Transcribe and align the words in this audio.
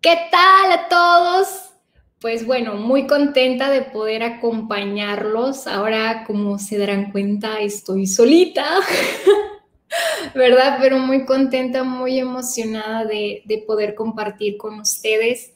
¿Qué 0.00 0.16
tal 0.30 0.70
a 0.70 0.88
todos? 0.88 1.48
Pues 2.20 2.46
bueno, 2.46 2.76
muy 2.76 3.08
contenta 3.08 3.70
de 3.70 3.82
poder 3.82 4.22
acompañarlos. 4.22 5.66
Ahora, 5.66 6.22
como 6.24 6.60
se 6.60 6.78
darán 6.78 7.10
cuenta, 7.10 7.60
estoy 7.60 8.06
solita, 8.06 8.64
¿verdad? 10.36 10.78
Pero 10.80 10.98
muy 10.98 11.24
contenta, 11.24 11.82
muy 11.82 12.20
emocionada 12.20 13.04
de, 13.04 13.42
de, 13.46 13.58
poder 13.58 13.96
compartir 13.96 14.56
con 14.58 14.78
ustedes 14.78 15.54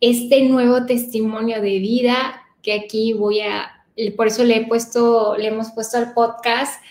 este 0.00 0.42
nuevo 0.48 0.86
testimonio 0.86 1.60
de 1.60 1.78
vida 1.78 2.42
que 2.62 2.72
aquí 2.72 3.12
voy 3.12 3.40
a, 3.40 3.79
por 4.16 4.26
eso 4.26 4.44
le 4.44 4.56
he 4.56 4.66
puesto, 4.66 5.36
le 5.36 5.48
hemos 5.48 5.70
puesto 5.72 5.98
al 5.98 6.12
podcast, 6.12 6.82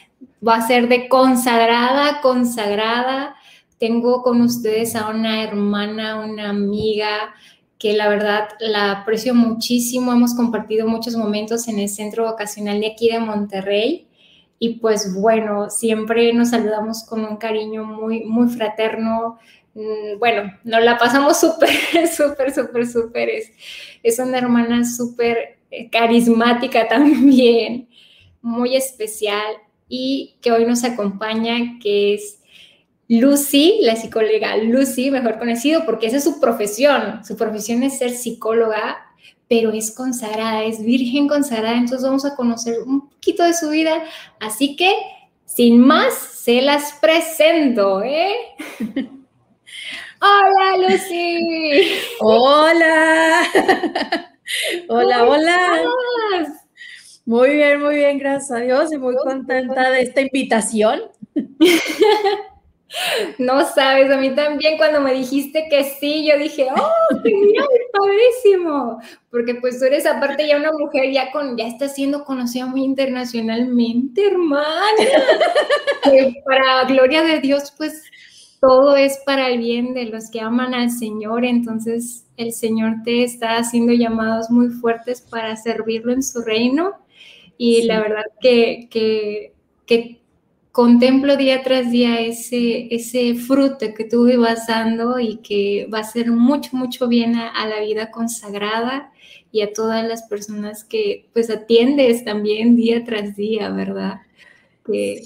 va 0.45 0.55
a 0.55 0.67
ser 0.67 0.88
de 0.88 1.07
consagrada, 1.09 2.21
consagrada 2.21 3.35
tengo 3.80 4.21
con 4.21 4.41
ustedes 4.41 4.95
a 4.95 5.09
una 5.09 5.41
hermana, 5.41 6.20
una 6.20 6.49
amiga 6.49 7.34
que 7.80 7.93
la 7.93 8.09
verdad 8.09 8.49
la 8.59 8.91
aprecio 8.91 9.34
muchísimo. 9.34 10.12
Hemos 10.12 10.35
compartido 10.35 10.85
muchos 10.85 11.16
momentos 11.16 11.67
en 11.70 11.80
el 11.80 11.88
centro 11.88 12.26
vocacional 12.26 12.81
de 12.81 12.88
aquí 12.88 13.09
de 13.09 13.20
Monterrey. 13.20 14.07
Y 14.59 14.76
pues 14.79 15.16
bueno, 15.16 15.70
siempre 15.70 16.34
nos 16.34 16.49
saludamos 16.49 17.05
con 17.05 17.23
un 17.23 17.38
cariño 17.38 17.85
muy, 17.85 18.26
muy 18.26 18.49
fraterno. 18.49 19.40
Mm, 19.73 20.20
bueno, 20.20 20.52
nos 20.66 20.84
la 20.84 20.98
pasamos 20.98 21.40
súper, 21.40 21.70
súper, 22.13 22.54
súper, 22.54 22.85
súper. 22.85 23.29
Es, 23.29 23.52
es 24.04 24.20
una 24.20 24.40
hermana 24.40 24.84
súper 24.84 25.59
carismática 25.91 26.87
también, 26.89 27.89
muy 28.41 28.75
especial 28.75 29.55
y 29.87 30.37
que 30.41 30.51
hoy 30.51 30.65
nos 30.65 30.84
acompaña, 30.84 31.79
que 31.81 32.13
es 32.13 32.39
Lucy, 33.09 33.79
la 33.81 33.95
psicóloga 33.95 34.55
Lucy, 34.57 35.09
mejor 35.09 35.39
conocido, 35.39 35.84
porque 35.84 36.05
esa 36.07 36.17
es 36.17 36.23
su 36.23 36.39
profesión. 36.39 37.26
Su 37.26 37.35
profesión 37.35 37.81
es 37.81 37.98
ser 37.98 38.11
psicóloga, 38.11 38.98
pero 39.48 39.71
es 39.71 39.89
consagrada, 39.91 40.63
es 40.63 40.84
virgen 40.84 41.27
consagrada. 41.27 41.76
Entonces 41.76 42.04
vamos 42.04 42.23
a 42.23 42.35
conocer 42.35 42.76
un 42.85 43.09
poquito 43.09 43.43
de 43.43 43.55
su 43.55 43.70
vida. 43.70 44.04
Así 44.39 44.76
que, 44.76 44.93
sin 45.43 45.79
más, 45.79 46.13
se 46.13 46.61
las 46.61 46.93
presento, 47.01 48.04
¿eh? 48.04 48.31
hola, 50.21 50.77
Lucy. 50.77 51.91
Hola. 52.20 53.41
hola, 54.87 55.25
hola. 55.25 55.83
Muy 57.25 57.51
bien, 57.51 57.81
muy 57.81 57.95
bien, 57.95 58.17
gracias 58.17 58.51
a 58.51 58.61
Dios 58.61 58.91
y 58.91 58.97
muy 58.97 59.15
contenta 59.15 59.91
de 59.91 60.01
esta 60.01 60.21
invitación. 60.21 61.01
No 63.37 63.65
sabes, 63.65 64.11
a 64.11 64.17
mí 64.17 64.31
también 64.31 64.77
cuando 64.77 65.00
me 65.00 65.13
dijiste 65.13 65.67
que 65.69 65.83
sí, 65.83 66.27
yo 66.27 66.39
dije, 66.39 66.67
oh, 66.75 67.22
genial, 67.22 67.67
padrísimo, 67.94 69.00
porque 69.29 69.55
pues 69.55 69.79
tú 69.79 69.85
eres 69.85 70.07
aparte 70.07 70.47
ya 70.47 70.57
una 70.57 70.72
mujer 70.72 71.11
ya 71.11 71.31
con, 71.31 71.55
ya 71.55 71.67
está 71.67 71.88
siendo 71.88 72.25
conocida 72.25 72.66
muy 72.66 72.83
internacionalmente, 72.83 74.25
hermana. 74.25 74.81
que 76.03 76.41
para 76.44 76.85
gloria 76.85 77.22
de 77.22 77.39
Dios, 77.39 77.72
pues 77.77 78.03
todo 78.62 78.96
es 78.96 79.19
para 79.25 79.50
el 79.50 79.59
bien 79.59 79.94
de 79.94 80.06
los 80.06 80.29
que 80.29 80.41
aman 80.41 80.74
al 80.74 80.91
Señor, 80.91 81.46
entonces 81.46 82.25
el 82.38 82.52
Señor 82.52 82.96
te 83.03 83.24
está 83.24 83.57
haciendo 83.57 83.94
llamados 83.94 84.50
muy 84.50 84.69
fuertes 84.69 85.22
para 85.22 85.56
servirlo 85.56 86.12
en 86.12 86.24
su 86.24 86.41
reino. 86.41 86.94
Y 87.57 87.84
la 87.84 88.00
verdad 88.00 88.24
que, 88.41 88.88
que, 88.90 89.53
que 89.85 90.19
contemplo 90.72 91.35
día 91.35 91.62
tras 91.63 91.91
día 91.91 92.22
ese, 92.22 92.94
ese 92.94 93.35
fruto 93.35 93.94
que 93.95 94.06
tú 94.06 94.29
vas 94.39 94.67
dando 94.67 95.19
y 95.19 95.38
que 95.38 95.89
va 95.94 96.00
a 96.00 96.03
ser 96.03 96.31
mucho, 96.31 96.69
mucho 96.78 97.07
bien 97.07 97.35
a, 97.35 97.67
la 97.67 97.81
vida 97.81 98.12
consagrada 98.12 99.12
y 99.51 99.62
a 99.62 99.73
todas 99.73 100.07
las 100.07 100.23
personas 100.23 100.83
que 100.85 101.28
pues 101.33 101.50
atiendes 101.50 102.23
también 102.23 102.75
día 102.75 103.03
tras 103.03 103.35
día, 103.35 103.69
¿verdad? 103.72 104.22
Que, 104.85 105.23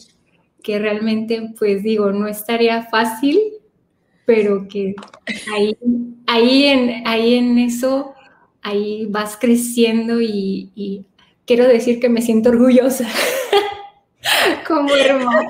que 0.64 0.80
realmente 0.80 1.54
pues 1.60 1.84
digo, 1.84 2.12
no 2.12 2.28
estaría 2.28 2.84
fácil, 2.84 3.40
pero 4.26 4.68
que 4.68 4.96
ahí, 5.54 5.78
ahí, 6.26 6.64
en, 6.66 7.08
ahí 7.08 7.36
en 7.36 7.60
eso, 7.60 8.14
ahí 8.62 9.06
vas 9.08 9.38
creciendo 9.40 10.22
y, 10.22 10.72
y 10.74 11.06
quiero 11.46 11.68
decir 11.68 12.00
que 12.00 12.10
me 12.10 12.22
siento 12.22 12.50
orgullosa. 12.50 13.08
como 14.68 14.94
hermana. 14.96 15.48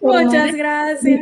Muchas 0.00 0.54
gracias. 0.54 1.20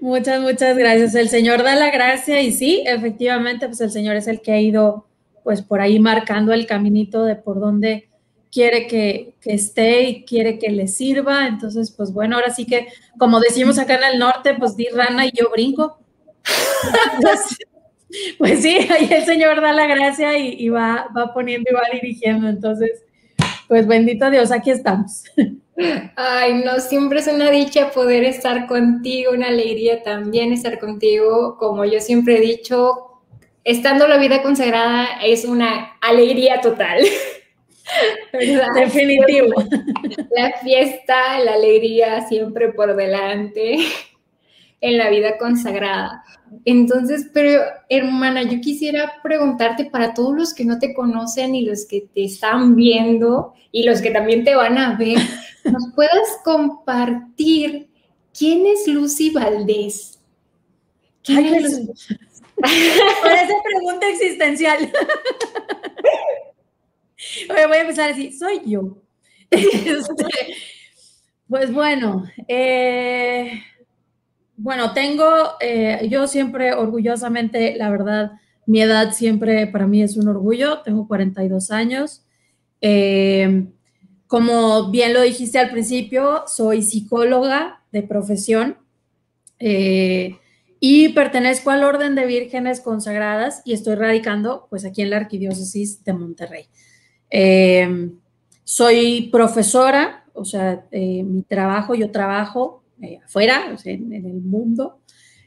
Muchas, 0.00 0.40
muchas 0.40 0.76
gracias. 0.76 1.14
El 1.14 1.28
Señor 1.28 1.62
da 1.62 1.74
la 1.74 1.90
gracia 1.90 2.40
y 2.40 2.52
sí, 2.52 2.82
efectivamente, 2.86 3.66
pues 3.66 3.80
el 3.80 3.90
Señor 3.90 4.16
es 4.16 4.28
el 4.28 4.40
que 4.40 4.52
ha 4.52 4.60
ido 4.60 5.06
pues 5.42 5.60
por 5.62 5.80
ahí 5.80 5.98
marcando 5.98 6.52
el 6.52 6.66
caminito 6.66 7.24
de 7.24 7.34
por 7.34 7.58
dónde 7.58 8.08
quiere 8.52 8.86
que, 8.86 9.34
esté 9.44 10.02
y 10.02 10.24
quiere 10.24 10.58
que 10.58 10.70
le 10.70 10.86
sirva. 10.86 11.46
Entonces, 11.46 11.90
pues 11.90 12.12
bueno, 12.12 12.36
ahora 12.36 12.54
sí 12.54 12.66
que, 12.66 12.88
como 13.18 13.40
decimos 13.40 13.78
acá 13.78 13.96
en 13.96 14.04
el 14.12 14.18
norte, 14.18 14.54
pues 14.54 14.76
di 14.76 14.86
rana 14.88 15.26
y 15.26 15.32
yo 15.32 15.50
brinco. 15.50 15.98
pues, 18.38 18.62
sí, 18.62 18.76
ahí 18.90 19.08
el 19.10 19.24
Señor 19.24 19.60
da 19.60 19.72
la 19.72 19.86
gracia 19.86 20.38
y, 20.38 20.54
y 20.58 20.68
va, 20.68 21.08
va 21.16 21.32
poniendo 21.32 21.70
y 21.70 21.74
va 21.74 21.82
dirigiendo. 21.90 22.48
Entonces, 22.48 23.02
pues 23.66 23.86
bendito 23.86 24.30
Dios, 24.30 24.52
aquí 24.52 24.70
estamos. 24.70 25.24
Ay, 26.14 26.62
no, 26.62 26.78
siempre 26.78 27.20
es 27.20 27.26
una 27.26 27.50
dicha 27.50 27.90
poder 27.90 28.24
estar 28.24 28.66
contigo, 28.66 29.32
una 29.32 29.48
alegría 29.48 30.02
también 30.02 30.52
estar 30.52 30.78
contigo. 30.78 31.56
Como 31.58 31.86
yo 31.86 32.00
siempre 32.00 32.36
he 32.36 32.40
dicho, 32.40 33.22
estando 33.64 34.06
la 34.06 34.18
vida 34.18 34.42
consagrada 34.42 35.06
es 35.24 35.46
una 35.46 35.96
alegría 36.02 36.60
total. 36.60 36.98
Definitivo. 38.74 39.54
La 40.36 40.52
fiesta, 40.62 41.38
la 41.40 41.54
alegría 41.54 42.26
siempre 42.26 42.72
por 42.72 42.96
delante 42.96 43.76
en 44.80 44.98
la 44.98 45.10
vida 45.10 45.38
consagrada. 45.38 46.24
Entonces, 46.64 47.30
pero 47.32 47.62
hermana, 47.88 48.42
yo 48.42 48.60
quisiera 48.60 49.14
preguntarte 49.22 49.86
para 49.86 50.12
todos 50.12 50.36
los 50.36 50.54
que 50.54 50.64
no 50.64 50.78
te 50.78 50.92
conocen 50.92 51.54
y 51.54 51.64
los 51.64 51.86
que 51.86 52.08
te 52.12 52.24
están 52.24 52.76
viendo 52.76 53.54
y 53.70 53.84
los 53.84 54.02
que 54.02 54.10
también 54.10 54.44
te 54.44 54.54
van 54.54 54.76
a 54.76 54.96
ver, 54.96 55.18
¿nos 55.64 55.92
puedas 55.94 56.38
compartir 56.44 57.88
quién 58.36 58.66
es 58.66 58.86
Lucy 58.86 59.30
Valdés? 59.30 60.18
¿Quién 61.22 61.46
es 61.46 61.62
Lucy? 61.62 62.16
Parece 63.22 63.54
pregunta 63.64 64.08
existencial. 64.08 64.92
voy 67.48 67.76
a 67.76 67.80
empezar 67.80 68.10
así, 68.10 68.32
soy 68.32 68.60
yo. 68.66 68.98
Este, 69.50 70.24
pues 71.46 71.70
bueno, 71.70 72.24
eh, 72.48 73.62
bueno, 74.56 74.94
tengo, 74.94 75.26
eh, 75.60 76.08
yo 76.10 76.26
siempre 76.26 76.72
orgullosamente, 76.72 77.76
la 77.76 77.90
verdad, 77.90 78.32
mi 78.64 78.80
edad 78.80 79.12
siempre 79.12 79.66
para 79.66 79.86
mí 79.86 80.02
es 80.02 80.16
un 80.16 80.28
orgullo, 80.28 80.80
tengo 80.80 81.06
42 81.06 81.70
años. 81.70 82.24
Eh, 82.80 83.66
como 84.26 84.90
bien 84.90 85.12
lo 85.12 85.20
dijiste 85.20 85.58
al 85.58 85.70
principio, 85.70 86.44
soy 86.46 86.80
psicóloga 86.80 87.82
de 87.92 88.02
profesión 88.02 88.78
y 89.58 91.10
pertenezco 91.10 91.70
al 91.70 91.84
Orden 91.84 92.14
de 92.14 92.26
Vírgenes 92.26 92.80
Consagradas 92.80 93.60
y 93.66 93.74
estoy 93.74 93.94
radicando 93.96 94.66
pues 94.70 94.86
aquí 94.86 95.02
en 95.02 95.10
la 95.10 95.18
Arquidiócesis 95.18 96.02
de 96.02 96.14
Monterrey. 96.14 96.68
Soy 98.64 99.28
profesora, 99.32 100.24
o 100.34 100.44
sea, 100.44 100.84
mi 100.92 101.42
trabajo, 101.42 101.94
yo 101.94 102.10
trabajo 102.10 102.82
eh, 103.02 103.18
afuera, 103.24 103.76
en, 103.84 104.12
el 104.12 104.40
mundo. 104.42 105.00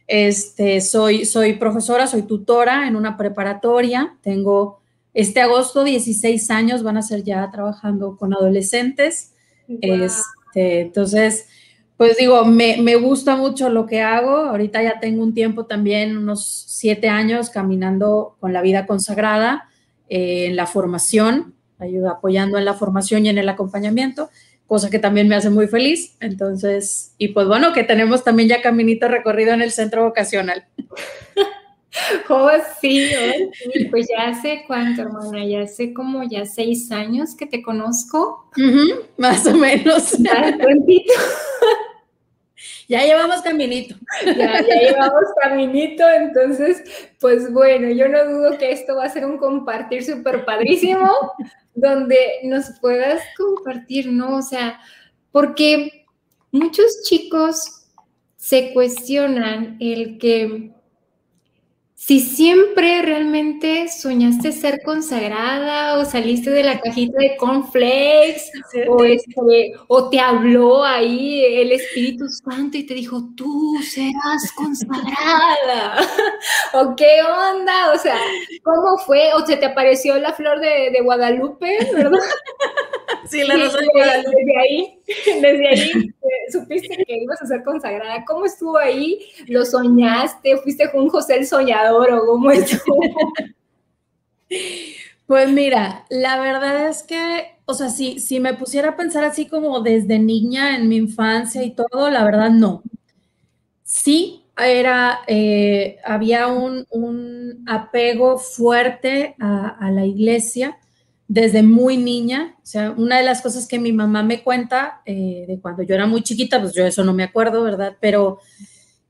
Este, 0.07 0.81
soy, 0.81 1.25
soy 1.25 1.53
profesora, 1.53 2.05
soy 2.05 2.23
tutora 2.23 2.85
en 2.85 2.97
una 2.97 3.15
preparatoria. 3.15 4.17
Tengo 4.21 4.81
este 5.13 5.39
agosto 5.39 5.85
16 5.85 6.51
años, 6.51 6.83
van 6.83 6.97
a 6.97 7.01
ser 7.01 7.23
ya 7.23 7.49
trabajando 7.51 8.17
con 8.17 8.33
adolescentes. 8.33 9.33
Este, 9.69 10.81
entonces, 10.81 11.47
pues 11.95 12.17
digo, 12.17 12.43
me, 12.43 12.81
me, 12.81 12.97
gusta 12.97 13.37
mucho 13.37 13.69
lo 13.69 13.85
que 13.85 14.01
hago. 14.01 14.35
Ahorita 14.35 14.83
ya 14.83 14.99
tengo 14.99 15.23
un 15.23 15.33
tiempo 15.33 15.65
también, 15.65 16.17
unos 16.17 16.45
siete 16.67 17.07
años, 17.07 17.49
caminando 17.49 18.35
con 18.41 18.51
la 18.51 18.61
vida 18.61 18.85
consagrada 18.85 19.69
eh, 20.09 20.47
en 20.47 20.57
la 20.57 20.67
formación, 20.67 21.54
ayuda 21.79 22.11
apoyando 22.11 22.57
en 22.57 22.65
la 22.65 22.73
formación 22.73 23.25
y 23.25 23.29
en 23.29 23.37
el 23.37 23.49
acompañamiento 23.49 24.29
cosa 24.67 24.89
que 24.89 24.99
también 24.99 25.27
me 25.27 25.35
hace 25.35 25.49
muy 25.49 25.67
feliz. 25.67 26.15
Entonces, 26.19 27.13
y 27.17 27.29
pues 27.29 27.47
bueno, 27.47 27.73
que 27.73 27.83
tenemos 27.83 28.23
también 28.23 28.49
ya 28.49 28.61
caminito 28.61 29.07
recorrido 29.07 29.53
en 29.53 29.61
el 29.61 29.71
centro 29.71 30.03
vocacional. 30.03 30.65
Oh, 32.27 32.49
sí, 32.81 33.07
sí, 33.07 33.85
pues 33.85 34.07
ya 34.09 34.27
hace 34.27 34.65
cuánto, 34.67 35.03
hermana, 35.03 35.45
ya 35.45 35.61
hace 35.61 35.93
como 35.93 36.23
ya 36.29 36.45
seis 36.45 36.91
años 36.91 37.35
que 37.37 37.45
te 37.45 37.63
conozco. 37.63 38.49
más 39.17 39.47
o 39.47 39.53
menos. 39.55 40.17
Ya, 42.87 43.03
llevamos 43.03 43.41
caminito. 43.41 43.95
Ya, 44.25 44.61
ya 44.61 44.79
llevamos 44.81 45.25
caminito, 45.41 46.07
entonces, 46.07 46.83
pues 47.19 47.51
bueno, 47.51 47.89
yo 47.89 48.07
no 48.07 48.25
dudo 48.25 48.57
que 48.57 48.71
esto 48.71 48.95
va 48.95 49.05
a 49.05 49.09
ser 49.09 49.25
un 49.25 49.37
compartir 49.37 50.03
súper 50.03 50.45
padrísimo, 50.45 51.11
donde 51.75 52.17
nos 52.43 52.79
puedas 52.79 53.21
compartir, 53.37 54.11
¿no? 54.11 54.37
O 54.37 54.41
sea, 54.41 54.79
porque 55.31 56.05
muchos 56.51 57.03
chicos 57.03 57.87
se 58.37 58.73
cuestionan 58.73 59.77
el 59.79 60.17
que 60.19 60.74
si 62.05 62.19
siempre 62.19 63.01
realmente 63.01 63.87
soñaste 63.87 64.51
ser 64.51 64.83
consagrada 64.83 65.97
o 65.97 66.05
saliste 66.05 66.51
de 66.51 66.61
la 66.61 66.79
cajita 66.79 67.17
de 67.17 67.35
cornflakes 67.35 68.51
este, 69.03 69.73
o, 69.87 70.07
te 70.11 70.19
habló 70.19 70.83
ahí 70.83 71.43
el 71.43 71.71
Espíritu 71.71 72.29
Santo 72.29 72.77
y 72.77 72.83
te 72.83 72.93
dijo, 72.93 73.29
tú 73.35 73.75
serás 73.81 74.51
consagrada. 74.55 75.97
o 76.73 76.95
qué 76.95 77.23
onda, 77.23 77.91
o 77.91 77.97
sea, 77.97 78.19
¿cómo 78.61 78.99
fue? 78.99 79.33
O 79.33 79.43
se 79.43 79.57
te 79.57 79.65
apareció 79.65 80.19
la 80.19 80.33
flor 80.33 80.59
de, 80.59 80.91
de 80.91 81.01
Guadalupe, 81.01 81.89
¿verdad? 81.91 82.19
Sí, 83.27 83.43
la 83.43 83.55
rosa 83.55 83.79
de 83.79 83.87
Guadalupe. 83.91 84.35
Desde 84.37 84.59
ahí, 84.59 84.99
desde 85.41 85.67
ahí 85.67 85.91
eh, 85.91 86.51
supiste 86.51 87.03
que 87.05 87.17
ibas 87.17 87.41
a 87.41 87.45
ser 87.45 87.63
consagrada. 87.63 88.23
¿Cómo 88.25 88.45
estuvo 88.45 88.77
ahí? 88.77 89.19
¿Lo 89.47 89.65
soñaste? 89.65 90.57
¿Fuiste 90.57 90.91
con 90.91 91.07
José 91.09 91.35
el 91.37 91.47
soñador 91.47 92.11
o 92.13 92.25
cómo 92.25 92.51
estuvo? 92.51 92.99
Pues 95.27 95.49
mira, 95.49 96.05
la 96.11 96.39
verdad 96.39 96.87
es 96.87 97.01
que, 97.01 97.57
o 97.65 97.73
sea, 97.73 97.89
si, 97.89 98.19
si 98.19 98.39
me 98.39 98.53
pusiera 98.53 98.89
a 98.89 98.95
pensar 98.95 99.23
así 99.23 99.47
como 99.47 99.79
desde 99.79 100.19
niña 100.19 100.75
en 100.75 100.87
mi 100.87 100.97
infancia 100.97 101.63
y 101.63 101.71
todo, 101.71 102.11
la 102.11 102.23
verdad 102.23 102.51
no. 102.51 102.83
Sí, 103.81 104.43
era, 104.55 105.21
eh, 105.25 105.97
había 106.05 106.45
un, 106.47 106.85
apego 107.65 108.37
fuerte 108.37 109.35
a 109.39 109.89
la 109.91 110.05
iglesia 110.05 110.77
desde 111.27 111.63
muy 111.63 111.97
niña. 111.97 112.55
O 112.57 112.65
sea, 112.65 112.91
una 112.91 113.17
de 113.17 113.23
las 113.23 113.41
cosas 113.41 113.67
que 113.67 113.79
mi 113.79 113.91
mamá 113.91 114.23
me 114.23 114.43
cuenta 114.43 115.01
eh, 115.05 115.45
de 115.47 115.59
cuando 115.59 115.83
yo 115.83 115.95
era 115.95 116.07
muy 116.07 116.21
chiquita, 116.21 116.61
pues 116.61 116.73
yo 116.73 116.85
eso 116.85 117.03
no 117.03 117.13
me 117.13 117.23
acuerdo, 117.23 117.63
¿verdad? 117.63 117.97
Pero 117.99 118.39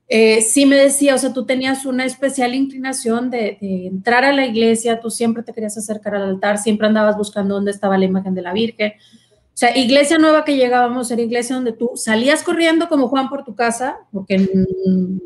eh, 0.08 0.40
sí 0.40 0.66
me 0.66 0.76
decía, 0.76 1.14
o 1.14 1.18
sea, 1.18 1.32
tú 1.32 1.44
tenías 1.46 1.84
una 1.84 2.04
especial 2.04 2.54
inclinación 2.54 3.30
de, 3.30 3.58
entrar 3.60 4.24
a 4.24 4.32
la 4.32 4.46
iglesia, 4.46 5.00
tú 5.00 5.10
siempre 5.10 5.42
te 5.42 5.52
querías 5.52 5.76
acercar 5.76 6.14
al 6.14 6.22
altar, 6.22 6.58
siempre 6.58 6.86
andabas 6.86 7.16
buscando 7.16 7.54
dónde 7.54 7.72
estaba 7.72 7.98
la 7.98 8.04
imagen 8.04 8.34
de 8.34 8.42
la 8.42 8.52
Virgen. 8.52 8.92
O 8.92 9.58
sea, 9.58 9.76
iglesia 9.76 10.18
nueva 10.18 10.44
que 10.44 10.56
llegábamos 10.56 11.10
era 11.10 11.22
iglesia 11.22 11.56
donde 11.56 11.72
tú 11.72 11.92
salías 11.94 12.42
corriendo 12.42 12.88
como 12.88 13.08
Juan 13.08 13.30
por 13.30 13.42
tu 13.42 13.54
casa, 13.54 13.96
porque 14.12 14.38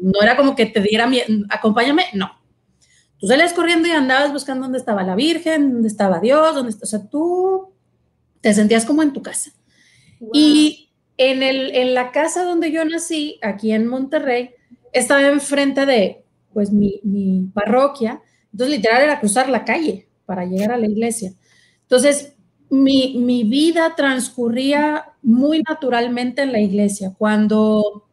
no 0.01 0.23
era 0.23 0.37
como 0.37 0.55
que 0.55 0.67
te 0.67 0.81
diera, 0.81 1.11
acompáñame, 1.51 2.05
no 2.15 2.40
Tú 3.21 3.27
salías 3.27 3.53
corriendo 3.53 3.87
y 3.87 3.91
andabas 3.91 4.33
buscando 4.33 4.63
dónde 4.63 4.79
estaba 4.79 5.03
la 5.03 5.15
Virgen, 5.15 5.75
dónde 5.75 5.89
estaba 5.89 6.21
Dios, 6.21 6.55
dónde, 6.55 6.75
o 6.81 6.87
sea, 6.87 7.07
tú 7.07 7.69
te 8.41 8.55
sentías 8.55 8.87
como 8.87 9.03
en 9.03 9.13
tu 9.13 9.23
casa. 9.23 9.51
Y 10.33 10.91
en, 11.19 11.43
el, 11.43 11.75
en 11.77 11.93
la 11.93 12.13
casa 12.13 12.45
donde 12.45 12.73
yo 12.73 12.83
nací, 12.85 13.39
aquí 13.43 13.73
en 13.73 13.87
Monterrey, 13.87 14.51
estaba 14.93 15.27
enfrente 15.29 15.85
de, 15.85 16.25
pues, 16.55 16.73
mi, 16.73 17.01
mi 17.03 17.51
parroquia. 17.53 18.23
Entonces, 18.53 18.79
literal, 18.79 19.03
era 19.03 19.21
cruzar 19.21 19.51
la 19.51 19.67
calle 19.67 20.09
para 20.25 20.47
llegar 20.47 20.73
a 20.73 20.79
la 20.79 20.87
iglesia. 20.87 21.33
Entonces, 21.83 22.35
mi, 22.71 23.19
mi, 23.19 23.45
vida 23.45 23.95
transcurría 23.97 25.13
muy 25.23 25.63
naturalmente 25.69 26.43
en 26.43 26.53
la 26.53 26.61
iglesia. 26.61 27.13
Cuando 27.19 28.07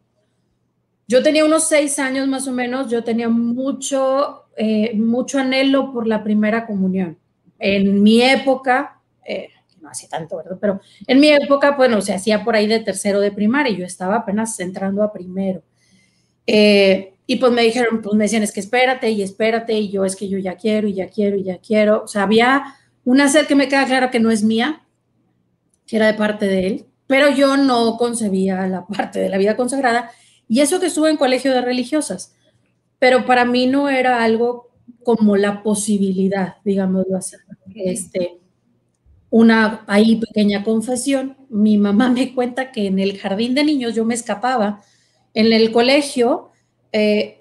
yo 1.06 1.22
tenía 1.22 1.44
unos 1.44 1.68
seis 1.68 1.98
años 1.98 2.28
más 2.28 2.46
o 2.46 2.52
menos, 2.52 2.90
yo 2.90 3.04
tenía 3.04 3.28
mucho 3.28 4.47
eh, 4.58 4.92
mucho 4.94 5.38
anhelo 5.38 5.92
por 5.92 6.08
la 6.08 6.24
primera 6.24 6.66
comunión. 6.66 7.16
En 7.60 8.02
mi 8.02 8.20
época, 8.22 9.00
eh, 9.24 9.50
no 9.80 9.88
hacía 9.88 10.08
tanto, 10.08 10.36
¿verdad? 10.36 10.58
Pero 10.60 10.80
en 11.06 11.20
mi 11.20 11.28
época, 11.28 11.76
bueno, 11.76 12.00
se 12.00 12.12
hacía 12.12 12.44
por 12.44 12.56
ahí 12.56 12.66
de 12.66 12.80
tercero 12.80 13.20
de 13.20 13.30
primaria 13.30 13.76
yo 13.76 13.84
estaba 13.84 14.16
apenas 14.16 14.58
entrando 14.58 15.04
a 15.04 15.12
primero. 15.12 15.62
Eh, 16.44 17.14
y 17.24 17.36
pues 17.36 17.52
me 17.52 17.62
dijeron, 17.62 18.02
pues 18.02 18.16
me 18.16 18.24
decían, 18.24 18.42
es 18.42 18.50
que 18.50 18.58
espérate 18.58 19.10
y 19.10 19.22
espérate, 19.22 19.74
y 19.74 19.90
yo 19.90 20.04
es 20.04 20.16
que 20.16 20.28
yo 20.28 20.38
ya 20.38 20.56
quiero 20.56 20.88
y 20.88 20.94
ya 20.94 21.08
quiero 21.08 21.36
y 21.36 21.44
ya 21.44 21.58
quiero. 21.58 22.02
O 22.02 22.08
sea, 22.08 22.24
había 22.24 22.74
una 23.04 23.28
sed 23.28 23.46
que 23.46 23.54
me 23.54 23.68
queda 23.68 23.86
claro 23.86 24.10
que 24.10 24.18
no 24.18 24.32
es 24.32 24.42
mía, 24.42 24.82
que 25.86 25.96
era 25.96 26.08
de 26.08 26.14
parte 26.14 26.46
de 26.48 26.66
él, 26.66 26.86
pero 27.06 27.30
yo 27.30 27.56
no 27.56 27.96
concebía 27.96 28.66
la 28.66 28.86
parte 28.96 29.20
de 29.20 29.28
la 29.28 29.38
vida 29.38 29.56
consagrada. 29.56 30.10
Y 30.48 30.62
eso 30.62 30.80
que 30.80 30.86
estuve 30.86 31.10
en 31.10 31.16
colegio 31.16 31.52
de 31.52 31.60
religiosas 31.60 32.34
pero 32.98 33.24
para 33.26 33.44
mí 33.44 33.66
no 33.66 33.88
era 33.88 34.22
algo 34.22 34.70
como 35.02 35.36
la 35.36 35.62
posibilidad, 35.62 36.56
digámoslo 36.64 37.16
así. 37.16 37.36
Este, 37.74 38.38
una 39.30 39.84
ahí 39.86 40.16
pequeña 40.16 40.64
confesión, 40.64 41.36
mi 41.48 41.78
mamá 41.78 42.10
me 42.10 42.34
cuenta 42.34 42.72
que 42.72 42.86
en 42.86 42.98
el 42.98 43.18
jardín 43.18 43.54
de 43.54 43.64
niños 43.64 43.94
yo 43.94 44.04
me 44.04 44.14
escapaba, 44.14 44.82
en 45.34 45.52
el 45.52 45.70
colegio, 45.70 46.50
eh, 46.92 47.36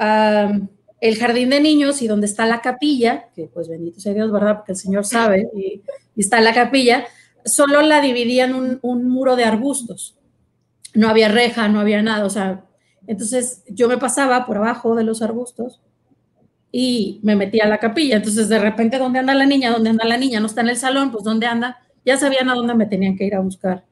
el 0.99 1.17
jardín 1.17 1.49
de 1.49 1.61
niños 1.61 2.01
y 2.01 2.07
donde 2.07 2.27
está 2.27 2.45
la 2.45 2.61
capilla, 2.61 3.29
que 3.35 3.47
pues 3.47 3.67
bendito 3.67 3.99
sea 3.99 4.13
Dios, 4.13 4.31
¿verdad? 4.31 4.57
Porque 4.57 4.73
el 4.73 4.77
Señor 4.77 5.05
sabe, 5.05 5.49
y, 5.55 5.81
está 6.15 6.41
la 6.41 6.53
capilla, 6.53 7.05
solo 7.45 7.81
la 7.81 8.01
dividían 8.01 8.53
un, 8.53 8.79
un 8.81 9.07
muro 9.07 9.35
de 9.35 9.45
arbustos. 9.45 10.15
No 10.93 11.09
había 11.09 11.29
reja, 11.29 11.67
no 11.69 11.79
había 11.79 12.01
nada, 12.01 12.25
o 12.25 12.29
sea, 12.29 12.66
entonces 13.07 13.63
yo 13.69 13.87
me 13.87 13.97
pasaba 13.97 14.45
por 14.45 14.57
abajo 14.57 14.95
de 14.95 15.03
los 15.03 15.21
arbustos 15.21 15.81
y 16.71 17.19
me 17.23 17.35
metía 17.35 17.63
a 17.63 17.67
la 17.67 17.79
capilla. 17.79 18.17
Entonces 18.17 18.49
de 18.49 18.59
repente, 18.59 18.99
¿dónde 18.99 19.19
anda 19.19 19.33
la 19.33 19.45
niña? 19.45 19.71
¿Dónde 19.71 19.89
anda 19.89 20.05
la 20.05 20.17
niña? 20.17 20.39
No 20.39 20.47
está 20.47 20.61
en 20.61 20.69
el 20.69 20.77
salón, 20.77 21.11
pues 21.11 21.23
¿dónde 21.23 21.47
anda? 21.47 21.79
Ya 22.05 22.17
sabían 22.17 22.49
a 22.49 22.53
dónde 22.53 22.75
me 22.75 22.85
tenían 22.85 23.17
que 23.17 23.25
ir 23.25 23.35
a 23.35 23.39
buscar. 23.39 23.85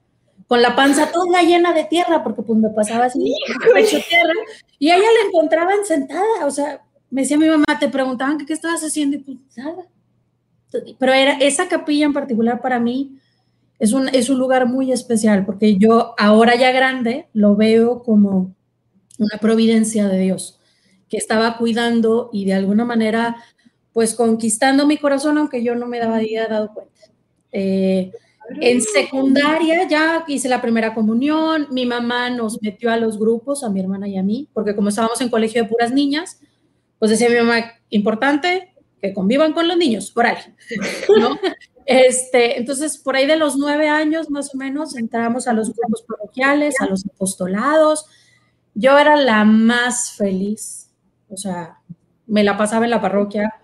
Con 0.47 0.62
la 0.62 0.75
panza 0.75 1.12
toda 1.12 1.41
llena 1.41 1.73
de 1.73 1.85
tierra, 1.85 2.23
porque 2.23 2.44
pues 2.44 2.59
me 2.59 2.69
pasaba 2.69 3.06
así, 3.06 3.33
hecho 3.77 3.97
tierra, 4.07 4.33
y 4.77 4.91
ella 4.91 4.97
la 5.00 5.27
encontraban 5.27 5.83
sentada, 5.85 6.45
o 6.45 6.51
sea, 6.51 6.81
me 7.09 7.21
decía 7.21 7.38
mi 7.38 7.47
mamá, 7.47 7.65
te 7.79 7.89
preguntaban 7.89 8.38
qué 8.45 8.53
estabas 8.53 8.81
haciendo, 8.83 9.17
y 9.17 9.19
pues 9.21 9.38
nada. 9.57 9.88
Pero 11.00 11.13
era 11.13 11.33
esa 11.39 11.67
capilla 11.67 12.06
en 12.06 12.13
particular 12.13 12.62
para 12.62 12.79
mí 12.79 13.17
es 13.79 13.93
un, 13.93 14.07
es 14.10 14.29
un 14.29 14.38
lugar 14.38 14.67
muy 14.67 14.91
especial, 14.91 15.45
porque 15.45 15.77
yo 15.77 16.13
ahora 16.17 16.55
ya 16.55 16.72
grande 16.72 17.27
lo 17.34 17.55
veo 17.55 18.03
como 18.03 18.53
una 19.19 19.38
providencia 19.39 20.07
de 20.07 20.19
Dios 20.19 20.60
que 21.10 21.17
estaba 21.17 21.57
cuidando 21.57 22.29
y 22.34 22.45
de 22.45 22.53
alguna 22.53 22.86
manera, 22.86 23.38
pues 23.93 24.15
conquistando 24.15 24.88
mi 24.88 24.98
corazón, 24.98 25.38
aunque 25.38 25.63
yo 25.63 25.75
no 25.75 25.88
me 25.88 26.01
había 26.01 26.48
dado 26.48 26.74
cuenta. 26.74 27.01
Eh, 27.51 28.12
en 28.62 28.81
secundaria 28.81 29.88
ya 29.88 30.24
hice 30.27 30.50
la 30.50 30.62
primera 30.62 30.93
comunión, 30.93 31.67
mi 31.72 31.86
mamá 31.86 32.29
nos 32.29 32.62
metió 32.62 32.91
a 32.91 32.98
los 32.98 33.17
grupos, 33.17 33.63
a 33.63 33.69
mi 33.69 33.79
hermana 33.79 34.07
y 34.07 34.17
a 34.17 34.24
mí, 34.24 34.50
porque 34.53 34.75
como 34.75 34.89
estábamos 34.89 35.19
en 35.22 35.29
colegio 35.29 35.63
de 35.63 35.69
puras 35.69 35.91
niñas, 35.91 36.39
pues 37.00 37.12
decía 37.12 37.29
mi 37.29 37.38
mamá, 37.38 37.74
importante 37.89 38.74
que 39.01 39.13
convivan 39.13 39.53
con 39.53 39.67
los 39.67 39.77
niños, 39.77 40.12
ahí, 40.25 40.38
¿no? 41.19 41.38
Este, 41.86 42.57
entonces, 42.57 42.98
por 42.98 43.15
ahí 43.15 43.27
de 43.27 43.36
los 43.36 43.57
nueve 43.57 43.89
años 43.89 44.29
más 44.29 44.53
o 44.53 44.57
menos, 44.57 44.95
entramos 44.95 45.48
a 45.48 45.53
los 45.53 45.72
grupos 45.74 46.03
parroquiales, 46.03 46.75
a 46.81 46.88
los 46.88 47.05
apostolados, 47.05 48.05
yo 48.75 48.98
era 49.00 49.15
la 49.15 49.44
más 49.46 50.12
feliz, 50.12 50.91
o 51.29 51.38
sea, 51.38 51.79
me 52.27 52.44
la 52.44 52.58
pasaba 52.58 52.86
en 52.86 52.91
la 52.91 53.01
parroquia, 53.01 53.55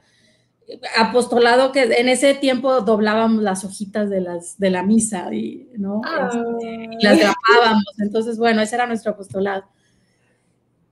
apostolado 0.97 1.71
que 1.71 1.83
en 1.83 2.09
ese 2.09 2.33
tiempo 2.33 2.81
doblábamos 2.81 3.43
las 3.43 3.63
hojitas 3.65 4.09
de, 4.09 4.21
las, 4.21 4.57
de 4.57 4.69
la 4.69 4.83
misa 4.83 5.33
y, 5.33 5.69
¿no? 5.77 6.01
Este, 6.03 6.87
las 7.01 7.19
grabábamos, 7.19 7.93
entonces, 7.99 8.37
bueno, 8.37 8.61
ese 8.61 8.75
era 8.75 8.87
nuestro 8.87 9.11
apostolado. 9.11 9.65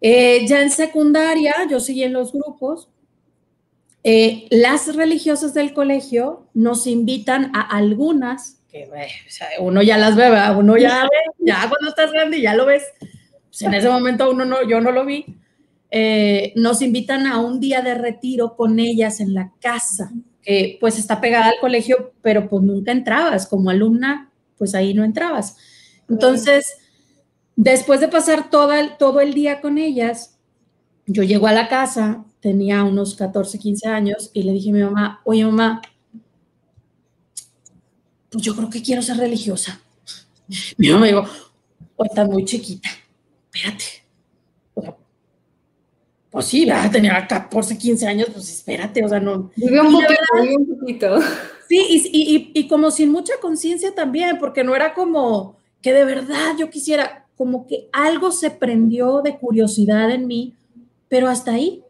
Eh, 0.01 0.45
ya 0.47 0.61
en 0.61 0.69
secundaria, 0.69 1.55
yo 1.69 1.79
seguí 1.79 2.03
en 2.03 2.13
los 2.13 2.31
grupos. 2.31 2.89
Eh, 4.03 4.47
las 4.49 4.95
religiosas 4.95 5.53
del 5.53 5.73
colegio 5.73 6.47
nos 6.53 6.87
invitan 6.87 7.51
a 7.53 7.61
algunas, 7.61 8.61
que 8.69 8.89
uno 9.59 9.81
ya 9.81 9.97
las 9.97 10.15
ve, 10.15 10.29
uno 10.57 10.77
ya 10.77 11.03
ve, 11.03 11.45
ya 11.45 11.67
cuando 11.67 11.89
estás 11.89 12.11
grande 12.11 12.41
ya 12.41 12.53
lo 12.53 12.65
ves, 12.65 12.83
pues, 13.59 13.73
en 13.73 13.73
ese 13.73 13.89
momento 13.89 14.29
uno 14.29 14.45
no, 14.45 14.67
yo 14.67 14.81
no 14.81 14.91
lo 14.91 15.05
vi, 15.05 15.25
eh, 15.91 16.53
nos 16.55 16.81
invitan 16.81 17.27
a 17.27 17.39
un 17.39 17.59
día 17.59 17.81
de 17.81 17.95
retiro 17.95 18.55
con 18.55 18.79
ellas 18.79 19.19
en 19.19 19.33
la 19.33 19.51
casa, 19.59 20.11
que 20.41 20.77
pues 20.79 20.97
está 20.97 21.19
pegada 21.19 21.47
al 21.47 21.59
colegio, 21.59 22.13
pero 22.21 22.47
pues 22.47 22.63
nunca 22.63 22.91
entrabas, 22.91 23.47
como 23.47 23.69
alumna, 23.69 24.31
pues 24.57 24.75
ahí 24.75 24.93
no 24.93 25.03
entrabas. 25.03 25.57
Entonces, 26.07 26.77
después 27.55 27.99
de 27.99 28.07
pasar 28.07 28.49
todo 28.49 29.19
el, 29.19 29.33
día 29.33 29.61
con 29.61 29.77
ellas, 29.77 30.37
yo 31.05 31.23
llego 31.23 31.47
a 31.47 31.53
la 31.53 31.67
casa 31.67 32.23
tenía 32.39 32.83
unos 32.83 33.15
14, 33.15 33.59
15 33.59 33.87
años 33.87 34.31
y 34.33 34.43
le 34.43 34.53
dije 34.53 34.69
a 34.69 34.73
mi 34.73 34.81
mamá, 34.81 35.21
oye 35.25 35.43
mamá, 35.45 35.81
pues 38.29 38.43
yo 38.43 38.55
creo 38.55 38.69
que 38.69 38.81
quiero 38.81 39.01
ser 39.01 39.17
religiosa. 39.17 39.81
Mi 40.77 40.87
mamá 40.87 41.01
me 41.01 41.07
dijo, 41.07 41.25
o 41.95 42.05
estás 42.05 42.27
muy 42.27 42.45
chiquita, 42.45 42.89
espérate. 43.51 43.85
pues 46.29 46.45
sí, 46.45 46.67
tenía 46.91 47.27
14, 47.27 47.77
15 47.77 48.07
años, 48.07 48.29
pues 48.31 48.49
espérate, 48.49 49.03
o 49.03 49.09
sea, 49.09 49.19
no. 49.19 49.51
Vive 49.55 49.81
un 49.81 49.91
poquito, 49.91 50.13
vive 50.41 50.57
un 50.57 50.79
poquito. 50.79 51.19
Sí, 51.67 51.77
y, 52.11 52.51
y, 52.55 52.59
y 52.59 52.67
como 52.67 52.89
sin 52.89 53.11
mucha 53.11 53.33
conciencia 53.41 53.93
también, 53.93 54.39
porque 54.39 54.63
no 54.63 54.75
era 54.75 54.93
como 54.93 55.59
que 55.81 55.93
de 55.93 56.03
verdad 56.03 56.55
yo 56.57 56.69
quisiera, 56.69 57.27
como 57.37 57.67
que 57.67 57.89
algo 57.93 58.31
se 58.31 58.51
prendió 58.51 59.21
de 59.21 59.37
curiosidad 59.37 60.11
en 60.11 60.27
mí, 60.27 60.55
pero 61.07 61.27
hasta 61.27 61.53
ahí. 61.53 61.83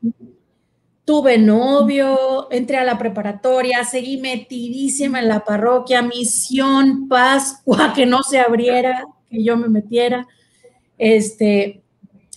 Tuve 1.05 1.39
novio, 1.39 2.51
entré 2.51 2.77
a 2.77 2.83
la 2.83 2.99
preparatoria, 2.99 3.83
seguí 3.83 4.17
metidísima 4.17 5.19
en 5.19 5.27
la 5.27 5.43
parroquia, 5.43 6.03
misión, 6.03 7.07
Pascua, 7.07 7.93
que 7.95 8.05
no 8.05 8.21
se 8.21 8.37
abriera, 8.37 9.05
que 9.27 9.43
yo 9.43 9.57
me 9.57 9.69
metiera. 9.69 10.27
Este, 10.99 11.81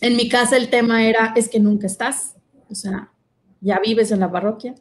en 0.00 0.16
mi 0.16 0.28
casa 0.28 0.56
el 0.56 0.70
tema 0.70 1.06
era, 1.06 1.34
es 1.36 1.48
que 1.48 1.60
nunca 1.60 1.86
estás, 1.86 2.36
o 2.70 2.74
sea, 2.74 3.12
ya 3.60 3.78
vives 3.80 4.10
en 4.12 4.20
la 4.20 4.32
parroquia. 4.32 4.74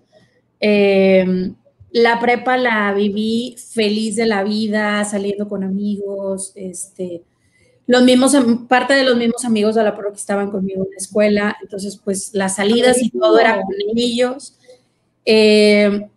Em, 0.60 1.56
la 1.92 2.20
prepa 2.20 2.56
la 2.56 2.94
viví 2.94 3.58
feliz 3.74 4.16
de 4.16 4.28
la 4.28 4.44
vida, 4.44 5.04
saliendo 5.04 5.50
con 5.50 5.64
amigos, 5.64 6.54
este, 6.56 7.24
los 7.88 8.04
mismos, 8.04 8.36
parte 8.70 8.94
de 8.94 9.04
los 9.04 9.18
mismos 9.18 9.44
amigos 9.44 9.76
de 9.76 9.84
la 9.84 9.96
parroquia 9.96 10.20
estaban 10.20 10.52
conmigo 10.52 10.86
en 10.86 10.92
la 10.92 10.98
escuela, 10.98 11.58
entonces 11.62 12.00
pues 12.02 12.34
las 12.34 12.56
salidas 12.56 13.02
y 13.02 13.10
todo 13.10 13.40
era 13.40 13.56
con 13.56 13.76
ellos. 13.98 14.58
Eh, 15.26 16.08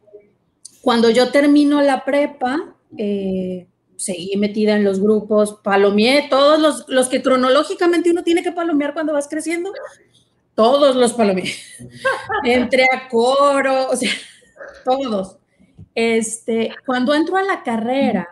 cuando 0.83 1.11
yo 1.11 1.30
termino 1.33 1.80
la 1.83 2.04
prepa, 2.04 2.76
eh, 2.97 3.66
seguí 3.97 4.37
metida 4.37 4.77
en 4.77 4.85
los 4.85 5.01
grupos, 5.01 5.59
palomeé 5.63 6.27
todos 6.29 6.59
los, 6.59 6.89
los 6.89 7.09
que 7.09 7.23
cronológicamente 7.23 8.11
uno 8.11 8.23
tiene 8.23 8.43
que 8.43 8.53
palomear 8.53 8.95
cuando 8.95 9.13
vas 9.13 9.29
creciendo, 9.29 9.73
todos 10.55 10.97
los 10.97 11.13
palomeé. 11.13 11.53
Entré 12.45 12.85
a 12.93 13.09
coro, 13.09 13.91
o 13.91 13.97
sea, 13.97 14.11
todos. 14.85 15.39
Este, 15.95 16.75
cuando 16.87 17.15
entro 17.15 17.37
a 17.37 17.43
la 17.43 17.63
carrera, 17.63 18.29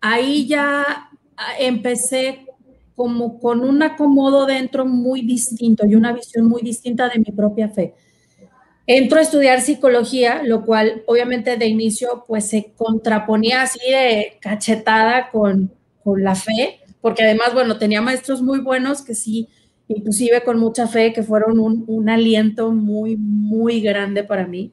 ahí 0.00 0.46
ya 0.46 1.10
empecé 1.58 2.46
como 2.94 3.38
con 3.38 3.60
un 3.60 3.82
acomodo 3.82 4.44
dentro 4.44 4.84
muy 4.84 5.22
distinto 5.22 5.86
y 5.86 5.94
una 5.94 6.12
visión 6.12 6.48
muy 6.48 6.62
distinta 6.62 7.08
de 7.08 7.20
mi 7.20 7.32
propia 7.32 7.68
fe. 7.68 7.94
Entro 8.90 9.18
a 9.18 9.22
estudiar 9.22 9.60
psicología, 9.60 10.42
lo 10.42 10.64
cual 10.64 11.02
obviamente 11.04 11.58
de 11.58 11.66
inicio 11.66 12.24
pues 12.26 12.48
se 12.48 12.72
contraponía 12.74 13.60
así 13.60 13.80
de 13.80 14.38
cachetada 14.40 15.28
con, 15.30 15.70
con 16.02 16.24
la 16.24 16.34
fe, 16.34 16.80
porque 17.02 17.22
además, 17.22 17.52
bueno, 17.52 17.76
tenía 17.76 18.00
maestros 18.00 18.40
muy 18.40 18.60
buenos 18.60 19.02
que 19.02 19.14
sí, 19.14 19.46
inclusive 19.88 20.42
con 20.42 20.58
mucha 20.58 20.86
fe, 20.86 21.12
que 21.12 21.22
fueron 21.22 21.58
un, 21.58 21.84
un 21.86 22.08
aliento 22.08 22.72
muy, 22.72 23.18
muy 23.18 23.82
grande 23.82 24.24
para 24.24 24.46
mí, 24.46 24.72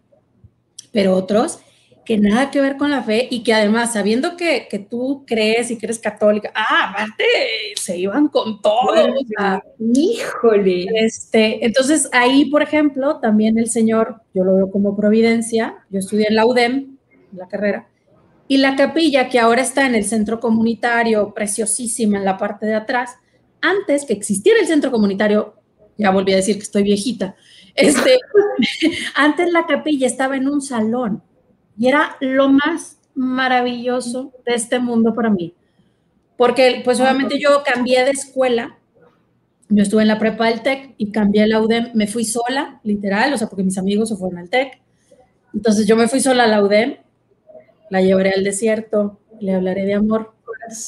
pero 0.94 1.14
otros 1.14 1.60
que 2.06 2.18
nada 2.18 2.52
que 2.52 2.62
ver 2.62 2.78
con 2.78 2.92
la 2.92 3.04
fe 3.04 3.28
y 3.30 3.44
que 3.44 3.54
además, 3.54 3.94
sabiendo 3.94 4.38
que, 4.38 4.68
que 4.70 4.80
tú 4.80 5.24
crees 5.26 5.72
y 5.72 5.78
que 5.78 5.88
eres 5.88 6.00
católica, 6.00 6.52
ah, 6.54 6.92
aparte, 6.92 7.26
se 7.76 7.98
iban 7.98 8.28
con 8.28 8.62
todo. 8.62 8.94
híjole. 9.80 10.86
Este, 10.94 11.66
entonces, 11.66 12.08
ahí, 12.14 12.46
por 12.46 12.62
ejemplo, 12.62 13.20
también 13.20 13.58
el 13.58 13.70
Señor, 13.70 14.22
yo 14.34 14.44
lo 14.44 14.56
veo 14.56 14.72
como 14.72 14.96
providencia, 14.96 15.78
yo 15.90 16.00
estudié 16.00 16.28
en 16.30 16.36
la 16.36 16.46
UDEM, 16.46 16.98
la 17.34 17.48
carrera, 17.48 17.88
y 18.48 18.58
la 18.58 18.76
capilla 18.76 19.28
que 19.28 19.40
ahora 19.40 19.64
está 19.64 19.88
en 19.88 19.96
el 19.96 20.06
centro 20.06 20.40
comunitario, 20.40 21.34
preciosísima 21.34 22.20
en 22.20 22.26
la 22.26 22.38
parte 22.38 22.68
de 22.68 22.76
atrás, 22.76 23.16
antes 23.62 24.06
que 24.06 24.14
existiera 24.14 24.60
el 24.60 24.68
centro 24.68 24.92
comunitario, 24.92 25.56
ya 25.98 26.12
volví 26.12 26.34
a 26.34 26.36
decir 26.38 26.58
que 26.58 26.64
estoy 26.64 26.84
viejita, 26.84 27.36
este, 27.74 28.20
antes 29.16 29.52
la 29.52 29.66
capilla 29.66 30.06
estaba 30.06 30.38
en 30.38 30.48
un 30.48 30.62
salón 30.62 31.24
y 31.78 31.88
era 31.88 32.18
lo 32.20 32.50
más 32.50 33.00
maravilloso 33.14 34.34
de 34.46 34.56
este 34.56 34.80
mundo 34.80 35.14
para 35.14 35.30
mí. 35.30 35.54
Porque, 36.38 36.82
pues 36.84 37.00
obviamente 37.00 37.40
yo 37.40 37.64
cambié 37.64 38.04
de 38.04 38.12
escuela, 38.12 38.78
yo 39.70 39.84
estuve 39.84 40.02
en 40.04 40.10
la 40.10 40.20
prepa 40.20 40.48
del 40.48 40.62
TEC 40.62 40.94
y 40.98 41.12
cambié 41.12 41.48
la 41.48 41.62
UDEM, 41.62 41.92
me 41.94 42.08
fui 42.08 42.26
sola, 42.26 42.80
literal, 42.84 43.34
o 43.34 43.38
sea, 43.38 43.48
porque 43.48 43.64
mis 43.64 43.78
amigos 43.78 44.10
se 44.10 44.16
fueron 44.16 44.38
al 44.38 44.50
TEC. 44.50 44.80
Entonces 45.54 45.88
yo 45.88 45.96
me 45.96 46.08
fui 46.08 46.20
sola 46.20 46.44
a 46.44 46.48
la 46.48 46.62
UDEM, 46.62 46.98
la 47.90 48.02
llevaré 48.02 48.32
al 48.32 48.44
desierto, 48.44 49.20
le 49.40 49.54
hablaré 49.54 49.86
de 49.86 49.94
amor. 49.94 50.34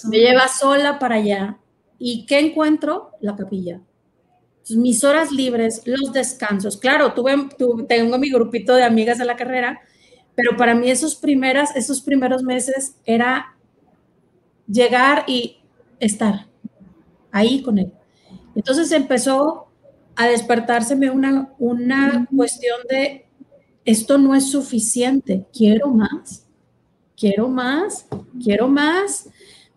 Me 0.10 0.18
lleva 0.18 0.48
sola 0.48 1.00
para 1.00 1.16
allá. 1.16 1.58
¿Y 2.00 2.26
qué 2.26 2.40
encuentro? 2.40 3.12
La 3.22 3.36
capilla. 3.36 3.82
mis 4.70 5.04
horas 5.04 5.32
libres, 5.32 5.84
los 5.86 6.12
descansos. 6.12 6.78
Claro, 6.78 7.14
tuve, 7.14 7.48
tuve, 7.58 7.84
tengo 7.84 8.18
mi 8.18 8.30
grupito 8.30 8.76
de 8.76 8.84
amigas 8.84 9.18
de 9.18 9.26
la 9.26 9.38
carrera 9.38 9.80
pero 10.38 10.56
para 10.56 10.76
mí 10.76 10.92
esos, 10.92 11.16
primeras, 11.16 11.76
esos 11.76 12.00
primeros 12.00 12.44
meses 12.44 12.94
era 13.06 13.58
llegar 14.68 15.24
y 15.26 15.58
estar 16.00 16.46
ahí 17.32 17.64
con 17.64 17.80
él. 17.80 17.92
Entonces 18.54 18.92
empezó 18.92 19.66
a 20.16 20.28
despertárseme 20.28 21.10
una, 21.10 21.52
una 21.58 22.28
cuestión 22.36 22.78
de, 22.88 23.26
esto 23.84 24.20
no 24.20 24.36
es 24.36 24.52
suficiente, 24.52 25.44
quiero 25.52 25.90
más, 25.90 26.46
quiero 27.20 27.50
más, 27.50 28.06
quiero 28.40 28.68
más, 28.68 29.30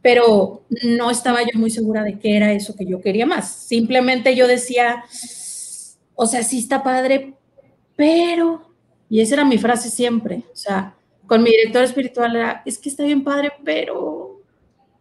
pero 0.02 0.64
no 0.82 1.10
estaba 1.10 1.40
yo 1.40 1.58
muy 1.58 1.70
segura 1.70 2.04
de 2.04 2.18
qué 2.18 2.36
era 2.36 2.52
eso 2.52 2.76
que 2.76 2.84
yo 2.84 3.00
quería 3.00 3.24
más. 3.24 3.50
Simplemente 3.50 4.36
yo 4.36 4.46
decía, 4.46 5.04
o 6.14 6.26
sea, 6.26 6.42
sí 6.42 6.58
está 6.58 6.82
padre, 6.82 7.32
pero 7.96 8.69
y 9.10 9.20
esa 9.20 9.34
era 9.34 9.44
mi 9.44 9.58
frase 9.58 9.90
siempre. 9.90 10.44
O 10.52 10.56
sea, 10.56 10.94
con 11.26 11.42
mi 11.42 11.50
director 11.50 11.82
espiritual 11.82 12.36
era, 12.36 12.62
es 12.64 12.78
que 12.78 12.88
está 12.88 13.02
bien 13.02 13.24
padre, 13.24 13.52
pero 13.64 14.40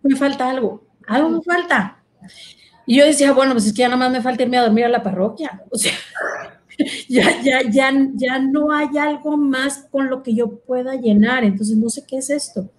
me 0.02 0.16
falta 0.16 0.50
algo. 0.50 0.84
Algo 1.08 1.30
me 1.30 1.42
falta. 1.42 2.04
Y 2.88 2.98
yo 2.98 3.06
decía, 3.06 3.32
bueno, 3.34 3.54
pues 3.54 3.68
es 3.68 3.74
que 3.74 3.80
ya 3.80 3.88
nada 3.88 4.00
más 4.00 4.12
me 4.12 4.22
falta 4.22 4.42
irme 4.42 4.58
a 4.58 4.64
dormir 4.64 4.86
a 4.86 4.90
la 4.90 5.04
parroquia. 5.04 5.62
O 5.72 5.78
sea, 5.78 5.94
ya, 7.10 7.42
ya, 7.44 7.62
ya, 7.70 7.92
ya 8.16 8.40
no 8.40 8.72
hay 8.72 8.98
algo 8.98 9.36
más 9.36 9.86
con 9.92 10.10
lo 10.10 10.24
que 10.24 10.34
yo 10.34 10.60
pueda 10.62 10.96
llenar. 10.96 11.44
Entonces, 11.44 11.76
no 11.76 11.90
sé 11.90 12.06
qué 12.08 12.18
es 12.18 12.30
esto. 12.30 12.70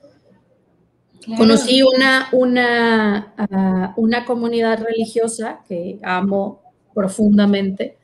Conocí 1.36 1.82
una, 1.82 2.28
una, 2.32 3.34
ah, 3.36 3.92
una 3.96 4.24
comunidad 4.24 4.82
religiosa 4.82 5.60
que 5.68 5.98
amo 6.02 6.62
profundamente, 6.94 7.98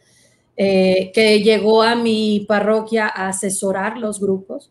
eh, 0.57 1.11
que 1.13 1.43
llegó 1.43 1.83
a 1.83 1.95
mi 1.97 2.47
parroquia 2.49 3.07
a 3.07 3.29
asesorar 3.29 3.99
los 3.99 4.21
grupos. 4.21 4.71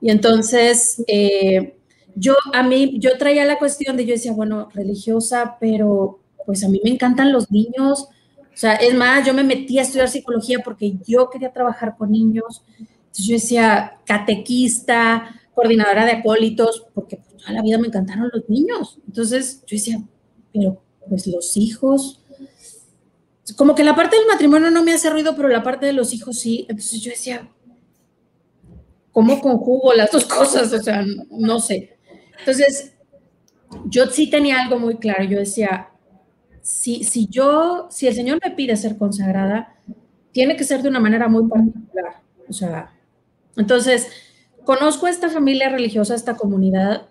Y 0.00 0.10
entonces, 0.10 1.02
eh, 1.06 1.76
yo 2.14 2.34
a 2.52 2.62
mí, 2.62 2.98
yo 2.98 3.16
traía 3.16 3.44
la 3.44 3.58
cuestión 3.58 3.96
de, 3.96 4.04
yo 4.04 4.12
decía, 4.12 4.32
bueno, 4.32 4.68
religiosa, 4.74 5.56
pero 5.58 6.20
pues 6.44 6.62
a 6.62 6.68
mí 6.68 6.80
me 6.84 6.90
encantan 6.90 7.32
los 7.32 7.50
niños. 7.50 8.08
O 8.38 8.56
sea, 8.56 8.74
es 8.74 8.94
más, 8.94 9.26
yo 9.26 9.34
me 9.34 9.44
metí 9.44 9.78
a 9.78 9.82
estudiar 9.82 10.08
psicología 10.08 10.58
porque 10.64 10.94
yo 11.06 11.30
quería 11.30 11.52
trabajar 11.52 11.96
con 11.96 12.12
niños. 12.12 12.62
Entonces 12.78 13.26
yo 13.26 13.34
decía, 13.34 13.98
catequista, 14.04 15.40
coordinadora 15.54 16.04
de 16.04 16.12
acólitos, 16.12 16.86
porque 16.94 17.16
pues, 17.16 17.36
toda 17.38 17.52
la 17.52 17.62
vida 17.62 17.78
me 17.78 17.88
encantaron 17.88 18.30
los 18.32 18.48
niños. 18.48 18.98
Entonces 19.06 19.62
yo 19.66 19.76
decía, 19.76 20.02
pero 20.52 20.82
pues 21.08 21.26
los 21.26 21.56
hijos, 21.56 22.20
como 23.52 23.74
que 23.74 23.84
la 23.84 23.94
parte 23.94 24.16
del 24.16 24.26
matrimonio 24.26 24.70
no 24.70 24.82
me 24.82 24.92
hace 24.92 25.10
ruido, 25.10 25.36
pero 25.36 25.48
la 25.48 25.62
parte 25.62 25.86
de 25.86 25.92
los 25.92 26.12
hijos 26.14 26.38
sí. 26.38 26.66
Entonces 26.68 27.00
yo 27.02 27.10
decía, 27.10 27.48
¿cómo 29.12 29.40
conjugo 29.40 29.92
las 29.92 30.10
dos 30.10 30.24
cosas? 30.24 30.72
O 30.72 30.82
sea, 30.82 31.04
no 31.30 31.60
sé. 31.60 31.96
Entonces, 32.38 32.94
yo 33.86 34.06
sí 34.06 34.30
tenía 34.30 34.62
algo 34.62 34.78
muy 34.78 34.96
claro. 34.96 35.24
Yo 35.24 35.38
decía, 35.38 35.90
si, 36.62 37.04
si 37.04 37.26
yo, 37.28 37.88
si 37.90 38.06
el 38.06 38.14
Señor 38.14 38.40
me 38.42 38.50
pide 38.52 38.76
ser 38.76 38.96
consagrada, 38.96 39.76
tiene 40.32 40.56
que 40.56 40.64
ser 40.64 40.82
de 40.82 40.88
una 40.88 41.00
manera 41.00 41.28
muy 41.28 41.48
particular. 41.48 42.22
O 42.48 42.52
sea, 42.52 42.92
entonces, 43.56 44.08
conozco 44.64 45.06
a 45.06 45.10
esta 45.10 45.28
familia 45.28 45.68
religiosa, 45.68 46.14
esta 46.14 46.36
comunidad, 46.36 47.08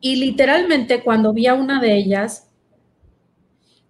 y 0.00 0.16
literalmente 0.16 1.02
cuando 1.02 1.32
vi 1.32 1.46
a 1.46 1.54
una 1.54 1.80
de 1.80 1.96
ellas, 1.96 2.47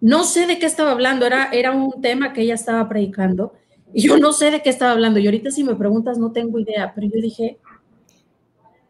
no 0.01 0.23
sé 0.23 0.47
de 0.47 0.59
qué 0.59 0.65
estaba 0.65 0.91
hablando, 0.91 1.25
era, 1.25 1.49
era 1.51 1.71
un 1.71 2.01
tema 2.01 2.33
que 2.33 2.41
ella 2.41 2.55
estaba 2.55 2.87
predicando 2.87 3.53
y 3.93 4.03
yo 4.07 4.17
no 4.17 4.33
sé 4.33 4.51
de 4.51 4.61
qué 4.61 4.69
estaba 4.69 4.91
hablando. 4.91 5.19
Y 5.19 5.25
ahorita 5.25 5.51
si 5.51 5.63
me 5.63 5.75
preguntas 5.75 6.17
no 6.17 6.31
tengo 6.31 6.59
idea, 6.59 6.93
pero 6.93 7.07
yo 7.07 7.21
dije, 7.21 7.57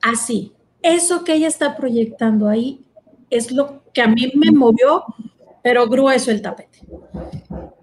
así, 0.02 0.54
eso 0.82 1.24
que 1.24 1.34
ella 1.34 1.48
está 1.48 1.76
proyectando 1.76 2.48
ahí 2.48 2.86
es 3.30 3.52
lo 3.52 3.84
que 3.94 4.02
a 4.02 4.08
mí 4.08 4.32
me 4.36 4.52
movió, 4.52 5.04
pero 5.64 5.88
grueso 5.88 6.32
el 6.32 6.42
tapete. 6.42 6.80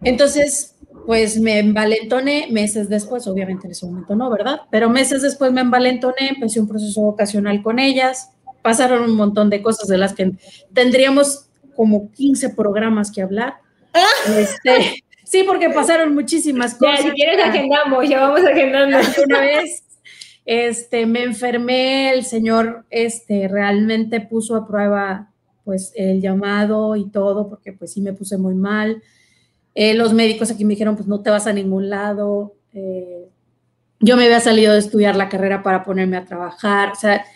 Entonces, 0.03 0.77
pues 1.07 1.41
me 1.41 1.61
envalentoné 1.61 2.49
meses 2.51 2.89
después, 2.89 3.27
obviamente 3.27 3.67
en 3.67 3.73
ese 3.73 3.87
momento 3.87 4.17
no, 4.17 4.29
¿verdad? 4.31 4.63
Pero 4.71 4.91
meses 4.91 5.23
después 5.23 5.53
me 5.53 5.61
envalentoné, 5.61 6.31
empecé 6.31 6.61
un 6.61 6.69
proceso 6.69 7.01
vocacional 7.03 7.63
con 7.63 7.79
ellas, 7.79 8.31
pasaron 8.63 9.05
un 9.05 9.17
montón 9.17 9.49
de 9.49 9.63
cosas 9.63 9.89
de 9.89 9.99
las 9.99 10.15
que 10.15 10.33
tendríamos 10.73 11.46
como 11.77 12.11
15 12.13 12.51
programas 12.51 13.13
que 13.13 13.23
hablar. 13.23 13.57
Ah. 13.93 14.05
Este, 14.37 15.05
sí, 15.25 15.45
porque 15.47 15.71
pasaron 15.71 16.15
muchísimas 16.15 16.75
cosas. 16.75 17.05
Ya, 17.05 17.11
si 17.11 17.11
quieres 17.11 17.45
agendamos, 17.45 18.09
ya 18.09 18.21
vamos 18.21 18.41
agendando. 18.45 18.99
Una 19.27 19.41
vez 19.41 19.85
este, 20.45 21.07
me 21.07 21.23
enfermé, 21.23 22.11
el 22.11 22.25
Señor 22.25 22.87
este, 22.91 23.49
realmente 23.49 24.21
puso 24.21 24.57
a 24.57 24.67
prueba 24.67 25.31
pues 25.65 25.93
el 25.97 26.21
llamado 26.21 26.97
y 26.97 27.11
todo, 27.11 27.49
porque 27.49 27.73
pues 27.73 27.93
sí 27.93 28.01
me 28.01 28.13
puse 28.13 28.39
muy 28.39 28.55
mal 28.55 29.03
eh, 29.79 29.93
los 29.93 30.15
médicos 30.15 30.51
aquí 30.51 30.65
me 30.65 30.71
dijeron, 30.71 30.97
pues 30.97 31.07
no 31.07 31.21
te 31.21 31.29
vas 31.29 31.47
a 31.47 31.53
ningún 31.53 31.91
lado. 31.91 32.55
Eh, 32.73 33.29
yo 34.01 34.17
me 34.17 34.25
había 34.25 34.41
salido 34.41 34.73
de 34.73 34.79
estudiar 34.79 35.17
la 35.17 35.29
carrera 35.29 35.63
para 35.63 35.85
ponerme 35.85 36.17
a 36.17 36.25
trabajar. 36.25 36.93
O 36.93 36.95
sea, 36.95 37.27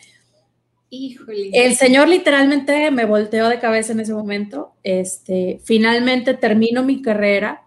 El 0.90 1.76
señor 1.76 2.08
literalmente 2.08 2.90
me 2.90 3.04
volteó 3.04 3.48
de 3.48 3.60
cabeza 3.60 3.92
en 3.92 4.00
ese 4.00 4.12
momento. 4.12 4.72
Este, 4.82 5.60
finalmente 5.64 6.34
termino 6.34 6.82
mi 6.82 7.00
carrera, 7.00 7.62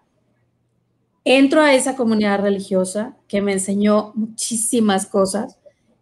entro 1.24 1.62
a 1.62 1.74
esa 1.74 1.96
comunidad 1.96 2.40
religiosa 2.40 3.16
que 3.26 3.40
me 3.40 3.52
enseñó 3.52 4.12
muchísimas 4.14 5.06
cosas. 5.06 5.58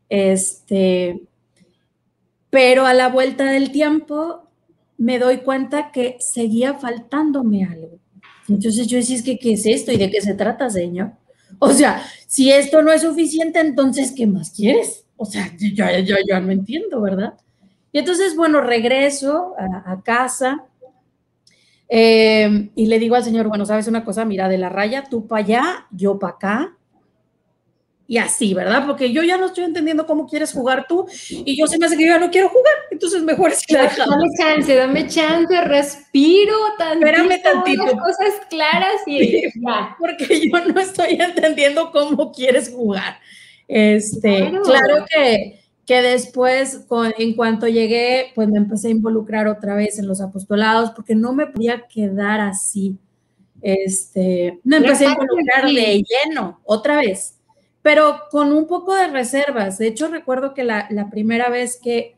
Este, 0.09 1.23
pero 2.50 2.87
a 2.87 2.93
la 2.93 3.09
vuelta 3.09 3.45
del 3.45 3.71
tiempo 3.71 4.49
me 4.99 5.19
doy 5.19 5.38
cuenta 5.38 5.91
que 5.93 6.17
seguía 6.19 6.75
faltándome 6.75 7.64
algo. 7.64 7.99
Entonces 8.49 8.87
yo 8.88 8.97
decía, 8.99 9.23
¿qué 9.41 9.52
es 9.52 9.67
esto? 9.67 9.93
¿Y 9.93 9.97
de 9.97 10.11
qué 10.11 10.21
se 10.21 10.35
trata, 10.35 10.69
señor? 10.69 11.12
O 11.59 11.71
sea, 11.71 12.05
si 12.26 12.50
esto 12.50 12.83
no 12.83 12.93
es 12.93 13.02
suficiente, 13.02 13.61
entonces, 13.61 14.12
¿qué 14.17 14.26
más 14.26 14.50
quieres? 14.50 15.01
O 15.16 15.25
sea, 15.25 15.50
yo, 15.57 15.85
yo, 16.00 16.16
yo 16.28 16.40
no 16.40 16.52
entiendo, 16.52 17.00
¿verdad? 17.00 17.35
Y 17.92 17.99
entonces, 17.99 18.35
bueno, 18.37 18.61
regreso 18.61 19.54
a, 19.59 20.02
casa 20.02 20.64
eh, 21.88 22.71
y 22.75 22.87
le 22.87 22.99
digo 22.99 23.16
al 23.16 23.25
señor, 23.25 23.49
bueno, 23.49 23.66
¿sabes 23.66 23.87
una 23.87 24.04
cosa? 24.04 24.25
Mira, 24.25 24.49
de 24.49 24.59
la 24.59 24.71
raya, 24.71 25.04
tú 25.09 25.26
para 25.26 25.45
allá, 25.45 25.87
yo 25.90 26.19
para 26.19 26.35
acá, 26.35 26.76
y 28.12 28.19
así, 28.19 28.52
¿verdad? 28.52 28.85
Porque 28.87 29.11
yo 29.11 29.23
ya 29.23 29.38
no 29.38 29.47
estoy 29.47 29.64
entendiendo 29.64 30.07
cómo 30.07 30.26
quieres 30.26 30.52
jugar 30.52 30.87
tú 30.87 31.07
y 31.31 31.57
yo 31.57 31.66
se 31.66 31.78
me 31.78 31.87
hace 31.87 31.97
que 31.97 32.07
yo 32.07 32.12
ya 32.12 32.19
no 32.19 32.31
quiero 32.31 32.50
jugar, 32.50 32.75
entonces 32.90 33.23
mejor 33.23 33.52
es 33.52 33.64
que 33.64 33.73
la 33.73 33.85
Dame 33.85 34.28
chance, 34.38 34.75
dame 34.75 35.07
chance, 35.07 35.61
respiro 35.62 36.54
tantito. 36.76 37.07
Espérame 37.07 37.42
tantito. 37.42 37.85
cosas 37.85 38.35
claras 38.50 39.00
y 39.07 39.45
Porque 39.99 40.47
yo 40.47 40.64
no 40.66 40.81
estoy 40.81 41.14
entendiendo 41.21 41.90
cómo 41.90 42.33
quieres 42.33 42.71
jugar. 42.71 43.19
Este, 43.75 44.52
claro, 44.64 45.07
que, 45.09 45.61
que 45.87 46.02
después, 46.02 46.85
con, 46.87 47.12
en 47.17 47.35
cuanto 47.35 47.67
llegué, 47.67 48.33
pues 48.35 48.49
me 48.49 48.59
empecé 48.59 48.88
a 48.88 48.91
involucrar 48.91 49.49
otra 49.49 49.75
vez 49.75 49.99
en 49.99 50.07
los 50.07 50.21
apostolados 50.21 50.91
porque 50.91 51.14
no 51.14 51.33
me 51.33 51.47
podía 51.47 51.87
quedar 51.87 52.41
así. 52.41 52.99
Este, 53.62 54.61
me 54.64 54.79
empecé 54.79 55.07
a 55.07 55.12
involucrar 55.12 55.67
de 55.67 56.02
lleno, 56.02 56.61
otra 56.64 56.97
vez 56.97 57.37
pero 57.83 58.23
con 58.31 58.52
un 58.52 58.67
poco 58.67 58.95
de 58.95 59.09
reservas. 59.09 59.79
De 59.79 59.88
hecho, 59.88 60.09
recuerdo 60.09 60.55
que 60.55 60.64
la, 60.64 60.88
primera 61.11 61.50
vez 61.50 61.79
que, 61.83 62.14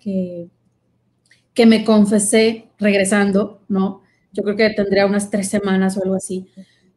que, 1.54 1.66
me 1.66 1.84
confesé 1.84 2.66
regresando, 2.78 3.62
¿no? 3.68 4.02
Yo 4.32 4.42
creo 4.42 4.56
que 4.56 4.70
tendría 4.70 5.06
unas 5.06 5.30
tres 5.30 5.48
semanas 5.48 5.96
o 5.96 6.02
algo 6.02 6.16
así. 6.16 6.46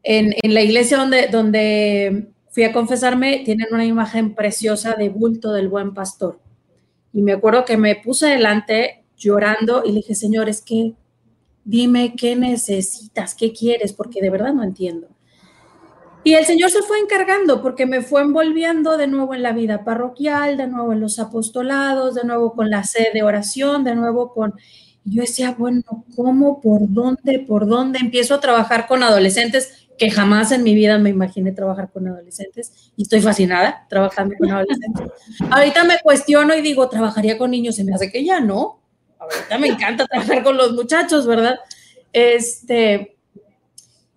En, 0.03 0.33
la 0.43 0.61
iglesia 0.61 0.97
donde, 0.97 1.27
donde 1.27 2.27
fui 2.57 2.63
a 2.63 2.73
confesarme, 2.73 3.43
tienen 3.45 3.67
una 3.71 3.85
imagen 3.85 4.33
preciosa 4.33 4.95
de 4.95 5.09
bulto 5.09 5.53
del 5.53 5.69
buen 5.69 5.93
pastor. 5.93 6.39
Y 7.13 7.21
me 7.21 7.33
acuerdo 7.33 7.65
que 7.65 7.77
me 7.77 7.95
puse 7.97 8.25
delante 8.25 9.05
llorando 9.15 9.83
y 9.85 9.89
le 9.89 9.97
dije, 9.97 10.15
Señor, 10.15 10.49
es 10.49 10.61
que 10.61 10.95
dime 11.63 12.15
qué 12.15 12.35
necesitas, 12.35 13.35
qué 13.35 13.53
quieres, 13.53 13.93
porque 13.93 14.21
de 14.21 14.31
verdad 14.31 14.55
no 14.55 14.63
entiendo. 14.63 15.07
Y 16.23 16.33
el 16.33 16.45
Señor 16.45 16.71
se 16.71 16.81
fue 16.81 16.97
encargando 16.97 17.61
porque 17.61 17.85
me 17.85 18.01
fue 18.01 18.23
envolviendo 18.23 18.97
de 18.97 19.05
nuevo 19.05 19.35
en 19.35 19.43
la 19.43 19.53
vida 19.53 19.83
parroquial, 19.83 20.57
de 20.57 20.65
nuevo 20.65 20.93
en 20.93 20.99
los 20.99 21.19
apostolados, 21.19 22.15
de 22.15 22.23
nuevo 22.23 22.53
con 22.53 22.71
la 22.71 22.83
sede 22.83 23.11
de 23.13 23.21
oración, 23.21 23.83
de 23.83 23.93
nuevo 23.93 24.33
con... 24.33 24.55
Yo 25.05 25.21
decía, 25.21 25.55
bueno, 25.55 25.83
¿cómo? 26.15 26.59
¿Por 26.59 26.91
dónde? 26.91 27.45
¿Por 27.47 27.67
dónde? 27.67 27.99
Empiezo 27.99 28.33
a 28.33 28.39
trabajar 28.39 28.87
con 28.87 29.03
adolescentes 29.03 29.86
que 29.97 30.11
jamás 30.11 30.51
en 30.51 30.63
mi 30.63 30.75
vida 30.75 30.97
me 30.97 31.09
imaginé 31.09 31.51
trabajar 31.51 31.89
con 31.91 32.07
adolescentes 32.07 32.91
y 32.95 33.03
estoy 33.03 33.21
fascinada 33.21 33.85
trabajando 33.89 34.35
con 34.37 34.51
adolescentes. 34.51 35.07
Ahorita 35.51 35.83
me 35.83 35.99
cuestiono 35.99 36.55
y 36.55 36.61
digo, 36.61 36.87
¿trabajaría 36.89 37.37
con 37.37 37.51
niños? 37.51 37.75
Se 37.75 37.83
me 37.83 37.93
hace 37.93 38.11
que 38.11 38.23
ya 38.23 38.39
no. 38.39 38.79
Ahorita 39.19 39.57
me 39.57 39.67
encanta 39.67 40.05
trabajar 40.09 40.43
con 40.43 40.57
los 40.57 40.73
muchachos, 40.73 41.25
¿verdad? 41.25 41.59
Este, 42.13 43.17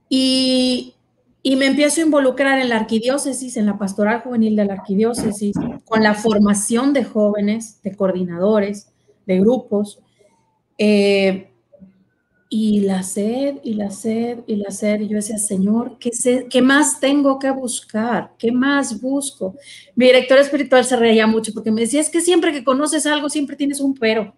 y, 0.08 0.94
y 1.42 1.56
me 1.56 1.66
empiezo 1.66 2.00
a 2.00 2.04
involucrar 2.04 2.58
en 2.58 2.68
la 2.68 2.76
arquidiócesis, 2.76 3.56
en 3.56 3.66
la 3.66 3.78
pastoral 3.78 4.20
juvenil 4.20 4.56
de 4.56 4.66
la 4.66 4.74
arquidiócesis, 4.74 5.56
con 5.86 6.02
la 6.02 6.14
formación 6.14 6.92
de 6.92 7.04
jóvenes, 7.04 7.82
de 7.82 7.96
coordinadores, 7.96 8.92
de 9.26 9.40
grupos. 9.40 10.00
Eh, 10.76 11.49
y 12.52 12.80
la 12.80 13.04
sed, 13.04 13.58
y 13.62 13.74
la 13.74 13.92
sed, 13.92 14.40
y 14.48 14.56
la 14.56 14.72
sed. 14.72 15.02
Y 15.02 15.08
yo 15.08 15.16
decía, 15.16 15.38
Señor, 15.38 15.96
¿qué, 16.00 16.10
¿qué 16.50 16.60
más 16.60 16.98
tengo 16.98 17.38
que 17.38 17.48
buscar? 17.52 18.32
¿Qué 18.36 18.50
más 18.50 19.00
busco? 19.00 19.54
Mi 19.94 20.06
director 20.06 20.36
espiritual 20.36 20.84
se 20.84 20.96
reía 20.96 21.28
mucho 21.28 21.52
porque 21.54 21.70
me 21.70 21.82
decía, 21.82 22.00
es 22.00 22.10
que 22.10 22.20
siempre 22.20 22.52
que 22.52 22.64
conoces 22.64 23.06
algo, 23.06 23.30
siempre 23.30 23.54
tienes 23.54 23.80
un 23.80 23.94
pero. 23.94 24.34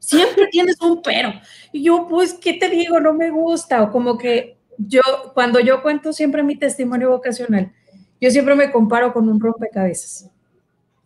Siempre 0.00 0.48
tienes 0.50 0.80
un 0.80 1.00
pero. 1.00 1.32
Y 1.72 1.84
yo, 1.84 2.08
pues, 2.08 2.34
¿qué 2.34 2.54
te 2.54 2.68
digo? 2.68 2.98
No 2.98 3.14
me 3.14 3.30
gusta. 3.30 3.84
O 3.84 3.92
como 3.92 4.18
que 4.18 4.58
yo, 4.76 5.00
cuando 5.32 5.60
yo 5.60 5.80
cuento 5.80 6.12
siempre 6.12 6.42
mi 6.42 6.56
testimonio 6.56 7.10
vocacional, 7.10 7.72
yo 8.20 8.30
siempre 8.32 8.56
me 8.56 8.72
comparo 8.72 9.12
con 9.12 9.28
un 9.28 9.38
rompecabezas. 9.38 10.28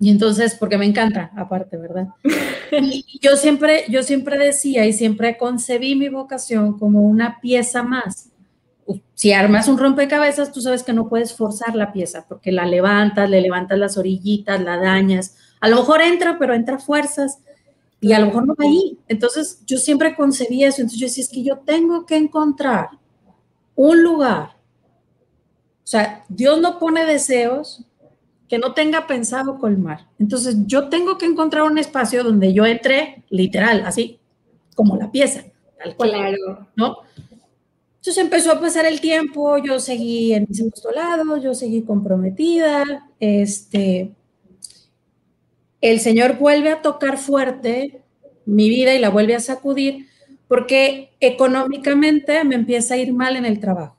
Y 0.01 0.11
entonces, 0.11 0.55
porque 0.55 0.79
me 0.79 0.87
encanta, 0.87 1.33
aparte, 1.37 1.77
¿verdad? 1.77 2.09
Y 2.71 3.19
yo 3.21 3.37
siempre, 3.37 3.85
yo 3.89 4.03
siempre 4.03 4.39
decía 4.39 4.87
y 4.87 4.93
siempre 4.93 5.37
concebí 5.37 5.97
mi 5.97 6.09
vocación 6.09 6.79
como 6.79 7.03
una 7.03 7.41
pieza 7.41 7.83
más. 7.83 8.31
Si 9.15 9.33
armas 9.33 9.67
un 9.69 9.77
rompecabezas, 9.77 10.53
tú 10.53 10.61
sabes 10.61 10.85
que 10.85 10.93
no 10.93 11.09
puedes 11.09 11.35
forzar 11.35 11.75
la 11.75 11.93
pieza, 11.93 12.27
porque 12.29 12.53
la 12.53 12.65
levantas, 12.65 13.29
le 13.29 13.41
levantas 13.41 13.79
las 13.79 13.99
orillitas, 13.99 14.63
la 14.63 14.77
dañas. 14.77 15.37
A 15.61 15.69
lo 15.69 15.77
mejor 15.77 16.01
entra, 16.01 16.39
pero 16.39 16.55
entra 16.55 16.79
fuerzas 16.79 17.39
y 18.01 18.13
a 18.13 18.21
lo 18.21 18.27
mejor 18.27 18.47
no 18.47 18.55
va 18.55 18.65
ahí. 18.65 18.99
Entonces, 19.09 19.63
yo 19.67 19.79
siempre 19.79 20.15
concebí 20.15 20.63
eso. 20.63 20.81
Entonces, 20.81 21.01
yo 21.01 21.07
decía, 21.07 21.25
es 21.25 21.31
que 21.31 21.43
yo 21.43 21.59
tengo 21.59 22.07
que 22.07 22.17
encontrar 22.17 22.91
un 23.75 24.03
lugar. 24.03 24.51
O 25.83 25.91
sea, 25.91 26.25
Dios 26.29 26.61
no 26.61 26.79
pone 26.79 27.05
deseos 27.05 27.85
que 28.49 28.59
no 28.59 28.75
tenga 28.75 29.07
pensado 29.07 29.59
colmar. 29.59 30.07
Entonces, 30.19 30.57
yo 30.67 30.89
tengo 30.89 31.19
que 31.19 31.27
encontrar 31.27 31.65
un 31.65 31.79
espacio 31.79 32.25
donde 32.25 32.53
yo 32.53 32.67
entre 32.67 33.25
literal, 33.29 33.83
así 33.85 34.19
como 34.75 34.97
la 34.97 35.11
pieza, 35.11 35.45
tal 35.83 35.97
cual. 35.97 36.11
Claro. 36.11 36.69
¿No? 36.77 36.97
Entonces 37.97 38.25
empezó 38.25 38.53
a 38.53 38.61
pasar 38.61 38.87
el 38.87 39.01
tiempo, 39.01 39.59
yo 39.59 39.81
seguí 39.81 40.33
en 40.33 40.47
mis 40.49 40.63
apostolados, 40.63 41.43
yo 41.43 41.53
seguí 41.53 41.83
comprometida, 41.83 43.07
este, 43.21 44.13
el 45.81 46.01
Señor 46.01 46.39
vuelve 46.39 46.71
a 46.71 46.81
tocar 46.81 47.19
fuerte 47.19 48.03
mi 48.47 48.69
vida 48.69 48.95
y 48.95 48.99
la 48.99 49.11
vuelve 49.11 49.35
a 49.35 49.41
sacudir 49.41 50.07
porque 50.47 51.11
económicamente 51.21 52.43
me 52.45 52.55
empieza 52.55 52.95
a 52.95 52.97
ir 52.97 53.13
mal 53.13 53.37
en 53.37 53.45
el 53.45 53.61
trabajo. 53.61 53.97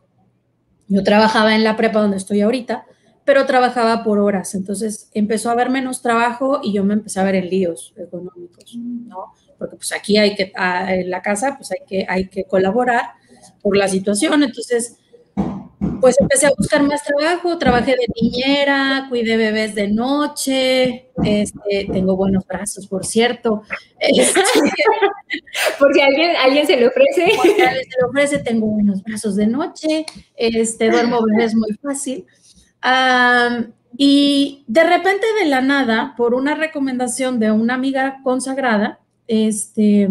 Yo 0.88 1.04
trabajaba 1.04 1.54
en 1.54 1.64
la 1.64 1.78
prepa 1.78 2.02
donde 2.02 2.18
estoy 2.18 2.42
ahorita, 2.42 2.86
pero 3.30 3.46
trabajaba 3.46 4.04
por 4.04 4.18
horas, 4.18 4.56
entonces 4.56 5.08
empezó 5.14 5.50
a 5.50 5.52
haber 5.52 5.70
menos 5.70 6.02
trabajo 6.02 6.62
y 6.64 6.74
yo 6.74 6.84
me 6.84 6.96
empecé 6.96 7.20
a 7.20 7.24
ver 7.24 7.36
en 7.36 7.48
líos 7.48 7.94
económicos, 7.96 8.76
¿no? 8.76 9.36
Porque 9.60 9.76
pues 9.76 9.92
aquí 9.92 10.18
hay 10.18 10.34
que, 10.34 10.52
ah, 10.56 10.96
en 10.96 11.12
la 11.12 11.22
casa, 11.22 11.56
pues 11.56 11.72
hay 11.72 11.86
que, 11.88 12.08
hay 12.10 12.28
que 12.28 12.46
colaborar 12.46 13.12
por 13.62 13.78
la 13.78 13.88
situación, 13.88 14.42
entonces 14.42 14.98
pues 16.02 16.20
empecé 16.20 16.48
a 16.48 16.52
buscar 16.58 16.82
más 16.82 17.04
trabajo, 17.04 17.56
trabajé 17.60 17.92
de 17.92 18.08
niñera, 18.20 19.06
cuidé 19.10 19.38
bebés 19.38 19.76
de 19.76 19.90
noche, 19.90 21.12
este, 21.24 21.88
tengo 21.94 22.16
buenos 22.16 22.48
brazos, 22.48 22.88
por 22.88 23.06
cierto. 23.06 23.62
Este, 24.00 24.42
porque 25.78 26.02
alguien, 26.02 26.36
alguien 26.38 26.66
se 26.66 26.78
le 26.78 26.88
ofrece. 26.88 27.34
Porque 27.36 27.62
alguien 27.62 27.84
se 27.84 28.00
le 28.00 28.08
ofrece, 28.08 28.40
tengo 28.40 28.66
buenos 28.68 29.04
brazos 29.04 29.36
de 29.36 29.46
noche, 29.46 30.06
este, 30.36 30.90
duermo 30.90 31.20
bebés 31.22 31.54
muy 31.54 31.74
fácil. 31.84 32.26
Y 33.98 34.64
de 34.68 34.84
repente 34.84 35.26
de 35.42 35.50
la 35.50 35.62
nada, 35.62 36.14
por 36.18 36.34
una 36.34 36.56
recomendación 36.56 37.40
de 37.40 37.52
una 37.52 37.74
amiga 37.74 38.20
consagrada, 38.24 39.00
este, 39.28 40.10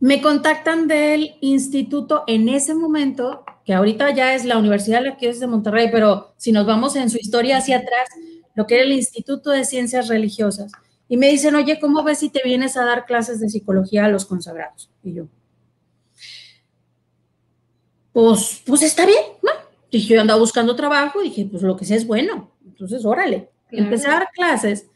me 0.00 0.20
contactan 0.20 0.88
del 0.88 1.36
instituto 1.40 2.24
en 2.26 2.48
ese 2.48 2.74
momento 2.74 3.44
que 3.64 3.72
ahorita 3.72 4.14
ya 4.14 4.34
es 4.34 4.44
la 4.44 4.58
Universidad 4.58 5.00
de 5.02 5.10
la 5.10 5.16
que 5.16 5.28
es 5.28 5.40
de 5.40 5.46
Monterrey, 5.46 5.88
pero 5.90 6.34
si 6.36 6.52
nos 6.52 6.66
vamos 6.66 6.96
en 6.96 7.08
su 7.08 7.16
historia 7.16 7.58
hacia 7.58 7.78
atrás, 7.78 8.08
lo 8.54 8.66
que 8.66 8.74
era 8.74 8.84
el 8.84 8.92
Instituto 8.92 9.50
de 9.50 9.64
Ciencias 9.64 10.08
Religiosas. 10.08 10.70
Y 11.08 11.16
me 11.16 11.28
dicen, 11.28 11.54
oye, 11.54 11.78
¿cómo 11.80 12.02
ves 12.02 12.18
si 12.18 12.30
te 12.30 12.42
vienes 12.44 12.76
a 12.76 12.84
dar 12.84 13.06
clases 13.06 13.40
de 13.40 13.48
psicología 13.48 14.04
a 14.04 14.08
los 14.08 14.24
consagrados? 14.24 14.90
Y 15.02 15.14
yo, 15.14 15.26
pues, 18.12 18.62
pues 18.64 18.82
está 18.82 19.06
bien, 19.06 19.22
¿no? 19.42 19.50
Dije, 19.98 20.14
yo 20.14 20.20
andaba 20.20 20.40
buscando 20.40 20.74
trabajo, 20.74 21.22
dije, 21.22 21.46
pues 21.50 21.62
lo 21.62 21.76
que 21.76 21.84
sea 21.84 21.96
es 21.96 22.06
bueno. 22.06 22.50
Entonces, 22.66 23.04
órale. 23.04 23.50
Empecé 23.70 24.08
a 24.08 24.12
dar 24.12 24.28
clases 24.32 24.88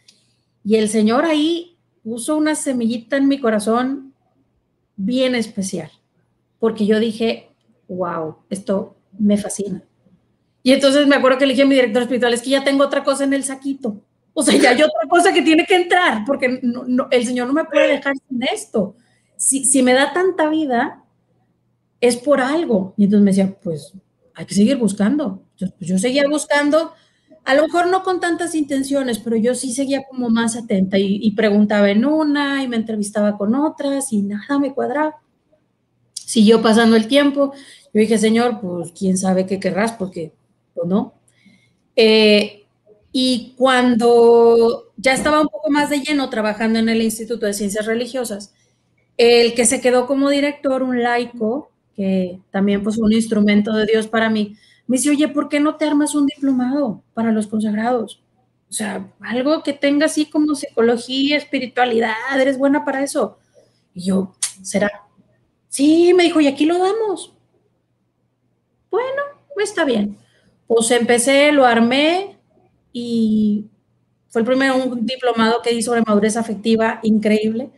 y 0.65 0.77
el 0.77 0.89
Señor 0.89 1.25
ahí 1.25 1.79
puso 2.03 2.37
una 2.37 2.55
semillita 2.55 3.17
en 3.17 3.29
mi 3.29 3.39
corazón 3.39 4.15
bien 4.97 5.35
especial, 5.35 5.91
porque 6.59 6.87
yo 6.87 6.99
dije, 7.01 7.51
wow, 7.89 8.37
esto 8.51 8.97
me 9.19 9.37
fascina. 9.37 9.83
Y 10.63 10.73
entonces 10.73 11.07
me 11.07 11.17
acuerdo 11.17 11.39
que 11.39 11.47
le 11.47 11.53
dije 11.53 11.63
a 11.63 11.67
mi 11.67 11.75
director 11.75 12.03
espiritual, 12.03 12.35
es 12.35 12.43
que 12.43 12.51
ya 12.51 12.65
tengo 12.65 12.85
otra 12.85 13.05
cosa 13.05 13.25
en 13.25 13.33
el 13.33 13.45
saquito. 13.45 14.01
O 14.35 14.43
sea, 14.43 14.57
ya 14.59 14.71
hay 14.71 14.83
otra 14.83 15.09
cosa 15.09 15.33
que 15.33 15.43
tiene 15.43 15.65
que 15.65 15.75
entrar, 15.75 16.25
porque 16.27 16.61
el 17.11 17.27
Señor 17.27 17.47
no 17.47 17.53
me 17.53 17.65
puede 17.65 17.89
dejar 17.89 18.15
sin 18.29 18.43
esto. 18.43 18.95
Si, 19.37 19.65
si 19.65 19.83
me 19.83 19.93
da 19.93 20.13
tanta 20.13 20.49
vida, 20.49 21.05
es 22.01 22.17
por 22.17 22.41
algo. 22.41 22.95
Y 22.97 23.05
entonces 23.05 23.25
me 23.25 23.31
decía, 23.31 23.57
pues 23.63 23.93
hay 24.39 24.47
que 24.47 24.55
seguir 24.55 24.77
buscando. 24.77 25.43
Pues, 25.59 25.73
yo 25.81 25.99
seguía 25.99 26.23
buscando, 26.29 26.93
a 27.45 27.55
lo 27.55 27.65
mejor 27.65 27.89
no 27.89 28.05
con 28.05 28.21
tantas 28.21 28.55
intenciones, 28.55 29.19
pero 29.19 29.37
yo 29.37 29.57
sí 29.57 29.73
seguía 29.73 30.05
como 30.09 30.31
más 30.31 30.55
atenta 30.55 30.97
y, 30.97 31.29
preguntaba 31.33 31.91
en 31.91 32.05
una 32.05 32.63
y 32.63 32.69
me 32.69 32.77
entrevistaba 32.77 33.37
con 33.37 33.57
otras 33.57 34.13
y 34.13 34.23
nada 34.23 34.61
me 34.61 34.73
cuadraba. 34.73 35.17
Siguió 36.15 36.63
pasando 36.63 36.95
el 36.95 37.09
tiempo. 37.09 37.53
Yo 37.93 38.01
dije, 38.01 38.17
Señor, 38.17 38.61
pues 38.61 38.93
quién 38.97 39.19
sabe 39.19 39.45
qué 39.45 39.59
querrás, 39.59 39.93
porque, 39.93 40.33
pues 40.73 40.87
no. 40.87 41.15
Eh, 41.97 42.65
y 43.11 43.55
cuando 43.59 44.93
ya 44.97 45.15
estaba 45.15 45.41
un 45.41 45.49
poco 45.49 45.69
más 45.69 45.91
de 45.91 45.99
lleno 45.99 46.31
trabajando 46.31 46.79
en 46.79 46.89
el 46.89 47.03
Instituto 47.03 47.47
de 47.47 47.55
Ciencias 47.55 47.87
Religiosas, 47.87 48.55
el 49.17 49.55
que 49.55 49.67
se 49.67 49.81
quedó 49.81 50.07
como 50.07 50.31
director, 50.31 50.85
un 50.85 51.03
laico, 51.03 51.73
que 51.99 52.39
también 52.53 52.85
pues 52.85 52.97
un 52.97 53.13
instrumento 53.13 53.73
de 53.73 53.85
Dios 53.85 54.07
para 54.07 54.31
mí, 54.31 54.55
me 54.87 54.99
dice, 54.99 55.11
oye, 55.11 55.27
¿por 55.27 55.49
qué 55.49 55.59
no 55.59 55.75
te 55.75 55.85
armas 55.85 56.15
un 56.15 56.27
diplomado 56.27 57.03
para 57.13 57.33
los 57.33 57.49
consagrados? 57.49 58.23
O 58.71 58.73
sea, 58.73 59.13
algo 59.19 59.65
que 59.65 59.73
tenga 59.73 60.07
así 60.07 60.27
como 60.27 60.55
psicología, 60.55 61.37
espiritualidad, 61.37 62.15
eres 62.41 62.57
buena 62.57 62.85
para 62.85 63.03
eso. 63.03 63.39
Y 63.95 64.05
yo, 64.05 64.33
¿será? 64.63 65.09
Sí, 65.69 66.15
me 66.15 66.23
dijo, 66.23 66.41
y 66.41 66.47
aquí 66.47 66.67
lo 66.67 66.79
damos. 66.79 67.35
Bueno, 68.93 69.23
está 69.57 69.85
bien. 69.85 70.17
Pues 70.69 70.93
empecé, 70.93 71.51
lo 71.51 71.67
armé 71.67 72.37
y 72.93 73.67
fue 74.29 74.43
el 74.43 74.47
primero 74.47 74.77
un 74.77 75.05
diplomado 75.05 75.63
que 75.63 75.73
hice 75.73 75.83
sobre 75.83 76.03
madurez 76.07 76.37
afectiva 76.37 77.01
increíble. 77.03 77.71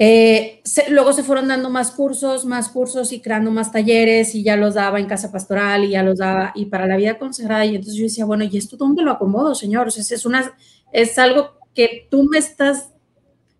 Eh, 0.00 0.62
luego 0.90 1.12
se 1.12 1.24
fueron 1.24 1.48
dando 1.48 1.70
más 1.70 1.90
cursos, 1.90 2.44
más 2.44 2.68
cursos 2.68 3.12
y 3.12 3.20
creando 3.20 3.50
más 3.50 3.72
talleres 3.72 4.34
y 4.34 4.44
ya 4.44 4.56
los 4.56 4.74
daba 4.74 5.00
en 5.00 5.06
casa 5.06 5.32
pastoral 5.32 5.84
y 5.84 5.90
ya 5.90 6.04
los 6.04 6.18
daba 6.18 6.52
y 6.54 6.66
para 6.66 6.86
la 6.86 6.96
vida 6.96 7.18
consagrada. 7.18 7.64
Y 7.64 7.74
entonces 7.74 7.94
yo 7.94 8.04
decía, 8.04 8.24
bueno, 8.24 8.44
¿y 8.44 8.56
esto 8.56 8.76
dónde 8.76 9.02
lo 9.02 9.10
acomodo, 9.10 9.54
señor? 9.54 9.88
O 9.88 9.90
sea, 9.90 10.02
es, 10.02 10.24
una, 10.24 10.52
es 10.92 11.18
algo 11.18 11.58
que 11.74 12.06
tú 12.10 12.24
me 12.24 12.38
estás 12.38 12.90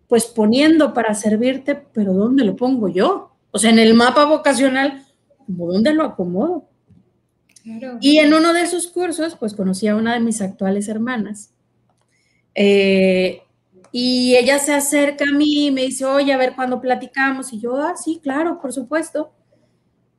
pues 0.07 0.25
poniendo 0.25 0.93
para 0.93 1.13
servirte, 1.13 1.75
pero 1.75 2.13
¿dónde 2.13 2.43
lo 2.43 2.55
pongo 2.55 2.87
yo? 2.87 3.35
O 3.51 3.59
sea, 3.59 3.69
en 3.69 3.79
el 3.79 3.93
mapa 3.93 4.25
vocacional, 4.25 5.05
¿dónde 5.45 5.93
lo 5.93 6.03
acomodo? 6.03 6.69
Y 8.01 8.17
en 8.17 8.33
uno 8.33 8.53
de 8.53 8.61
esos 8.61 8.87
cursos, 8.87 9.35
pues 9.35 9.53
conocí 9.53 9.87
a 9.87 9.95
una 9.95 10.13
de 10.13 10.19
mis 10.19 10.41
actuales 10.41 10.87
hermanas. 10.87 11.51
Eh, 12.55 13.43
y 13.91 14.35
ella 14.35 14.59
se 14.59 14.73
acerca 14.73 15.25
a 15.29 15.35
mí 15.35 15.67
y 15.67 15.71
me 15.71 15.81
dice, 15.81 16.05
oye, 16.05 16.31
a 16.31 16.37
ver 16.37 16.55
cuándo 16.55 16.79
platicamos. 16.79 17.51
Y 17.53 17.59
yo, 17.59 17.77
ah, 17.77 17.95
sí, 17.95 18.19
claro, 18.21 18.59
por 18.61 18.73
supuesto. 18.73 19.31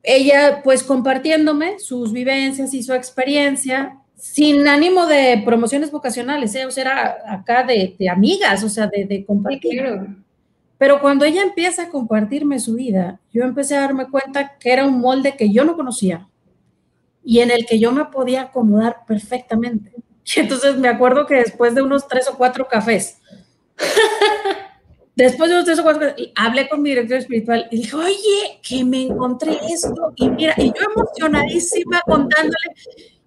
Ella, 0.03 0.61
pues 0.63 0.83
compartiéndome 0.83 1.79
sus 1.79 2.11
vivencias 2.11 2.73
y 2.73 2.83
su 2.83 2.93
experiencia, 2.93 3.99
sin 4.15 4.67
ánimo 4.67 5.05
de 5.05 5.41
promociones 5.45 5.91
vocacionales, 5.91 6.53
¿eh? 6.55 6.65
o 6.65 6.71
sea, 6.71 6.83
era 6.83 7.17
acá 7.33 7.63
de, 7.63 7.95
amigas, 8.09 8.63
o 8.63 8.69
sea, 8.69 8.87
de, 8.87 9.05
de 9.05 9.25
compartir. 9.25 9.83
Pero 10.77 10.99
cuando 10.99 11.25
ella 11.25 11.43
empieza 11.43 11.83
a 11.83 11.89
compartirme 11.89 12.59
su 12.59 12.73
vida, 12.73 13.19
yo 13.31 13.43
empecé 13.43 13.75
a 13.77 13.81
darme 13.81 14.09
cuenta 14.09 14.57
que 14.57 14.73
era 14.73 14.85
un 14.85 14.99
molde 14.99 15.35
que 15.37 15.51
yo 15.51 15.63
no 15.63 15.75
conocía 15.75 16.27
y 17.23 17.39
en 17.39 17.51
el 17.51 17.65
que 17.65 17.79
yo 17.79 17.91
me 17.91 18.05
podía 18.05 18.43
acomodar 18.43 19.05
perfectamente. 19.07 19.93
Y 20.23 20.39
entonces 20.39 20.77
me 20.77 20.87
acuerdo 20.87 21.25
que 21.25 21.33
después 21.33 21.73
de 21.73 21.81
unos 21.81 22.07
tres 22.07 22.27
o 22.29 22.37
cuatro 22.37 22.67
cafés, 22.67 23.20
Después 25.15 25.49
de 25.49 25.57
los 25.57 25.65
tres 25.65 25.79
o 25.79 25.83
cuatro, 25.83 26.07
hablé 26.35 26.69
con 26.69 26.81
mi 26.81 26.89
director 26.89 27.17
espiritual 27.17 27.67
y 27.69 27.77
dije, 27.77 27.95
oye, 27.95 28.59
que 28.67 28.83
me 28.83 29.03
encontré 29.03 29.59
esto. 29.69 30.13
Y 30.15 30.29
mira, 30.29 30.55
y 30.57 30.67
yo 30.67 30.87
emocionadísima 30.95 32.01
contándole. 32.05 32.55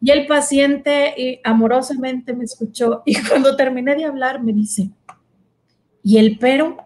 Y 0.00 0.10
el 0.10 0.26
paciente 0.26 1.14
eh, 1.16 1.40
amorosamente 1.44 2.34
me 2.34 2.44
escuchó. 2.44 3.02
Y 3.04 3.14
cuando 3.28 3.54
terminé 3.54 3.94
de 3.94 4.06
hablar, 4.06 4.42
me 4.42 4.52
dice, 4.52 4.90
¿y 6.02 6.18
el 6.18 6.38
pero? 6.38 6.76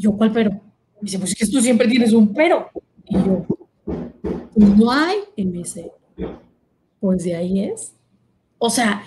yo, 0.00 0.16
¿cuál 0.16 0.32
pero? 0.32 0.58
Dice, 1.00 1.18
pues 1.18 1.32
es 1.32 1.38
que 1.38 1.46
tú 1.46 1.60
siempre 1.60 1.86
tienes 1.86 2.12
un 2.12 2.32
pero. 2.32 2.70
Y 3.04 3.16
yo, 3.16 3.46
pues 3.84 4.76
no 4.76 4.90
hay. 4.90 5.18
Y 5.36 5.44
me 5.44 5.58
dice, 5.58 5.92
pues 6.98 7.22
de 7.24 7.36
ahí 7.36 7.64
es. 7.64 7.92
O 8.58 8.70
sea, 8.70 9.02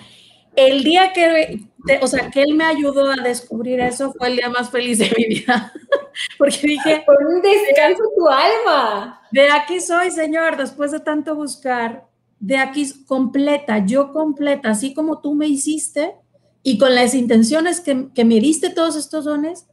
el 0.56 0.84
día 0.84 1.12
que, 1.12 1.66
o 2.00 2.06
sea, 2.06 2.30
que 2.30 2.42
él 2.42 2.54
me 2.54 2.64
ayudó 2.64 3.10
a 3.10 3.16
descubrir 3.16 3.80
eso 3.80 4.12
fue 4.12 4.28
el 4.28 4.36
día 4.36 4.48
más 4.48 4.70
feliz 4.70 4.98
de 4.98 5.12
mi 5.16 5.24
vida. 5.26 5.72
Porque 6.38 6.58
dije, 6.62 7.02
por 7.04 7.16
un 7.26 7.42
descanso 7.42 8.02
tu 8.16 8.28
alma. 8.28 9.20
De 9.32 9.50
aquí 9.50 9.80
soy, 9.80 10.10
Señor, 10.10 10.56
después 10.56 10.92
de 10.92 11.00
tanto 11.00 11.34
buscar, 11.34 12.06
de 12.38 12.56
aquí 12.56 12.86
completa, 13.06 13.78
yo 13.78 14.12
completa, 14.12 14.70
así 14.70 14.94
como 14.94 15.20
tú 15.20 15.34
me 15.34 15.48
hiciste 15.48 16.14
y 16.62 16.78
con 16.78 16.94
las 16.94 17.14
intenciones 17.14 17.80
que, 17.80 18.08
que 18.14 18.24
me 18.24 18.40
diste 18.40 18.70
todos 18.70 18.96
estos 18.96 19.24
dones, 19.24 19.66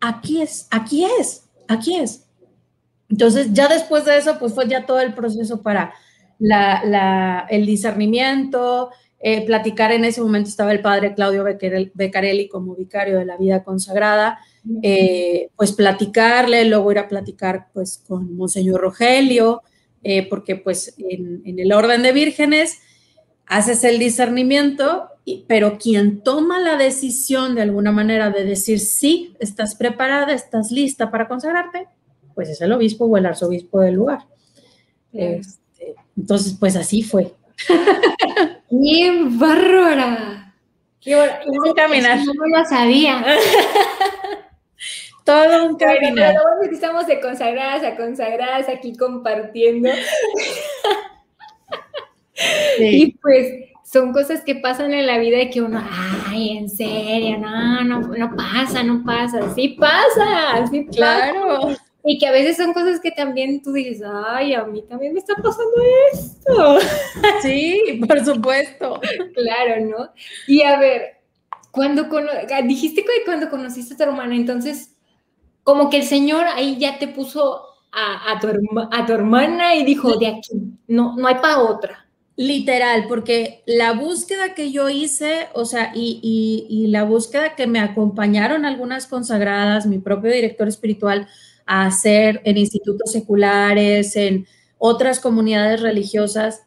aquí 0.00 0.42
es, 0.42 0.66
aquí 0.70 1.04
es, 1.04 1.48
aquí 1.68 1.96
es. 1.96 2.28
Entonces, 3.08 3.52
ya 3.52 3.68
después 3.68 4.04
de 4.04 4.16
eso, 4.16 4.38
pues 4.38 4.54
fue 4.54 4.66
ya 4.68 4.86
todo 4.86 5.00
el 5.00 5.14
proceso 5.14 5.62
para 5.62 5.94
la, 6.38 6.82
la, 6.84 7.46
el 7.50 7.66
discernimiento, 7.66 8.90
eh, 9.24 9.46
platicar 9.46 9.92
en 9.92 10.04
ese 10.04 10.20
momento 10.20 10.48
estaba 10.48 10.72
el 10.72 10.80
padre 10.80 11.14
Claudio 11.14 11.44
Beccarelli 11.44 12.48
como 12.48 12.74
vicario 12.74 13.20
de 13.20 13.24
la 13.24 13.36
vida 13.36 13.62
consagrada, 13.62 14.40
eh, 14.82 15.48
pues 15.54 15.70
platicarle, 15.70 16.64
luego 16.64 16.90
ir 16.90 16.98
a 16.98 17.08
platicar 17.08 17.68
pues 17.72 18.02
con 18.04 18.34
Monseñor 18.34 18.80
Rogelio, 18.80 19.62
eh, 20.02 20.28
porque 20.28 20.56
pues 20.56 20.96
en, 20.98 21.40
el 21.44 21.72
orden 21.72 22.02
de 22.02 22.10
vírgenes 22.10 22.80
haces 23.46 23.84
el 23.84 24.00
discernimiento, 24.00 25.08
pero 25.46 25.78
quien 25.78 26.22
toma 26.24 26.58
la 26.58 26.76
decisión 26.76 27.54
de 27.54 27.62
alguna 27.62 27.92
manera 27.92 28.30
de 28.30 28.44
decir 28.44 28.80
sí, 28.80 29.36
estás 29.38 29.76
preparada, 29.76 30.32
estás 30.32 30.72
lista 30.72 31.12
para 31.12 31.28
consagrarte, 31.28 31.86
pues 32.34 32.48
es 32.48 32.60
el 32.60 32.72
obispo 32.72 33.04
o 33.04 33.16
el 33.16 33.26
arzobispo 33.26 33.78
del 33.78 33.94
lugar. 33.94 34.26
Este, 35.12 35.94
entonces, 36.16 36.56
pues 36.58 36.74
así 36.74 37.04
fue. 37.04 37.32
¡Qué 38.72 39.22
bárbara! 39.26 40.54
¡Qué 40.98 41.14
bárbara! 41.14 42.16
No 42.16 42.58
lo 42.58 42.64
sabía. 42.64 43.22
Todo 45.24 45.66
un 45.66 45.76
caminar. 45.76 46.34
Estamos 46.70 47.06
de 47.06 47.20
consagradas 47.20 47.84
a 47.84 47.96
consagradas 47.96 48.68
aquí 48.68 48.96
compartiendo. 48.96 49.90
Y 52.80 53.12
pues 53.18 53.70
son 53.84 54.12
cosas 54.12 54.42
que 54.42 54.56
pasan 54.56 54.92
en 54.94 55.06
la 55.06 55.18
vida 55.18 55.42
y 55.42 55.50
que 55.50 55.62
uno, 55.62 55.80
ay, 56.26 56.56
en 56.56 56.68
serio, 56.68 57.38
no, 57.38 57.84
no, 57.84 58.00
no 58.00 58.34
pasa, 58.34 58.82
no 58.82 59.04
pasa. 59.04 59.54
Sí 59.54 59.76
pasa, 59.78 60.66
sí 60.68 60.86
Claro. 60.86 61.76
Y 62.04 62.18
que 62.18 62.26
a 62.26 62.32
veces 62.32 62.56
son 62.56 62.72
cosas 62.72 62.98
que 63.00 63.12
también 63.12 63.62
tú 63.62 63.72
dices, 63.72 64.02
ay, 64.04 64.54
a 64.54 64.64
mí 64.64 64.82
también 64.82 65.12
me 65.12 65.20
está 65.20 65.34
pasando 65.36 65.76
esto. 66.12 66.78
Sí, 67.42 68.00
por 68.06 68.24
supuesto. 68.24 69.00
claro, 69.34 69.84
¿no? 69.84 70.10
Y 70.46 70.62
a 70.62 70.78
ver, 70.78 71.22
cuando 71.70 72.06
ah, 72.12 72.62
dijiste 72.62 73.02
que 73.02 73.24
cuando 73.24 73.50
conociste 73.50 73.94
a 73.94 73.96
tu 73.96 74.02
hermana, 74.02 74.34
entonces, 74.34 74.94
como 75.62 75.90
que 75.90 75.98
el 75.98 76.04
Señor 76.04 76.44
ahí 76.46 76.76
ya 76.78 76.98
te 76.98 77.08
puso 77.08 77.62
a, 77.92 78.38
tu, 78.40 78.48
a 78.90 79.06
tu 79.06 79.12
hermana 79.12 79.74
y 79.76 79.84
dijo, 79.84 80.16
de 80.16 80.26
aquí, 80.28 80.50
no, 80.88 81.16
no 81.16 81.28
hay 81.28 81.36
para 81.36 81.60
otra. 81.60 82.06
Literal, 82.36 83.06
porque 83.08 83.62
la 83.66 83.92
búsqueda 83.92 84.54
que 84.54 84.72
yo 84.72 84.88
hice, 84.88 85.48
o 85.52 85.66
sea, 85.66 85.92
y, 85.94 86.18
y, 86.22 86.66
y 86.68 86.86
la 86.86 87.04
búsqueda 87.04 87.54
que 87.54 87.66
me 87.66 87.78
acompañaron 87.78 88.64
algunas 88.64 89.06
consagradas, 89.06 89.86
mi 89.86 89.98
propio 89.98 90.32
director 90.32 90.66
espiritual, 90.66 91.28
a 91.66 91.86
hacer 91.86 92.40
en 92.44 92.58
institutos 92.58 93.12
seculares, 93.12 94.16
en 94.16 94.46
otras 94.78 95.20
comunidades 95.20 95.80
religiosas, 95.80 96.62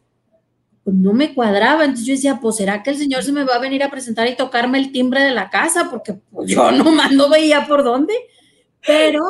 pues 0.84 0.96
no 0.96 1.14
me 1.14 1.34
cuadraba. 1.34 1.84
Entonces 1.84 2.06
yo 2.06 2.14
decía, 2.14 2.40
pues 2.40 2.58
será 2.58 2.84
que 2.84 2.92
el 2.92 2.98
Señor 2.98 3.24
se 3.24 3.32
me 3.32 3.44
va 3.44 3.56
a 3.56 3.60
venir 3.60 3.84
a 3.84 3.90
presentar 3.90 4.28
y 4.28 4.38
tocarme 4.38 4.78
el 4.78 4.92
timbre 4.92 5.22
de 5.24 5.32
la 5.32 5.50
casa, 5.50 5.90
porque 5.90 6.14
pues, 6.32 6.50
yo 6.50 6.72
nomás 6.72 7.12
no 7.12 7.30
veía 7.30 7.68
por 7.68 7.84
dónde. 7.84 8.14
Pero 8.88 9.22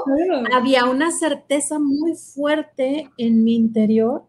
había 0.53 0.83
una 0.85 1.11
certeza 1.11 1.79
muy 1.79 2.13
fuerte 2.15 3.09
en 3.17 3.43
mi 3.43 3.55
interior 3.55 4.25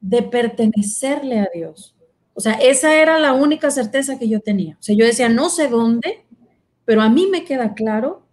de 0.00 0.22
pertenecerle 0.22 1.40
a 1.40 1.48
Dios. 1.54 1.94
O 2.32 2.40
sea, 2.40 2.54
esa 2.54 2.94
era 2.94 3.18
la 3.18 3.34
única 3.34 3.70
certeza 3.70 4.18
que 4.18 4.28
yo 4.28 4.40
tenía. 4.40 4.76
O 4.80 4.82
sea, 4.82 4.96
yo 4.96 5.04
decía, 5.04 5.28
no 5.28 5.50
sé 5.50 5.68
dónde, 5.68 6.24
pero 6.86 7.02
a 7.02 7.08
mí 7.08 7.26
me 7.26 7.44
queda 7.44 7.74
claro 7.74 8.25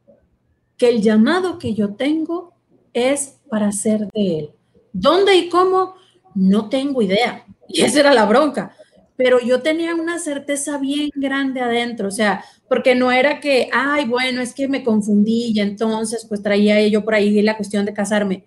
que 0.84 0.90
el 0.90 1.02
llamado 1.02 1.60
que 1.60 1.74
yo 1.74 1.94
tengo 1.94 2.52
es 2.92 3.40
para 3.50 3.72
ser 3.72 4.10
de 4.12 4.40
Él. 4.40 4.50
¿Dónde 4.92 5.34
y 5.38 5.48
cómo? 5.48 5.96
No 6.36 6.68
tengo 6.68 7.02
idea. 7.02 7.46
Y 7.70 7.84
esa 7.84 8.02
era 8.02 8.14
la 8.14 8.26
bronca. 8.26 8.76
Pero 9.16 9.40
yo 9.40 9.62
tenía 9.62 9.96
una 9.96 10.20
certeza 10.20 10.78
bien 10.78 11.10
grande 11.16 11.62
adentro, 11.62 12.10
o 12.10 12.12
sea, 12.12 12.44
porque 12.68 12.96
no 12.96 13.14
era 13.14 13.40
que, 13.40 13.70
ay, 13.72 14.04
bueno, 14.04 14.42
es 14.42 14.54
que 14.54 14.68
me 14.68 14.84
confundí 14.84 15.54
y 15.56 15.62
entonces 15.62 16.26
pues 16.28 16.44
traía 16.44 16.86
yo 16.90 17.06
por 17.06 17.16
ahí 17.16 17.42
la 17.42 17.56
cuestión 17.56 17.86
de 17.86 17.94
casarme. 17.94 18.46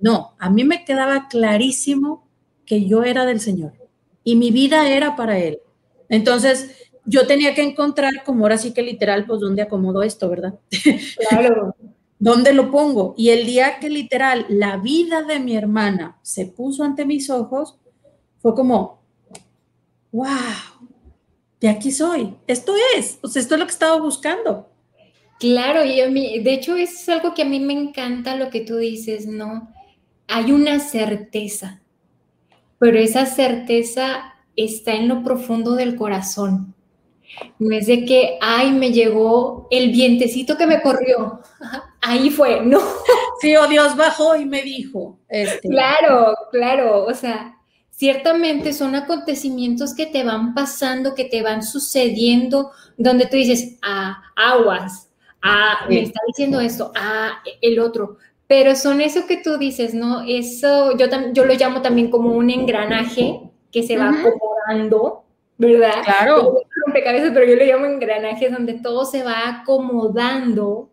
No, 0.00 0.34
a 0.40 0.50
mí 0.50 0.64
me 0.64 0.84
quedaba 0.84 1.28
clarísimo 1.28 2.28
que 2.66 2.86
yo 2.86 3.04
era 3.04 3.24
del 3.24 3.38
Señor 3.38 3.74
y 4.24 4.34
mi 4.34 4.50
vida 4.50 4.90
era 4.90 5.14
para 5.14 5.38
Él. 5.38 5.60
Entonces, 6.08 6.85
yo 7.06 7.26
tenía 7.26 7.54
que 7.54 7.62
encontrar, 7.62 8.24
como 8.24 8.44
ahora 8.44 8.58
sí 8.58 8.72
que 8.72 8.82
literal, 8.82 9.26
pues 9.26 9.40
dónde 9.40 9.62
acomodo 9.62 10.02
esto, 10.02 10.28
¿verdad? 10.28 10.58
Claro. 11.28 11.74
¿Dónde 12.18 12.52
lo 12.54 12.70
pongo? 12.70 13.14
Y 13.16 13.28
el 13.28 13.44
día 13.44 13.78
que 13.78 13.90
literal 13.90 14.46
la 14.48 14.78
vida 14.78 15.22
de 15.22 15.38
mi 15.38 15.54
hermana 15.54 16.18
se 16.22 16.46
puso 16.46 16.82
ante 16.82 17.04
mis 17.04 17.28
ojos, 17.28 17.76
fue 18.38 18.54
como, 18.54 19.02
wow, 20.12 20.26
de 21.60 21.68
aquí 21.68 21.90
soy, 21.90 22.34
esto 22.46 22.74
es, 22.96 23.18
o 23.22 23.28
sea, 23.28 23.42
esto 23.42 23.54
es 23.54 23.60
lo 23.60 23.66
que 23.66 23.72
estaba 23.72 24.00
buscando. 24.00 24.70
Claro, 25.38 25.84
y 25.84 26.00
a 26.00 26.08
mí, 26.08 26.38
de 26.40 26.54
hecho 26.54 26.76
es 26.76 27.06
algo 27.10 27.34
que 27.34 27.42
a 27.42 27.46
mí 27.46 27.60
me 27.60 27.74
encanta 27.74 28.36
lo 28.36 28.48
que 28.48 28.62
tú 28.62 28.78
dices, 28.78 29.26
¿no? 29.26 29.70
Hay 30.26 30.52
una 30.52 30.80
certeza, 30.80 31.82
pero 32.78 32.98
esa 32.98 33.26
certeza 33.26 34.34
está 34.56 34.94
en 34.94 35.08
lo 35.08 35.22
profundo 35.22 35.74
del 35.74 35.96
corazón. 35.96 36.75
No 37.58 37.74
es 37.76 37.86
de 37.86 38.04
que, 38.04 38.38
ay, 38.40 38.72
me 38.72 38.92
llegó 38.92 39.68
el 39.70 39.90
vientecito 39.90 40.56
que 40.56 40.66
me 40.66 40.80
corrió. 40.80 41.40
Ahí 42.00 42.30
fue, 42.30 42.60
no. 42.62 42.80
Sí, 43.40 43.54
o 43.54 43.66
Dios 43.66 43.96
bajó 43.96 44.34
y 44.34 44.46
me 44.46 44.62
dijo. 44.62 45.18
Este. 45.28 45.68
Claro, 45.68 46.34
claro. 46.50 47.04
O 47.04 47.12
sea, 47.12 47.54
ciertamente 47.90 48.72
son 48.72 48.94
acontecimientos 48.94 49.94
que 49.94 50.06
te 50.06 50.24
van 50.24 50.54
pasando, 50.54 51.14
que 51.14 51.24
te 51.26 51.42
van 51.42 51.62
sucediendo, 51.62 52.70
donde 52.96 53.26
tú 53.26 53.36
dices, 53.36 53.76
ah, 53.82 54.22
aguas, 54.36 55.10
ah, 55.42 55.84
me 55.88 56.00
está 56.00 56.20
diciendo 56.26 56.60
esto, 56.60 56.92
ah, 56.96 57.42
el 57.60 57.78
otro. 57.78 58.16
Pero 58.46 58.74
son 58.74 59.02
eso 59.02 59.26
que 59.26 59.36
tú 59.36 59.58
dices, 59.58 59.92
¿no? 59.92 60.22
Eso 60.26 60.96
yo, 60.96 61.06
yo 61.34 61.44
lo 61.44 61.54
llamo 61.54 61.82
también 61.82 62.10
como 62.10 62.32
un 62.32 62.48
engranaje 62.48 63.40
que 63.70 63.82
se 63.82 63.98
va 63.98 64.08
acomodando 64.08 65.26
¿verdad? 65.58 66.02
Claro. 66.04 66.60
Pero 67.02 67.46
yo 67.46 67.56
le 67.56 67.66
llamo 67.66 67.86
engranajes 67.86 68.52
donde 68.52 68.74
todo 68.74 69.04
se 69.04 69.22
va 69.22 69.48
acomodando 69.48 70.90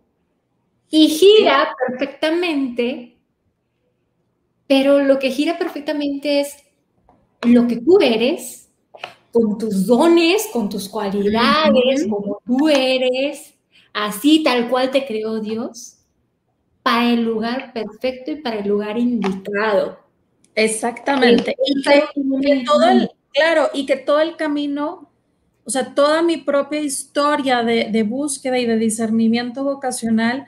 y 0.89 1.07
gira 1.07 1.73
perfectamente, 1.87 3.17
pero 4.67 4.99
lo 4.99 5.19
que 5.19 5.31
gira 5.31 5.57
perfectamente 5.57 6.41
es 6.41 6.57
lo 7.43 7.67
que 7.67 7.77
tú 7.77 7.99
eres, 7.99 8.69
con 9.31 9.57
tus 9.57 9.87
dones, 9.87 10.47
con 10.53 10.69
tus 10.69 10.87
cualidades, 10.87 12.07
como 12.07 12.39
tú 12.45 12.69
eres, 12.69 13.55
así 13.93 14.43
tal 14.43 14.69
cual 14.69 14.91
te 14.91 15.05
creó 15.05 15.39
Dios, 15.39 15.97
para 16.83 17.11
el 17.11 17.23
lugar 17.23 17.73
perfecto 17.73 18.31
y 18.31 18.35
para 18.35 18.59
el 18.59 18.67
lugar 18.67 18.97
indicado. 18.97 19.99
Exactamente. 20.53 21.55
Y 21.65 22.63
todo 22.65 22.83
el, 22.89 23.09
Claro, 23.33 23.69
y 23.73 23.85
que 23.85 23.97
todo 23.97 24.19
el 24.19 24.35
camino, 24.35 25.11
o 25.65 25.69
sea, 25.69 25.95
toda 25.95 26.21
mi 26.21 26.37
propia 26.37 26.81
historia 26.81 27.63
de, 27.63 28.03
búsqueda 28.03 28.59
y 28.59 28.65
de 28.65 28.77
discernimiento 28.77 29.63
vocacional 29.63 30.47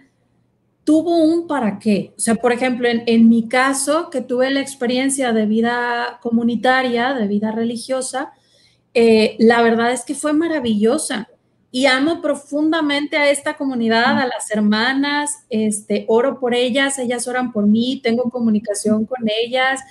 tuvo 0.84 1.24
un 1.24 1.48
para 1.48 1.80
qué. 1.80 2.14
O 2.18 2.20
sea, 2.20 2.36
por 2.36 2.52
ejemplo, 2.52 2.88
en, 2.90 3.30
mi 3.30 3.48
caso, 3.48 4.10
que 4.10 4.22
tuve 4.22 4.52
la 4.52 4.60
experiencia 4.60 5.32
de 5.32 5.46
vida 5.46 6.20
comunitaria, 6.22 7.14
de 7.14 7.28
vida 7.28 7.52
religiosa, 7.52 8.34
eh, 8.94 9.36
la 9.40 9.62
verdad 9.62 9.92
es 9.92 10.04
que 10.04 10.16
fue 10.16 10.34
maravillosa 10.34 11.30
y 11.72 11.88
amo 11.88 12.22
profundamente 12.22 13.18
a 13.18 13.30
esta 13.30 13.58
comunidad, 13.58 14.20
a 14.20 14.28
las 14.28 14.50
hermanas, 14.52 15.46
este, 15.50 16.06
oro 16.08 16.40
por 16.40 16.54
ellas, 16.54 17.00
ellas 17.00 17.28
oran 17.28 17.52
por 17.52 17.68
mí, 17.68 18.00
tengo 18.02 18.30
comunicación 18.30 19.06
con 19.06 19.28
ellas, 19.28 19.82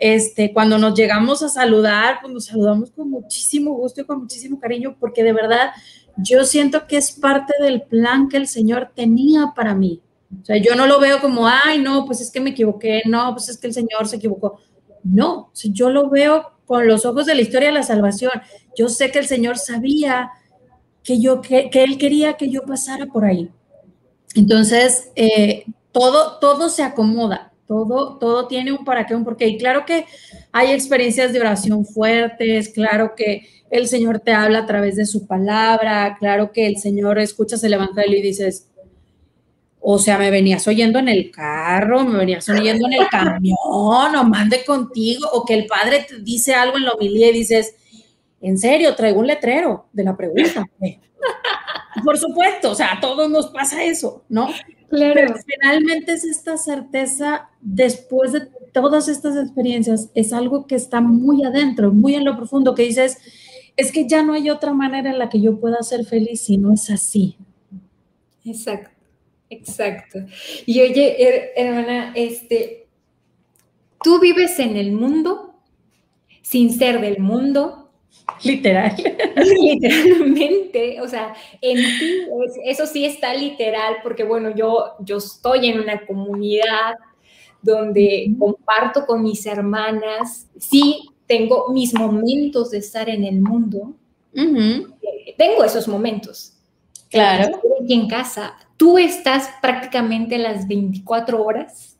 este, 0.00 0.54
cuando 0.54 0.78
nos 0.78 0.98
llegamos 0.98 1.42
a 1.42 1.50
saludar, 1.50 2.18
pues 2.22 2.32
nos 2.32 2.46
saludamos 2.46 2.90
con 2.90 3.10
muchísimo 3.10 3.74
gusto 3.74 4.00
y 4.00 4.04
con 4.04 4.20
muchísimo 4.20 4.58
cariño, 4.58 4.96
porque 4.98 5.22
de 5.22 5.34
verdad 5.34 5.72
yo 6.16 6.44
siento 6.44 6.86
que 6.86 6.96
es 6.96 7.12
parte 7.12 7.52
del 7.62 7.82
plan 7.82 8.28
que 8.28 8.38
el 8.38 8.48
Señor 8.48 8.92
tenía 8.94 9.52
para 9.54 9.74
mí. 9.74 10.00
O 10.40 10.44
sea, 10.44 10.56
yo 10.56 10.74
no 10.74 10.86
lo 10.86 11.00
veo 11.00 11.20
como, 11.20 11.46
ay, 11.46 11.80
no, 11.80 12.06
pues 12.06 12.22
es 12.22 12.30
que 12.30 12.40
me 12.40 12.50
equivoqué, 12.50 13.02
no, 13.04 13.32
pues 13.34 13.50
es 13.50 13.58
que 13.58 13.66
el 13.66 13.74
Señor 13.74 14.08
se 14.08 14.16
equivocó. 14.16 14.58
No, 15.04 15.50
yo 15.54 15.90
lo 15.90 16.08
veo 16.08 16.50
con 16.64 16.86
los 16.86 17.04
ojos 17.04 17.26
de 17.26 17.34
la 17.34 17.42
historia 17.42 17.68
de 17.68 17.74
la 17.74 17.82
salvación. 17.82 18.32
Yo 18.76 18.88
sé 18.88 19.10
que 19.10 19.18
el 19.18 19.26
Señor 19.26 19.58
sabía 19.58 20.30
que 21.02 21.20
yo, 21.20 21.42
que, 21.42 21.68
Él 21.74 21.98
quería 21.98 22.34
que 22.34 22.48
yo 22.48 22.62
pasara 22.62 23.06
por 23.06 23.26
ahí. 23.26 23.50
Entonces, 24.34 25.10
eh, 25.14 25.64
todo, 25.92 26.38
todo 26.38 26.70
se 26.70 26.84
acomoda. 26.84 27.49
Todo, 27.70 28.18
todo 28.18 28.48
tiene 28.48 28.72
un 28.72 28.84
para 28.84 29.06
qué, 29.06 29.14
un 29.14 29.22
porqué. 29.22 29.46
Y 29.46 29.56
claro 29.56 29.86
que 29.86 30.04
hay 30.50 30.72
experiencias 30.72 31.32
de 31.32 31.38
oración 31.38 31.86
fuertes, 31.86 32.70
claro 32.70 33.14
que 33.14 33.46
el 33.70 33.86
Señor 33.86 34.18
te 34.18 34.32
habla 34.32 34.58
a 34.58 34.66
través 34.66 34.96
de 34.96 35.06
su 35.06 35.28
palabra, 35.28 36.16
claro 36.18 36.50
que 36.50 36.66
el 36.66 36.78
Señor 36.78 37.20
escuchas 37.20 37.62
el 37.62 37.74
Evangelio 37.74 38.18
y 38.18 38.22
dices, 38.22 38.68
o 39.78 40.00
sea, 40.00 40.18
me 40.18 40.32
venías 40.32 40.66
oyendo 40.66 40.98
en 40.98 41.06
el 41.06 41.30
carro, 41.30 42.02
me 42.04 42.18
venías 42.18 42.48
oyendo 42.48 42.88
en 42.88 42.94
el 42.94 43.08
camión, 43.08 43.56
o 43.62 44.24
mande 44.24 44.64
contigo, 44.64 45.28
o 45.32 45.44
que 45.44 45.54
el 45.54 45.66
Padre 45.66 46.06
te 46.08 46.18
dice 46.18 46.54
algo 46.54 46.76
en 46.76 46.86
la 46.86 46.90
homilía 46.90 47.30
y 47.30 47.34
dices, 47.34 47.76
en 48.40 48.58
serio, 48.58 48.96
traigo 48.96 49.20
un 49.20 49.28
letrero 49.28 49.86
de 49.92 50.02
la 50.02 50.16
pregunta. 50.16 50.66
Por 52.04 52.18
supuesto, 52.18 52.72
o 52.72 52.74
sea, 52.74 52.94
a 52.94 53.00
todos 53.00 53.30
nos 53.30 53.46
pasa 53.46 53.84
eso, 53.84 54.24
¿no? 54.28 54.48
Pero 54.90 55.34
finalmente 55.46 56.12
es 56.12 56.24
esta 56.24 56.56
certeza, 56.56 57.48
después 57.60 58.32
de 58.32 58.48
todas 58.72 59.08
estas 59.08 59.36
experiencias, 59.36 60.10
es 60.14 60.32
algo 60.32 60.66
que 60.66 60.74
está 60.74 61.00
muy 61.00 61.44
adentro, 61.44 61.92
muy 61.92 62.14
en 62.14 62.24
lo 62.24 62.36
profundo, 62.36 62.74
que 62.74 62.82
dices, 62.82 63.18
es 63.76 63.92
que 63.92 64.08
ya 64.08 64.22
no 64.22 64.32
hay 64.32 64.50
otra 64.50 64.72
manera 64.72 65.10
en 65.10 65.18
la 65.18 65.28
que 65.28 65.40
yo 65.40 65.60
pueda 65.60 65.82
ser 65.82 66.04
feliz 66.04 66.42
si 66.42 66.58
no 66.58 66.72
es 66.72 66.90
así. 66.90 67.36
Exacto, 68.44 68.90
exacto. 69.48 70.18
Y 70.66 70.80
oye, 70.80 71.52
hermana, 71.56 72.12
este, 72.16 72.88
tú 74.02 74.18
vives 74.20 74.58
en 74.58 74.76
el 74.76 74.92
mundo 74.92 75.54
sin 76.42 76.76
ser 76.76 77.00
del 77.00 77.20
mundo, 77.20 77.79
Literal. 78.42 78.96
Literalmente, 79.36 81.00
o 81.00 81.08
sea, 81.08 81.34
en 81.60 81.76
ti, 81.76 82.22
eso 82.64 82.86
sí 82.86 83.04
está 83.04 83.34
literal, 83.34 83.96
porque 84.02 84.24
bueno, 84.24 84.54
yo, 84.54 84.94
yo 85.00 85.18
estoy 85.18 85.68
en 85.68 85.80
una 85.80 86.06
comunidad 86.06 86.94
donde 87.62 88.32
comparto 88.38 89.04
con 89.06 89.22
mis 89.22 89.44
hermanas, 89.46 90.48
sí 90.58 91.10
tengo 91.26 91.70
mis 91.70 91.94
momentos 91.94 92.70
de 92.70 92.78
estar 92.78 93.08
en 93.08 93.24
el 93.24 93.40
mundo, 93.40 93.94
tengo 94.32 95.64
esos 95.64 95.86
momentos. 95.86 96.54
Claro. 97.10 97.60
Aquí 97.82 97.92
en 97.92 98.08
casa, 98.08 98.54
tú 98.76 98.96
estás 98.96 99.50
prácticamente 99.60 100.38
las 100.38 100.66
24 100.66 101.44
horas. 101.44 101.98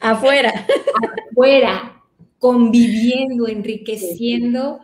Afuera. 0.00 0.66
Afuera, 1.30 2.02
conviviendo, 2.38 3.46
enriqueciendo. 3.46 4.80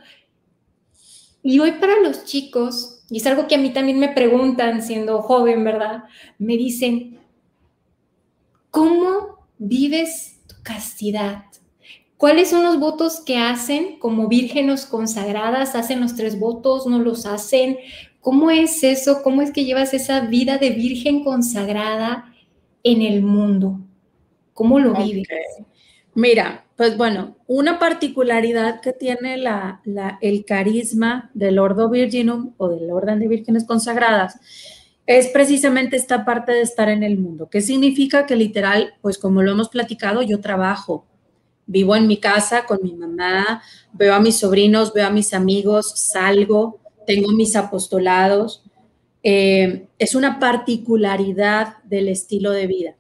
Y 1.42 1.60
hoy 1.60 1.72
para 1.72 2.00
los 2.00 2.24
chicos, 2.24 3.04
y 3.10 3.18
es 3.18 3.26
algo 3.26 3.46
que 3.46 3.54
a 3.54 3.58
mí 3.58 3.70
también 3.70 3.98
me 3.98 4.08
preguntan 4.08 4.82
siendo 4.82 5.22
joven, 5.22 5.64
¿verdad? 5.64 6.04
Me 6.38 6.56
dicen, 6.56 7.18
¿cómo 8.70 9.46
vives 9.58 10.40
tu 10.46 10.56
castidad? 10.62 11.44
¿Cuáles 12.16 12.50
son 12.50 12.64
los 12.64 12.80
votos 12.80 13.20
que 13.20 13.38
hacen 13.38 13.98
como 14.00 14.26
vírgenes 14.26 14.86
consagradas? 14.86 15.76
¿Hacen 15.76 16.00
los 16.00 16.16
tres 16.16 16.38
votos? 16.38 16.86
¿No 16.86 16.98
los 16.98 17.26
hacen? 17.26 17.78
¿Cómo 18.20 18.50
es 18.50 18.82
eso? 18.82 19.22
¿Cómo 19.22 19.40
es 19.40 19.52
que 19.52 19.64
llevas 19.64 19.94
esa 19.94 20.20
vida 20.22 20.58
de 20.58 20.70
virgen 20.70 21.22
consagrada 21.22 22.34
en 22.82 23.02
el 23.02 23.22
mundo? 23.22 23.80
¿Cómo 24.52 24.80
lo 24.80 24.94
vives? 24.94 25.28
Mira, 26.18 26.64
pues 26.74 26.96
bueno, 26.96 27.36
una 27.46 27.78
particularidad 27.78 28.80
que 28.80 28.92
tiene 28.92 29.40
el 30.20 30.44
carisma 30.44 31.30
del 31.32 31.60
Ordo 31.60 31.88
Virginum 31.88 32.54
o 32.56 32.68
del 32.68 32.90
Orden 32.90 33.20
de 33.20 33.28
Vírgenes 33.28 33.64
Consagradas 33.64 34.40
es 35.06 35.28
precisamente 35.28 35.96
esta 35.96 36.24
parte 36.24 36.50
de 36.50 36.62
estar 36.62 36.88
en 36.88 37.04
el 37.04 37.18
mundo, 37.18 37.48
que 37.48 37.60
significa 37.60 38.26
que 38.26 38.34
literal, 38.34 38.94
pues 39.00 39.16
como 39.16 39.44
lo 39.44 39.52
hemos 39.52 39.68
platicado, 39.68 40.22
yo 40.22 40.40
trabajo, 40.40 41.06
vivo 41.66 41.94
en 41.94 42.08
mi 42.08 42.16
casa 42.16 42.66
con 42.66 42.80
mi 42.82 42.94
mamá, 42.94 43.62
veo 43.92 44.12
a 44.12 44.18
mis 44.18 44.38
sobrinos, 44.38 44.92
veo 44.92 45.06
a 45.06 45.10
mis 45.10 45.32
amigos, 45.32 45.92
salgo, 45.94 46.80
tengo 47.06 47.30
mis 47.30 47.54
apostolados. 47.54 48.64
Eh, 49.22 49.86
es 50.00 50.16
una 50.16 50.40
particularidad 50.40 51.76
del 51.84 52.08
estilo 52.08 52.50
de 52.50 52.66
vida. 52.66 52.96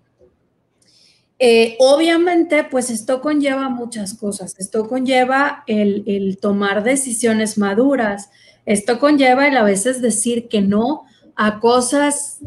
Eh, 1.40 1.76
obviamente, 1.78 2.64
pues 2.64 2.90
esto 2.90 3.20
conlleva 3.20 3.68
muchas 3.68 4.14
cosas. 4.14 4.56
Esto 4.58 4.88
conlleva 4.88 5.62
el, 5.66 6.38
tomar 6.40 6.82
decisiones 6.82 7.58
maduras. 7.58 8.30
Esto 8.66 8.98
conlleva 8.98 9.46
el 9.46 9.56
a 9.56 9.62
veces 9.62 10.02
decir 10.02 10.48
que 10.48 10.60
no 10.60 11.04
a 11.36 11.60
cosas 11.60 12.40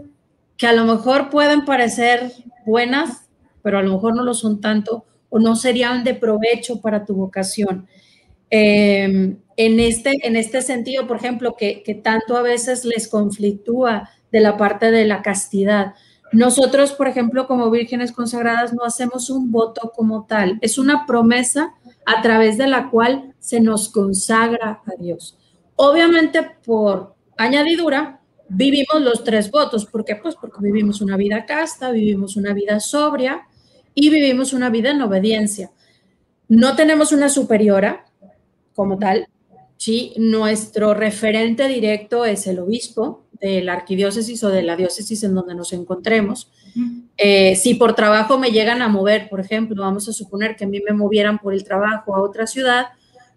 que 0.58 0.68
a 0.68 0.74
lo 0.74 0.86
mejor 0.86 1.30
pueden 1.30 1.64
parecer 1.64 2.34
buenas, 2.66 3.30
pero 3.64 3.80
a 3.80 3.82
lo 3.82 3.94
mejor 3.94 4.16
no 4.16 4.24
lo 4.24 4.34
son 4.34 4.60
tanto 4.60 5.06
o 5.30 5.40
no 5.40 5.56
serían 5.56 6.04
de 6.04 6.14
provecho 6.14 6.82
para 6.82 7.06
tu 7.06 7.16
vocación. 7.16 7.88
Em, 8.50 9.38
en, 9.56 9.80
este, 9.80 10.12
en 10.28 10.36
este 10.36 10.62
sentido, 10.62 11.08
por 11.08 11.16
ejemplo, 11.16 11.56
que, 11.56 11.82
que 11.84 11.96
tanto 11.96 12.36
a 12.36 12.42
veces 12.42 12.84
les 12.84 13.08
conflictúa 13.08 14.10
de 14.32 14.42
la 14.42 14.58
parte 14.58 14.92
de 14.92 15.06
la 15.06 15.22
castidad 15.22 15.94
nosotros, 16.32 16.94
por 16.94 17.08
ejemplo, 17.08 17.46
como 17.48 17.70
vírgenes 17.70 18.12
consagradas, 18.12 18.74
no 18.74 18.84
hacemos 18.84 19.30
un 19.30 19.52
voto 19.52 19.92
como 19.96 20.26
tal. 20.26 20.58
Es 20.62 20.78
una 20.78 21.06
promesa 21.06 21.74
a 22.06 22.22
través 22.22 22.58
de 22.58 22.68
la 22.68 22.90
cual 22.90 23.34
se 23.40 23.60
nos 23.60 23.90
consagra 23.90 24.82
a 24.86 25.02
Dios. 25.02 25.38
Obviamente, 25.76 26.42
por 26.66 27.16
añadidura, 27.38 28.22
vivimos 28.48 29.02
los 29.02 29.24
tres 29.24 29.52
votos. 29.52 29.86
¿Por 29.86 30.06
qué? 30.06 30.16
Pues 30.16 30.36
porque 30.36 30.62
vivimos 30.62 31.02
una 31.02 31.18
vida 31.18 31.46
casta, 31.46 31.92
vivimos 31.92 32.38
una 32.38 32.54
vida 32.54 32.80
sobria 32.80 33.48
y 33.94 34.10
vivimos 34.10 34.54
una 34.54 34.70
vida 34.70 34.92
en 34.92 35.02
obediencia. 35.02 35.72
No 36.48 36.76
tenemos 36.76 37.12
una 37.12 37.30
superiora 37.30 38.06
como 38.76 38.98
tal, 38.98 39.28
¿sí? 39.78 40.14
Nuestro 40.18 40.94
referente 40.94 41.68
directo 41.68 42.26
es 42.26 42.48
el 42.48 42.60
obispo, 42.60 43.21
de 43.42 43.62
la 43.62 43.74
arquidiócesis 43.74 44.44
o 44.44 44.50
de 44.50 44.62
la 44.62 44.76
diócesis 44.76 45.24
en 45.24 45.34
donde 45.34 45.56
nos 45.56 45.74
encontremos. 45.74 46.52
Eh, 47.18 47.56
si 47.56 47.74
por 47.74 47.96
trabajo 47.96 48.38
me 48.38 48.52
llegan 48.52 48.82
a 48.82 48.88
mover, 48.88 49.30
por 49.30 49.40
ejemplo, 49.40 49.82
vamos 49.82 50.08
a 50.08 50.14
suponer 50.14 50.56
que 50.56 50.66
a 50.66 50.68
mí 50.68 50.80
me 50.80 50.94
movieran 50.94 51.40
por 51.40 51.54
el 51.54 51.64
trabajo 51.64 52.16
a 52.16 52.22
otra 52.22 52.46
ciudad, 52.46 52.88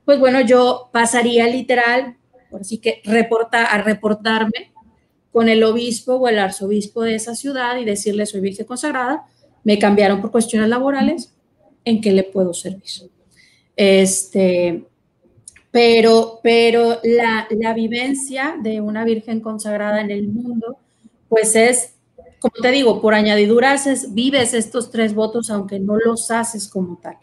pues 0.05 0.21
bueno, 0.21 0.43
yo 0.43 0.91
pasaría 0.93 1.47
literal, 1.49 2.17
así 2.61 2.79
que 2.79 3.01
reporta, 3.05 3.65
a 3.65 3.83
reportarme 3.83 4.73
con 5.33 5.49
el 5.49 5.65
obispo 5.65 6.15
o 6.15 6.29
el 6.29 6.39
arzobispo 6.39 7.03
de 7.03 7.15
esa 7.15 7.35
ciudad 7.35 7.79
y 7.79 7.85
decirle 7.85 8.27
soy 8.27 8.41
virgen 8.41 8.67
consagrada, 8.67 9.25
me 9.65 9.79
cambiaron 9.79 10.21
por 10.21 10.31
cuestiones 10.31 10.69
laborales, 10.69 11.35
¿en 11.85 12.03
qué 12.03 12.13
le 12.13 12.25
puedo 12.25 12.53
servir? 12.53 13.11
Este, 13.75 14.85
pero, 15.75 16.39
pero 16.41 17.01
la, 17.03 17.75
vivencia 17.75 18.55
de 18.63 18.81
una 18.81 19.03
virgen 19.03 19.41
consagrada 19.41 20.01
en 20.01 20.13
el 20.13 20.29
mundo, 20.29 20.77
pues 21.29 21.57
es, 21.57 21.97
como 22.39 22.55
te 22.63 22.71
digo, 22.71 23.01
por 23.01 23.13
añadidura 23.13 23.75
vives 24.11 24.55
estos 24.55 24.93
tres 24.93 25.17
votos 25.17 25.51
aunque 25.51 25.81
no 25.81 25.97
los 25.97 26.31
haces 26.31 26.69
como 26.69 26.99
tal. 26.99 27.17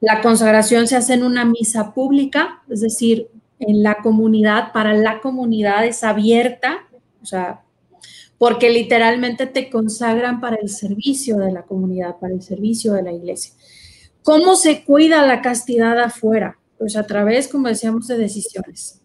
La 0.00 0.22
consagración 0.22 0.86
se 0.86 0.96
hace 0.96 1.12
en 1.12 1.22
una 1.22 1.44
misa 1.44 1.92
pública, 1.92 2.62
es 2.70 2.80
decir, 2.80 3.28
en 3.58 3.82
la 3.82 3.96
comunidad, 3.96 4.72
para 4.72 4.94
la 4.94 5.20
comunidad 5.20 5.84
es 5.84 6.02
abierta, 6.02 6.88
o 7.20 7.26
sea, 7.26 7.60
porque 8.38 8.70
literalmente 8.70 9.44
te 9.44 9.68
consagran 9.68 10.40
para 10.40 10.56
el 10.56 10.70
servicio 10.70 11.36
de 11.36 11.52
la 11.52 11.64
comunidad, 11.64 12.16
para 12.16 12.32
el 12.32 12.40
servicio 12.40 12.94
de 12.94 13.02
la 13.02 13.12
iglesia. 13.12 13.52
¿Cómo 14.22 14.56
se 14.56 14.82
cuida 14.82 15.26
la 15.26 15.42
castidad 15.42 16.00
afuera? 16.00 16.56
Pues 16.78 16.96
a 16.96 17.06
través, 17.06 17.48
como 17.48 17.68
decíamos, 17.68 18.06
de 18.06 18.16
decisiones. 18.16 19.00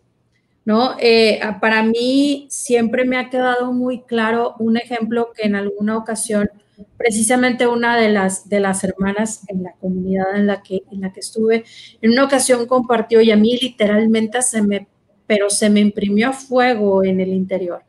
¿no? 0.66 0.96
Eh, 1.00 1.40
para 1.60 1.84
mí 1.84 2.48
siempre 2.50 3.06
me 3.06 3.18
ha 3.18 3.30
quedado 3.30 3.74
muy 3.74 4.04
claro 4.04 4.56
un 4.60 4.78
ejemplo 4.78 5.32
que 5.36 5.48
en 5.48 5.56
alguna 5.56 5.98
ocasión, 5.98 6.50
precisamente 6.98 7.68
una 7.68 7.98
de 7.98 8.10
las, 8.10 8.48
de 8.48 8.60
las 8.60 8.84
hermanas 8.84 9.42
en 9.50 9.64
la 9.64 9.74
comunidad 9.74 10.36
en 10.36 10.48
la, 10.48 10.62
que, 10.62 10.84
en 10.92 11.02
la 11.02 11.12
que 11.12 11.20
estuve, 11.20 11.66
en 12.02 12.12
una 12.12 12.26
ocasión 12.26 12.66
compartió 12.66 13.22
y 13.22 13.32
a 13.32 13.36
mí 13.36 13.58
literalmente 13.62 14.42
se 14.42 14.62
me, 14.62 14.88
pero 15.28 15.50
se 15.50 15.70
me 15.70 15.82
imprimió 15.82 16.32
fuego 16.34 17.04
en 17.04 17.20
el 17.20 17.30
interior. 17.30 17.84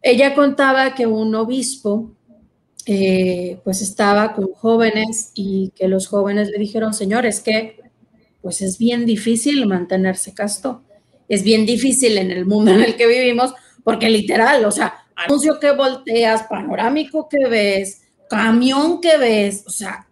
Ella 0.00 0.34
contaba 0.34 0.94
que 0.94 1.06
un 1.06 1.34
obispo 1.34 2.10
eh, 2.86 3.60
pues 3.62 3.80
estaba 3.80 4.34
con 4.34 4.52
jóvenes 4.54 5.30
y 5.34 5.72
que 5.76 5.86
los 5.86 6.08
jóvenes 6.08 6.48
le 6.48 6.58
dijeron, 6.58 6.92
señores, 6.94 7.40
que 7.40 7.80
pues 8.42 8.60
es 8.60 8.76
bien 8.76 9.06
difícil 9.06 9.66
mantenerse 9.66 10.34
casto. 10.34 10.82
Es 11.28 11.44
bien 11.44 11.64
difícil 11.64 12.18
en 12.18 12.30
el 12.30 12.44
mundo 12.44 12.72
en 12.72 12.82
el 12.82 12.96
que 12.96 13.06
vivimos, 13.06 13.54
porque 13.84 14.10
literal, 14.10 14.64
o 14.64 14.70
sea, 14.70 14.94
anuncio 15.16 15.58
que 15.58 15.72
volteas, 15.72 16.42
panorámico 16.42 17.28
que 17.28 17.46
ves, 17.48 18.02
camión 18.28 19.00
que 19.00 19.16
ves, 19.16 19.64
o 19.66 19.70
sea, 19.70 20.06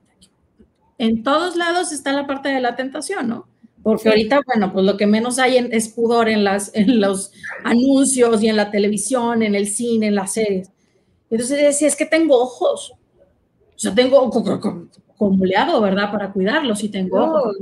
en 0.99 1.23
todos 1.23 1.57
lados 1.57 1.93
está 1.93 2.12
la 2.12 2.27
parte 2.27 2.49
de 2.49 2.61
la 2.61 2.77
tentación, 2.77 3.29
¿no? 3.29 3.49
Porque 3.83 4.11
ahorita, 4.11 4.43
bueno, 4.47 4.73
pues 4.73 4.85
lo 4.85 4.97
que 4.97 5.07
menos 5.07 5.38
hay 5.38 5.57
es 5.71 5.88
pudor 5.88 6.29
en, 6.29 6.45
las, 6.45 6.71
en 6.75 7.01
los 7.01 7.33
anuncios 7.64 8.43
y 8.43 8.49
en 8.49 8.57
la 8.57 8.71
televisión, 8.71 9.43
en 9.43 9.55
el 9.55 9.66
cine, 9.66 10.09
en 10.09 10.14
las 10.14 10.35
series. 10.35 10.71
Entonces 11.31 11.59
decía, 11.59 11.88
es 11.88 11.97
que 11.97 12.05
tengo 12.05 12.38
ojos. 12.38 12.93
O 12.93 13.79
sea, 13.79 13.95
tengo 13.95 14.31
acumulado, 15.14 15.81
¿verdad? 15.81 16.12
Para 16.12 16.31
cuidarlos 16.31 16.85
y 16.85 16.90
tengo 16.90 17.25
ojos. 17.25 17.57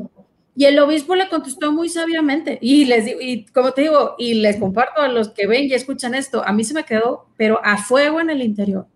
Y 0.58 0.64
el 0.64 0.76
obispo 0.80 1.14
le 1.14 1.28
contestó 1.28 1.70
muy 1.70 1.88
sabiamente. 1.88 2.58
Y 2.60 2.84
les 2.84 3.04
digo, 3.04 3.20
y 3.20 3.46
como 3.46 3.70
te 3.70 3.82
digo, 3.82 4.16
y 4.18 4.34
les 4.34 4.56
comparto 4.56 5.00
a 5.00 5.06
los 5.06 5.28
que 5.28 5.46
ven 5.46 5.66
y 5.66 5.72
escuchan 5.72 6.16
esto, 6.16 6.42
a 6.44 6.52
mí 6.52 6.64
se 6.64 6.74
me 6.74 6.82
quedó, 6.82 7.28
pero 7.36 7.60
a 7.62 7.78
fuego 7.78 8.20
en 8.20 8.28
el 8.28 8.42
interior. 8.42 8.88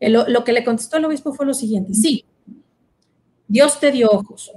lo 0.00 0.42
que 0.42 0.52
le 0.52 0.64
contestó 0.64 0.96
el 0.96 1.04
obispo 1.04 1.32
fue 1.32 1.46
lo 1.46 1.54
siguiente: 1.54 1.94
sí, 1.94 2.24
Dios 3.46 3.78
te 3.78 3.92
dio 3.92 4.10
ojos, 4.10 4.50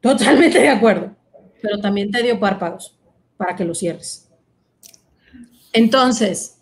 totalmente 0.00 0.58
de 0.58 0.70
acuerdo, 0.70 1.14
pero 1.62 1.78
también 1.78 2.10
te 2.10 2.20
dio 2.20 2.40
párpados 2.40 2.98
para 3.36 3.54
que 3.54 3.64
los 3.64 3.78
cierres. 3.78 4.28
Entonces, 5.72 6.58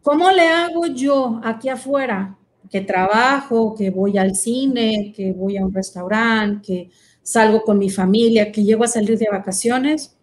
¿cómo 0.00 0.30
le 0.30 0.48
hago 0.48 0.86
yo 0.86 1.38
aquí 1.44 1.68
afuera 1.68 2.38
que 2.70 2.80
trabajo, 2.80 3.74
que 3.76 3.90
voy 3.90 4.16
al 4.16 4.34
cine, 4.34 5.12
que 5.14 5.32
voy 5.32 5.58
a 5.58 5.66
un 5.66 5.74
restaurante, 5.74 6.62
que 6.66 6.90
salgo 7.22 7.62
con 7.62 7.78
mi 7.78 7.90
familia, 7.90 8.52
que 8.52 8.64
llego 8.64 8.84
a 8.84 8.88
salir 8.88 9.18
de 9.18 9.28
vacaciones, 9.30 10.16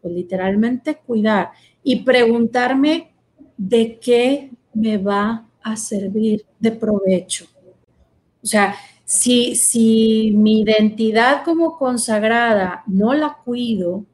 pues 0.00 0.14
literalmente 0.14 0.96
cuidar 0.96 1.50
y 1.82 2.04
preguntarme 2.04 3.12
de 3.56 3.98
qué 3.98 4.50
me 4.74 4.98
va 4.98 5.46
a 5.62 5.76
servir 5.76 6.44
de 6.58 6.72
provecho. 6.72 7.46
O 8.42 8.46
sea, 8.46 8.76
si, 9.04 9.56
si 9.56 10.32
mi 10.36 10.60
identidad 10.60 11.44
como 11.44 11.78
consagrada 11.78 12.82
no 12.86 13.14
la 13.14 13.38
cuido, 13.44 14.04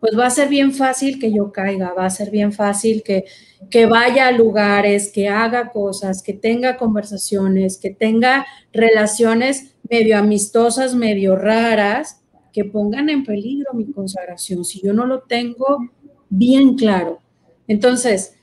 pues 0.00 0.16
va 0.16 0.26
a 0.26 0.30
ser 0.30 0.48
bien 0.48 0.72
fácil 0.72 1.18
que 1.18 1.32
yo 1.32 1.52
caiga, 1.52 1.92
va 1.92 2.06
a 2.06 2.10
ser 2.10 2.30
bien 2.30 2.52
fácil 2.52 3.02
que, 3.02 3.24
que 3.70 3.86
vaya 3.86 4.28
a 4.28 4.32
lugares, 4.32 5.10
que 5.12 5.28
haga 5.28 5.70
cosas, 5.70 6.22
que 6.22 6.32
tenga 6.32 6.76
conversaciones, 6.76 7.78
que 7.78 7.90
tenga 7.90 8.46
relaciones 8.72 9.74
medio 9.90 10.18
amistosas, 10.18 10.94
medio 10.94 11.36
raras, 11.36 12.22
que 12.52 12.64
pongan 12.64 13.08
en 13.10 13.24
peligro 13.24 13.72
mi 13.74 13.90
consagración, 13.92 14.64
si 14.64 14.80
yo 14.80 14.92
no 14.92 15.06
lo 15.06 15.20
tengo 15.20 15.90
bien 16.28 16.76
claro. 16.76 17.20
Entonces, 17.66 18.36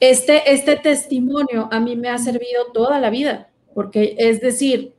este, 0.00 0.52
este 0.52 0.76
testimonio 0.76 1.68
a 1.70 1.80
mí 1.80 1.96
me 1.96 2.08
ha 2.08 2.18
servido 2.18 2.72
toda 2.72 3.00
la 3.00 3.10
vida, 3.10 3.50
porque 3.74 4.16
es 4.18 4.40
decir, 4.40 4.94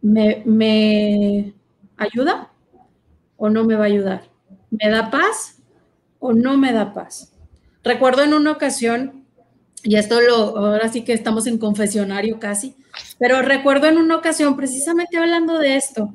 ¿me, 0.00 0.42
me 0.44 1.54
ayuda 1.96 2.52
o 3.36 3.48
no 3.48 3.64
me 3.64 3.74
va 3.74 3.84
a 3.84 3.88
ayudar? 3.88 4.22
¿Me 4.70 4.90
da 4.90 5.10
paz 5.10 5.62
o 6.18 6.32
no 6.32 6.56
me 6.56 6.72
da 6.72 6.92
paz? 6.92 7.32
Recuerdo 7.82 8.22
en 8.22 8.34
una 8.34 8.52
ocasión, 8.52 9.24
y 9.84 9.96
esto 9.96 10.20
lo, 10.20 10.56
ahora 10.56 10.88
sí 10.88 11.02
que 11.02 11.12
estamos 11.12 11.46
en 11.46 11.58
confesionario 11.58 12.38
casi, 12.38 12.74
pero 13.18 13.42
recuerdo 13.42 13.86
en 13.86 13.98
una 13.98 14.16
ocasión, 14.16 14.56
precisamente 14.56 15.16
hablando 15.16 15.58
de 15.58 15.76
esto, 15.76 16.14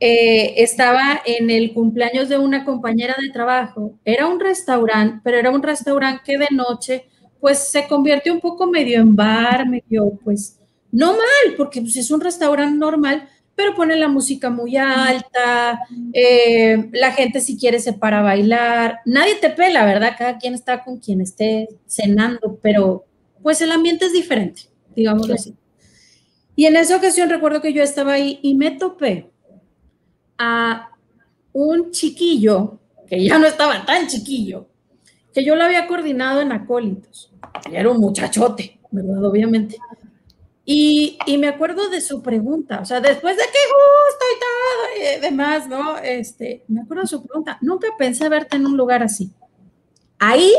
eh, 0.00 0.62
estaba 0.62 1.22
en 1.24 1.50
el 1.50 1.72
cumpleaños 1.72 2.28
de 2.28 2.38
una 2.38 2.64
compañera 2.64 3.14
de 3.20 3.30
trabajo. 3.30 3.94
Era 4.04 4.26
un 4.26 4.40
restaurante, 4.40 5.20
pero 5.24 5.38
era 5.38 5.50
un 5.50 5.62
restaurante 5.62 6.22
que 6.24 6.38
de 6.38 6.48
noche, 6.50 7.06
pues 7.40 7.58
se 7.58 7.86
convirtió 7.86 8.32
un 8.32 8.40
poco 8.40 8.66
medio 8.66 9.00
en 9.00 9.14
bar, 9.14 9.68
medio, 9.68 10.18
pues, 10.24 10.58
no 10.90 11.12
mal, 11.12 11.56
porque 11.56 11.80
pues, 11.80 11.96
es 11.96 12.10
un 12.10 12.20
restaurante 12.20 12.76
normal, 12.76 13.28
pero 13.56 13.74
ponen 13.74 14.00
la 14.00 14.08
música 14.08 14.50
muy 14.50 14.76
alta, 14.76 15.80
eh, 16.12 16.88
la 16.92 17.12
gente 17.12 17.40
si 17.40 17.58
quiere 17.58 17.78
se 17.78 17.92
para 17.92 18.20
a 18.20 18.22
bailar, 18.22 19.00
nadie 19.04 19.36
te 19.36 19.50
pela, 19.50 19.84
¿verdad? 19.84 20.14
Cada 20.18 20.38
quien 20.38 20.54
está 20.54 20.82
con 20.84 20.98
quien 20.98 21.20
esté 21.20 21.68
cenando, 21.86 22.58
pero 22.62 23.04
pues 23.42 23.60
el 23.60 23.72
ambiente 23.72 24.06
es 24.06 24.12
diferente, 24.12 24.62
digamos 24.94 25.30
así. 25.30 25.54
Y 26.56 26.66
en 26.66 26.76
esa 26.76 26.96
ocasión 26.96 27.30
recuerdo 27.30 27.60
que 27.60 27.72
yo 27.72 27.82
estaba 27.82 28.14
ahí 28.14 28.38
y 28.42 28.54
me 28.54 28.72
topé 28.72 29.30
a 30.38 30.90
un 31.52 31.90
chiquillo, 31.90 32.78
que 33.06 33.24
ya 33.24 33.38
no 33.38 33.46
estaba 33.46 33.84
tan 33.84 34.06
chiquillo, 34.06 34.68
que 35.32 35.44
yo 35.44 35.56
lo 35.56 35.64
había 35.64 35.86
coordinado 35.86 36.40
en 36.40 36.52
acólitos. 36.52 37.32
Era 37.72 37.90
un 37.90 37.98
muchachote, 37.98 38.78
¿verdad? 38.90 39.24
Obviamente. 39.24 39.78
Y, 40.66 41.18
me 41.38 41.48
acuerdo 41.48 41.90
de 41.90 42.00
su 42.00 42.22
pregunta, 42.22 42.80
o 42.80 42.84
sea, 42.86 43.00
después 43.00 43.36
de 43.36 43.42
que 43.42 43.58
justo 43.68 44.24
y 44.32 44.40
todo 44.40 45.18
y 45.18 45.20
demás, 45.20 45.68
¿no? 45.68 45.98
Este, 45.98 46.64
me 46.68 46.80
acuerdo 46.80 47.02
de 47.02 47.08
su 47.08 47.22
pregunta, 47.22 47.58
nunca 47.60 47.88
pensé 47.98 48.28
verte 48.30 48.56
en 48.56 48.64
un 48.64 48.76
lugar 48.76 49.02
así. 49.02 49.30
Ahí 50.18 50.52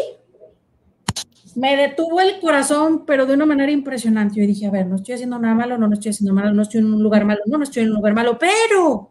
me 1.56 1.76
detuvo 1.76 2.20
el 2.20 2.40
corazón, 2.40 3.04
pero 3.06 3.26
de 3.26 3.34
una 3.34 3.48
manera 3.48 3.72
impresionante. 3.72 4.40
Yo 4.40 4.46
dije, 4.46 4.68
a 4.68 4.72
ver, 4.72 4.86
no 4.86 4.98
estoy 4.98 5.16
haciendo 5.16 5.40
nada 5.40 5.56
malo, 5.56 5.78
no, 5.78 5.88
no 5.88 5.94
estoy 5.96 6.12
haciendo 6.12 6.36
malo, 6.36 6.54
no 6.54 6.62
estoy 6.62 6.82
en 6.82 6.94
un 6.94 7.02
lugar 7.02 7.26
malo, 7.26 7.42
no, 7.48 7.58
no 7.58 7.64
estoy 7.64 7.84
en 7.84 7.90
un 7.90 7.96
lugar 7.96 8.14
malo, 8.14 8.38
pero 8.38 9.10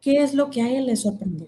¿qué 0.00 0.22
es 0.22 0.34
lo 0.34 0.50
que 0.50 0.62
a 0.62 0.70
él 0.70 0.86
le 0.86 0.96
sorprendió? 0.96 1.46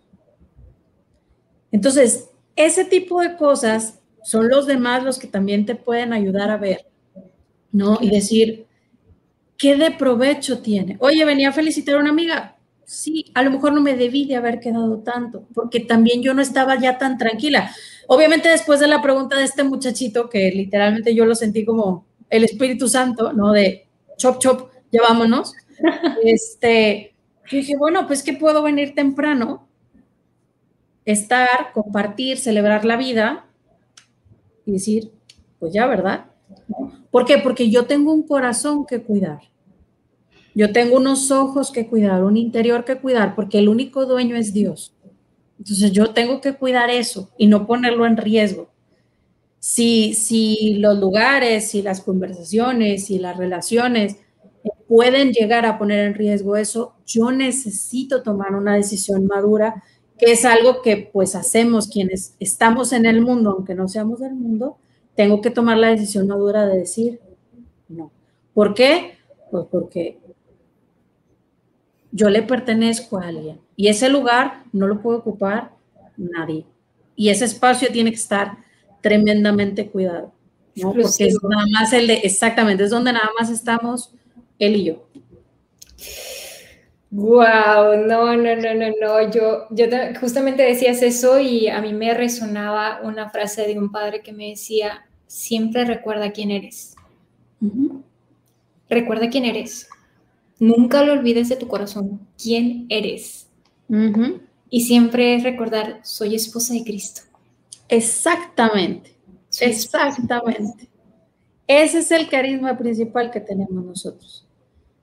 Entonces, 1.73 2.31
ese 2.55 2.85
tipo 2.85 3.21
de 3.23 3.37
cosas 3.37 3.99
son 4.23 4.49
los 4.49 4.67
demás 4.67 5.03
los 5.03 5.19
que 5.19 5.27
también 5.27 5.67
te 5.67 5.75
pueden 5.75 6.13
ayudar 6.13 6.51
a 6.51 6.57
ver 6.59 6.87
¿no? 7.77 7.99
Y 8.01 8.11
decir, 8.11 8.67
¿qué 9.59 9.77
de 9.77 9.91
provecho 9.91 10.61
tiene? 10.61 10.97
Oye, 11.01 11.25
venía 11.25 11.51
a 11.51 11.53
felicitar 11.53 11.97
a 11.97 12.01
una 12.01 12.11
amiga. 12.11 12.57
Sí, 12.85 13.27
a 13.35 13.43
lo 13.43 13.51
mejor 13.51 13.73
no 13.73 13.81
me 13.81 13.97
debí 13.97 14.27
de 14.27 14.37
haber 14.37 14.61
quedado 14.61 14.99
tanto, 15.01 15.47
porque 15.55 15.81
también 15.81 16.23
yo 16.23 16.35
no 16.35 16.41
estaba 16.41 16.79
ya 16.79 16.99
tan 16.99 17.19
tranquila. 17.19 17.71
Obviamente 18.07 18.49
después 18.49 18.81
de 18.81 18.87
la 18.87 19.03
pregunta 19.03 19.37
de 19.37 19.45
este 19.45 19.65
muchachito, 19.65 20.31
que 20.31 20.51
literalmente 20.53 21.15
yo 21.15 21.27
lo 21.27 21.35
sentí 21.35 21.65
como 21.65 22.07
el 22.31 22.45
Espíritu 22.45 22.89
Santo, 22.89 23.33
¿no? 23.33 23.53
De 23.53 23.87
chop, 24.17 24.39
chop, 24.39 24.71
ya 24.93 25.03
vámonos. 25.03 25.53
este, 26.25 27.15
yo 27.51 27.59
dije, 27.59 27.77
bueno, 27.77 28.07
pues 28.07 28.23
que 28.23 28.33
puedo 28.33 28.63
venir 28.63 28.95
temprano, 28.95 29.69
estar, 31.05 31.73
compartir, 31.75 32.39
celebrar 32.39 32.85
la 32.85 32.97
vida 32.97 33.47
y 34.65 34.73
decir, 34.73 35.13
pues 35.59 35.73
ya, 35.73 35.87
¿verdad? 35.87 36.27
¿Por 37.11 37.25
qué? 37.25 37.39
Porque 37.39 37.71
yo 37.71 37.87
tengo 37.87 38.13
un 38.13 38.23
corazón 38.23 38.87
que 38.87 39.03
cuidar. 39.03 39.41
Yo 40.55 40.73
tengo 40.73 40.97
unos 40.97 41.31
ojos 41.31 41.71
que 41.71 41.87
cuidar, 41.87 42.25
un 42.25 42.37
interior 42.37 42.85
que 42.85 42.97
cuidar, 42.97 43.35
porque 43.35 43.59
el 43.59 43.69
único 43.69 44.07
dueño 44.07 44.37
es 44.37 44.53
Dios. 44.53 44.95
Entonces 45.59 45.93
yo 45.93 46.13
tengo 46.13 46.41
que 46.41 46.55
cuidar 46.55 46.91
eso 46.91 47.31
y 47.37 47.47
no 47.47 47.67
ponerlo 47.67 48.07
en 48.07 48.17
riesgo. 48.17 48.71
Si, 49.59 50.15
si 50.15 50.75
los 50.75 50.99
lugares, 50.99 51.71
si 51.71 51.83
las 51.83 52.01
conversaciones, 52.01 53.07
si 53.07 53.19
las 53.19 53.37
relaciones 53.37 54.17
pueden 54.89 55.33
llegar 55.33 55.67
a 55.67 55.79
poner 55.79 56.07
en 56.07 56.15
riesgo 56.15 56.57
eso, 56.57 56.95
yo 57.07 57.33
necesito 57.33 58.23
tomar 58.23 58.55
una 58.55 58.77
decisión 58.77 59.27
madura, 59.27 59.83
que 60.19 60.33
es 60.33 60.45
algo 60.45 60.83
que 60.83 61.11
pues 61.13 61.35
hacemos 61.35 61.89
quienes 61.89 62.35
estamos 62.41 62.93
en 62.93 63.07
el 63.07 63.21
mundo, 63.21 63.51
aunque 63.51 63.75
no 63.75 63.89
seamos 63.89 64.21
del 64.21 64.35
mundo, 64.35 64.79
tengo 65.17 65.41
que 65.41 65.51
tomar 65.51 65.79
la 65.79 65.89
decisión 65.89 66.29
madura 66.29 66.67
de 66.67 66.79
decir 66.79 67.21
no. 67.89 68.11
¿Por 68.55 68.75
qué? 68.75 69.17
Pues 69.51 69.67
porque 69.71 70.19
yo 72.13 72.31
le 72.31 72.43
pertenezco 72.43 73.19
a 73.19 73.29
alguien 73.29 73.61
y 73.77 73.89
ese 73.89 74.09
lugar 74.09 74.65
no 74.73 74.87
lo 74.87 75.01
puede 75.03 75.19
ocupar 75.19 75.73
nadie. 76.17 76.67
Y 77.15 77.31
ese 77.31 77.45
espacio 77.45 77.89
tiene 77.91 78.11
que 78.11 78.17
estar 78.17 78.59
tremendamente 79.01 79.89
cuidado, 79.89 80.33
¿no? 80.75 80.93
Porque 80.93 81.27
es 81.27 81.39
nada 81.43 81.65
más 81.71 81.93
el 81.93 82.07
de, 82.07 82.15
exactamente, 82.15 82.85
es 82.85 82.91
donde 82.91 83.13
nada 83.13 83.31
más 83.39 83.51
estamos 83.51 84.13
él 84.59 84.77
y 84.77 84.85
yo. 84.85 85.07
Wow, 87.17 88.07
no, 88.07 88.37
no, 88.37 88.57
no, 88.57 88.75
no, 88.75 88.87
no. 89.01 89.31
Yo, 89.31 89.67
yo 89.71 89.87
justamente 90.21 90.63
decías 90.63 91.01
eso 91.01 91.41
y 91.41 91.67
a 91.67 91.81
mí 91.81 91.95
me 91.95 92.13
resonaba 92.13 93.01
una 93.03 93.31
frase 93.31 93.67
de 93.67 93.79
un 93.79 93.91
padre 93.91 94.21
que 94.21 94.35
me 94.35 94.51
decía, 94.51 95.07
siempre 95.27 95.87
recuerda 95.87 96.31
quién 96.33 96.51
eres. 96.51 96.95
Recuerda 98.91 99.31
quién 99.31 99.47
eres. 99.47 99.89
Nunca 100.59 101.03
lo 101.05 101.15
olvides 101.15 101.49
de 101.49 101.57
tu 101.57 101.69
corazón, 101.69 102.21
quién 102.37 102.85
eres. 102.91 103.49
Y 104.69 104.83
siempre 104.83 105.39
recordar, 105.39 106.01
soy 106.03 106.35
esposa 106.35 106.75
de 106.75 106.85
Cristo. 106.85 107.23
Exactamente, 107.89 109.17
exactamente. 109.59 110.91
Ese 111.67 112.01
es 112.01 112.11
el 112.11 112.29
carisma 112.29 112.77
principal 112.77 113.31
que 113.31 113.41
tenemos 113.41 113.83
nosotros. 113.83 114.46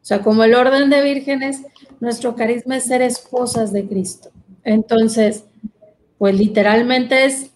O 0.04 0.06
sea, 0.06 0.22
como 0.22 0.44
el 0.44 0.54
orden 0.54 0.90
de 0.90 1.02
vírgenes, 1.02 1.62
nuestro 2.02 2.36
carisma 2.36 2.76
es 2.76 2.84
ser 2.84 3.02
esposas 3.02 3.72
de 3.72 3.88
Cristo. 3.88 4.32
Entonces, 4.66 5.46
pues 6.18 6.38
literalmente 6.38 7.24
es 7.24 7.52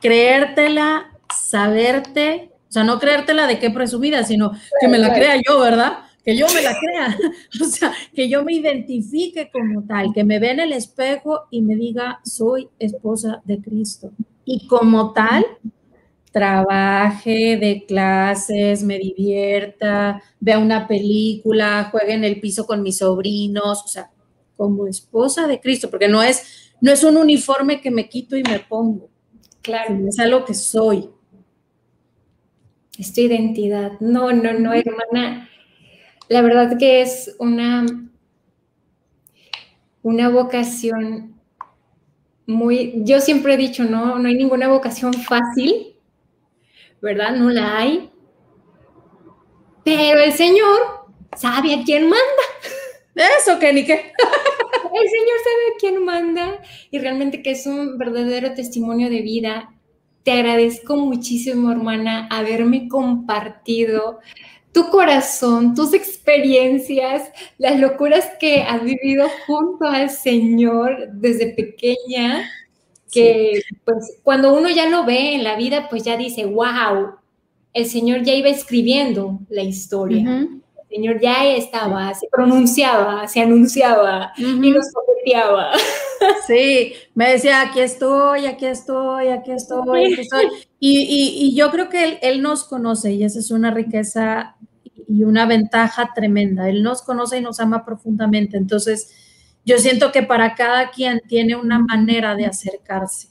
creértela 0.00 1.12
saberte, 1.34 2.50
o 2.70 2.72
sea, 2.72 2.84
no 2.84 2.98
creértela 2.98 3.46
de 3.46 3.58
qué 3.58 3.68
presumida, 3.68 4.24
sino 4.24 4.52
que 4.80 4.88
me 4.88 4.96
la 4.96 5.12
crea 5.12 5.36
yo, 5.46 5.60
¿verdad? 5.60 5.98
Que 6.24 6.34
yo 6.34 6.46
me 6.54 6.62
la 6.62 6.74
crea, 6.74 7.18
o 7.60 7.64
sea, 7.66 7.92
que 8.14 8.30
yo 8.30 8.44
me 8.44 8.54
identifique 8.54 9.50
como 9.52 9.82
tal, 9.82 10.14
que 10.14 10.24
me 10.24 10.38
vea 10.38 10.52
en 10.52 10.60
el 10.60 10.72
espejo 10.72 11.42
y 11.50 11.60
me 11.60 11.76
diga, 11.76 12.20
soy 12.24 12.70
esposa 12.78 13.42
de 13.44 13.60
Cristo. 13.60 14.10
Y 14.46 14.66
como 14.68 15.12
tal, 15.12 15.44
trabaje, 16.34 17.56
de 17.56 17.84
clases, 17.86 18.82
me 18.82 18.98
divierta, 18.98 20.20
vea 20.40 20.58
una 20.58 20.86
película, 20.86 21.88
juegue 21.90 22.12
en 22.12 22.24
el 22.24 22.40
piso 22.40 22.66
con 22.66 22.82
mis 22.82 22.98
sobrinos, 22.98 23.84
o 23.84 23.88
sea, 23.88 24.10
como 24.56 24.86
esposa 24.86 25.46
de 25.46 25.60
Cristo, 25.60 25.88
porque 25.88 26.08
no 26.08 26.22
es, 26.22 26.74
no 26.80 26.90
es 26.92 27.04
un 27.04 27.16
uniforme 27.16 27.80
que 27.80 27.90
me 27.90 28.08
quito 28.08 28.36
y 28.36 28.42
me 28.42 28.58
pongo. 28.58 29.08
Claro. 29.62 29.96
Es 30.08 30.18
algo 30.18 30.44
que 30.44 30.54
soy 30.54 31.08
es 32.98 33.12
tu 33.12 33.20
identidad. 33.22 33.92
No, 34.00 34.32
no, 34.32 34.52
no, 34.52 34.72
hermana. 34.72 35.48
La 36.28 36.42
verdad 36.42 36.78
que 36.78 37.02
es 37.02 37.34
una, 37.38 37.84
una 40.02 40.28
vocación 40.28 41.34
muy, 42.46 43.02
yo 43.04 43.20
siempre 43.20 43.54
he 43.54 43.56
dicho, 43.56 43.84
no, 43.84 44.18
no 44.18 44.28
hay 44.28 44.34
ninguna 44.34 44.68
vocación 44.68 45.12
fácil, 45.14 45.93
¿verdad? 47.04 47.36
No 47.36 47.50
la 47.50 47.78
hay. 47.78 48.10
Pero 49.84 50.20
el 50.20 50.32
Señor 50.32 51.06
sabe 51.36 51.74
a 51.74 51.84
quién 51.84 52.08
manda. 52.08 52.44
Eso, 53.38 53.58
que 53.58 53.72
ni 53.72 53.84
qué. 53.84 53.92
El 53.92 55.08
Señor 55.08 55.38
sabe 55.38 55.64
a 55.72 55.78
quién 55.78 56.04
manda 56.04 56.62
y 56.90 56.98
realmente 56.98 57.42
que 57.42 57.52
es 57.52 57.66
un 57.66 57.98
verdadero 57.98 58.54
testimonio 58.54 59.10
de 59.10 59.22
vida 59.22 59.74
te 60.24 60.32
agradezco 60.32 60.96
muchísimo, 60.96 61.70
hermana, 61.70 62.26
haberme 62.30 62.88
compartido 62.88 64.20
tu 64.72 64.88
corazón, 64.88 65.74
tus 65.74 65.92
experiencias, 65.92 67.30
las 67.58 67.78
locuras 67.78 68.30
que 68.40 68.62
has 68.62 68.82
vivido 68.82 69.28
junto 69.46 69.84
al 69.84 70.08
Señor 70.08 71.08
desde 71.12 71.52
pequeña, 71.52 72.50
que 73.14 73.62
pues 73.84 74.18
cuando 74.22 74.52
uno 74.52 74.68
ya 74.68 74.88
lo 74.88 75.04
ve 75.04 75.34
en 75.34 75.44
la 75.44 75.56
vida, 75.56 75.88
pues 75.88 76.02
ya 76.02 76.16
dice, 76.16 76.44
wow, 76.44 77.14
el 77.72 77.86
Señor 77.86 78.22
ya 78.22 78.34
iba 78.34 78.48
escribiendo 78.48 79.40
la 79.48 79.62
historia. 79.62 80.48
El 80.88 80.88
Señor 80.88 81.20
ya 81.20 81.46
estaba, 81.46 82.12
se 82.14 82.28
pronunciaba, 82.30 83.26
se 83.28 83.40
anunciaba 83.40 84.32
y 84.36 84.70
nos 84.70 84.86
coqueteaba. 84.92 85.72
Sí, 86.46 86.94
me 87.14 87.32
decía, 87.32 87.60
aquí 87.60 87.80
estoy, 87.80 88.46
aquí 88.46 88.64
estoy, 88.64 89.28
aquí 89.28 89.50
estoy, 89.50 90.12
aquí 90.12 90.20
estoy. 90.22 90.46
Y, 90.78 91.54
yo 91.54 91.70
creo 91.70 91.88
que 91.88 92.18
él, 92.22 92.40
nos 92.40 92.64
conoce 92.64 93.12
y 93.12 93.24
esa 93.24 93.40
es 93.40 93.50
una 93.50 93.70
riqueza 93.70 94.56
y 95.06 95.24
una 95.24 95.44
ventaja 95.44 96.12
tremenda. 96.14 96.68
Él 96.68 96.82
nos 96.82 97.02
conoce 97.02 97.38
y 97.38 97.40
nos 97.42 97.60
ama 97.60 97.84
profundamente. 97.84 98.56
Entonces, 98.56 99.10
yo 99.64 99.78
siento 99.78 100.12
que 100.12 100.22
para 100.22 100.54
cada 100.54 100.90
quien 100.90 101.20
tiene 101.26 101.56
una 101.56 101.78
manera 101.78 102.34
de 102.34 102.46
acercarse. 102.46 103.28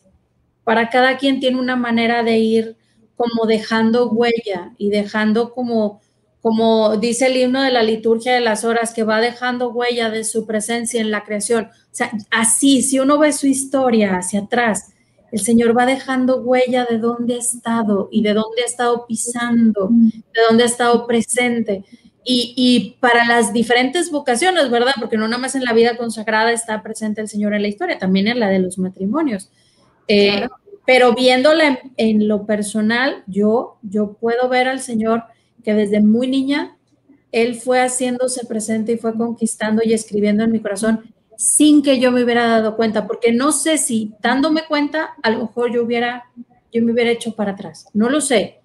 Para 0.63 0.89
cada 0.89 1.17
quien 1.17 1.39
tiene 1.39 1.59
una 1.59 1.75
manera 1.75 2.23
de 2.23 2.37
ir 2.37 2.77
como 3.15 3.45
dejando 3.45 4.09
huella 4.09 4.73
y 4.77 4.89
dejando 4.89 5.53
como 5.53 6.01
como 6.43 6.97
dice 6.97 7.27
el 7.27 7.37
himno 7.37 7.61
de 7.61 7.71
la 7.71 7.83
liturgia 7.83 8.33
de 8.33 8.41
las 8.41 8.65
horas, 8.65 8.93
que 8.93 9.03
va 9.03 9.21
dejando 9.21 9.69
huella 9.69 10.09
de 10.09 10.25
su 10.25 10.45
presencia 10.45 10.99
en 10.99 11.09
la 11.09 11.23
creación. 11.23 11.69
O 11.71 11.87
sea, 11.91 12.11
así, 12.31 12.81
si 12.81 12.99
uno 12.99 13.17
ve 13.17 13.31
su 13.31 13.47
historia 13.47 14.17
hacia 14.17 14.41
atrás, 14.41 14.91
el 15.31 15.39
Señor 15.39 15.75
va 15.75 15.85
dejando 15.85 16.41
huella 16.41 16.85
de 16.87 16.97
dónde 16.97 17.35
ha 17.35 17.37
estado 17.37 18.09
y 18.11 18.23
de 18.23 18.33
dónde 18.33 18.61
ha 18.61 18.65
estado 18.65 19.05
pisando, 19.07 19.87
de 19.89 20.41
dónde 20.49 20.63
ha 20.63 20.65
estado 20.65 21.07
presente. 21.07 21.85
Y, 22.25 22.97
para 23.01 23.25
las 23.25 23.51
diferentes 23.51 24.09
vocaciones, 24.09 24.69
¿verdad? 24.69 24.93
Porque 24.99 25.17
no 25.17 25.27
nada 25.27 25.41
más 25.41 25.55
en 25.55 25.65
la 25.65 25.73
vida 25.73 25.97
consagrada 25.97 26.51
está 26.51 26.81
presente 26.81 27.21
el 27.21 27.27
Señor 27.27 27.53
en 27.53 27.61
la 27.61 27.67
historia, 27.67 27.97
también 27.97 28.27
en 28.27 28.39
la 28.39 28.49
de 28.49 28.59
los 28.59 28.77
matrimonios. 28.77 29.49
Eh, 30.07 30.47
pero 30.85 31.13
viéndola 31.13 31.79
en, 31.97 32.27
lo 32.27 32.45
personal, 32.45 33.23
yo, 33.27 33.77
yo 33.81 34.13
puedo 34.13 34.49
ver 34.49 34.67
al 34.67 34.79
Señor 34.79 35.23
que 35.63 35.73
desde 35.73 36.01
muy 36.01 36.27
niña, 36.27 36.77
Él 37.31 37.55
fue 37.55 37.79
haciéndose 37.79 38.45
presente 38.45 38.93
y 38.93 38.97
fue 38.97 39.15
conquistando 39.15 39.81
y 39.83 39.93
escribiendo 39.93 40.43
en 40.43 40.51
mi 40.51 40.59
corazón 40.59 41.13
sin 41.37 41.81
que 41.81 41.99
yo 41.99 42.11
me 42.11 42.23
hubiera 42.23 42.47
dado 42.47 42.75
cuenta, 42.75 43.07
porque 43.07 43.31
no 43.31 43.51
sé 43.51 43.77
si 43.77 44.13
dándome 44.21 44.63
cuenta, 44.67 45.15
a 45.21 45.29
lo 45.29 45.39
mejor 45.39 45.73
yo 45.73 45.83
hubiera, 45.83 46.25
yo 46.71 46.83
me 46.83 46.91
hubiera 46.91 47.11
hecho 47.11 47.35
para 47.35 47.51
atrás, 47.51 47.87
no 47.93 48.09
lo 48.09 48.21
sé, 48.21 48.61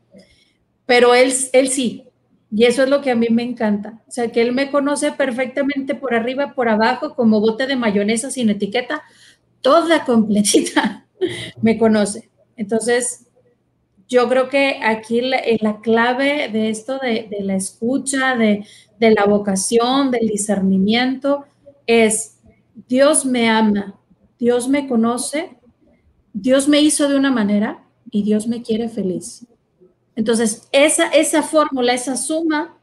pero 0.86 1.14
él, 1.14 1.32
él 1.52 1.68
sí, 1.68 2.04
y 2.50 2.64
eso 2.64 2.82
es 2.82 2.88
lo 2.88 3.02
que 3.02 3.10
a 3.10 3.14
mí 3.14 3.26
me 3.30 3.42
encanta, 3.42 4.02
o 4.08 4.10
sea, 4.10 4.32
que 4.32 4.40
él 4.40 4.52
me 4.52 4.70
conoce 4.70 5.12
perfectamente 5.12 5.94
por 5.94 6.14
arriba, 6.14 6.54
por 6.54 6.68
abajo, 6.68 7.14
como 7.14 7.40
bote 7.40 7.66
de 7.66 7.76
mayonesa 7.76 8.30
sin 8.30 8.48
etiqueta, 8.48 9.02
toda 9.60 10.04
completita 10.04 11.06
me 11.62 11.76
conoce. 11.76 12.30
Entonces, 12.56 13.26
yo 14.08 14.28
creo 14.28 14.48
que 14.48 14.80
aquí 14.82 15.20
la, 15.20 15.40
la 15.60 15.80
clave 15.80 16.48
de 16.50 16.70
esto, 16.70 16.98
de, 16.98 17.28
la 17.40 17.54
escucha, 17.54 18.34
de 18.34 18.64
la 18.98 19.26
vocación, 19.26 20.10
del 20.10 20.26
discernimiento, 20.28 21.44
es 21.86 22.38
Dios 22.88 23.26
me 23.26 23.48
ama, 23.48 23.98
Dios 24.38 24.68
me 24.68 24.88
conoce, 24.88 25.58
Dios 26.32 26.68
me 26.68 26.80
hizo 26.80 27.08
de 27.08 27.16
una 27.16 27.30
manera 27.30 27.84
y 28.10 28.22
Dios 28.22 28.46
me 28.46 28.62
quiere 28.62 28.88
feliz. 28.88 29.46
Entonces, 30.18 30.68
esa, 30.72 31.06
esa 31.10 31.44
fórmula, 31.44 31.94
esa 31.94 32.16
suma 32.16 32.76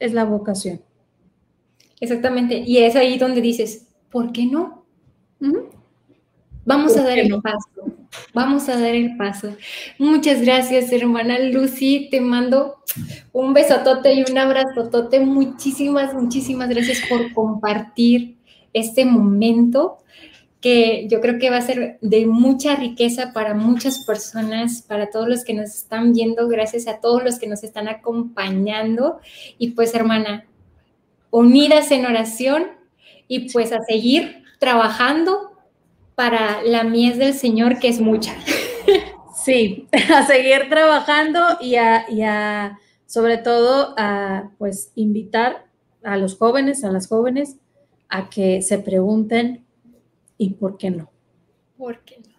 es 0.00 0.12
la 0.12 0.24
vocación. 0.24 0.82
Exactamente. 2.00 2.56
Y 2.66 2.78
es 2.78 2.96
ahí 2.96 3.18
donde 3.18 3.40
dices, 3.40 3.86
¿por 4.10 4.32
qué 4.32 4.46
no? 4.46 4.84
Vamos 6.64 6.96
a 6.96 7.04
dar 7.04 7.20
el 7.20 7.40
paso. 7.40 7.68
Vamos 8.34 8.68
a 8.68 8.80
dar 8.80 8.96
el 8.96 9.16
paso. 9.16 9.56
Muchas 9.96 10.40
gracias, 10.42 10.90
hermana 10.90 11.38
Lucy. 11.38 12.08
Te 12.10 12.20
mando 12.20 12.82
un 13.30 13.54
besotote 13.54 14.14
y 14.14 14.24
un 14.28 14.36
abrazotote. 14.36 15.20
Muchísimas, 15.20 16.12
muchísimas 16.12 16.68
gracias 16.68 17.00
por 17.08 17.32
compartir 17.32 18.38
este 18.72 19.04
momento 19.04 19.98
que 20.62 21.08
yo 21.08 21.20
creo 21.20 21.38
que 21.38 21.50
va 21.50 21.58
a 21.58 21.62
ser 21.62 21.98
de 22.00 22.24
mucha 22.24 22.76
riqueza 22.76 23.32
para 23.34 23.52
muchas 23.52 24.06
personas, 24.06 24.82
para 24.82 25.10
todos 25.10 25.28
los 25.28 25.44
que 25.44 25.52
nos 25.52 25.74
están 25.74 26.12
viendo, 26.12 26.48
gracias 26.48 26.86
a 26.86 27.00
todos 27.00 27.22
los 27.22 27.38
que 27.38 27.48
nos 27.48 27.64
están 27.64 27.88
acompañando. 27.88 29.18
Y 29.58 29.72
pues 29.72 29.94
hermana, 29.94 30.46
unidas 31.30 31.90
en 31.90 32.06
oración 32.06 32.68
y 33.26 33.50
pues 33.52 33.72
a 33.72 33.82
seguir 33.82 34.44
trabajando 34.60 35.50
para 36.14 36.62
la 36.62 36.84
mies 36.84 37.18
del 37.18 37.34
Señor, 37.34 37.78
que 37.78 37.88
es 37.88 38.00
mucha. 38.00 38.34
Sí, 39.34 39.88
a 40.14 40.24
seguir 40.24 40.68
trabajando 40.68 41.40
y 41.60 41.74
a, 41.74 42.08
y 42.08 42.22
a 42.22 42.78
sobre 43.06 43.38
todo, 43.38 43.92
a 43.98 44.50
pues 44.56 44.92
invitar 44.94 45.66
a 46.04 46.16
los 46.16 46.38
jóvenes, 46.38 46.84
a 46.84 46.92
las 46.92 47.08
jóvenes, 47.08 47.56
a 48.08 48.30
que 48.30 48.62
se 48.62 48.78
pregunten 48.78 49.66
y 50.42 50.50
por 50.50 50.76
qué 50.76 50.90
no. 50.90 51.10
¿Por 51.78 52.00
qué 52.00 52.18
no? 52.18 52.32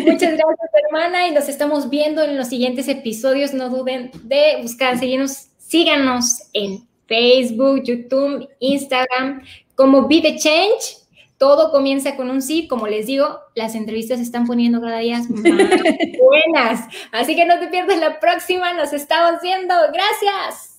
Muchas 0.00 0.32
gracias, 0.32 0.70
hermana, 0.84 1.28
y 1.28 1.30
nos 1.30 1.48
estamos 1.48 1.88
viendo 1.88 2.22
en 2.22 2.36
los 2.36 2.48
siguientes 2.48 2.88
episodios. 2.88 3.54
No 3.54 3.70
duden 3.70 4.10
de 4.24 4.58
buscar, 4.60 4.98
seguirnos, 4.98 5.48
síganos 5.56 6.50
en 6.52 6.86
Facebook, 7.06 7.82
YouTube, 7.84 8.48
Instagram, 8.58 9.42
como 9.74 10.08
Be 10.08 10.20
the 10.20 10.36
Change. 10.36 10.98
Todo 11.38 11.70
comienza 11.70 12.16
con 12.16 12.30
un 12.30 12.42
sí, 12.42 12.68
como 12.68 12.86
les 12.86 13.06
digo, 13.06 13.40
las 13.54 13.74
entrevistas 13.74 14.18
se 14.18 14.24
están 14.24 14.46
poniendo 14.46 14.80
cada 14.80 14.98
día 14.98 15.18
más 15.18 15.42
buenas. 16.20 16.86
Así 17.10 17.34
que 17.34 17.46
no 17.46 17.58
te 17.58 17.68
pierdas 17.68 17.98
la 17.98 18.20
próxima, 18.20 18.74
nos 18.74 18.92
estamos 18.92 19.40
viendo. 19.42 19.74
Gracias. 19.92 20.71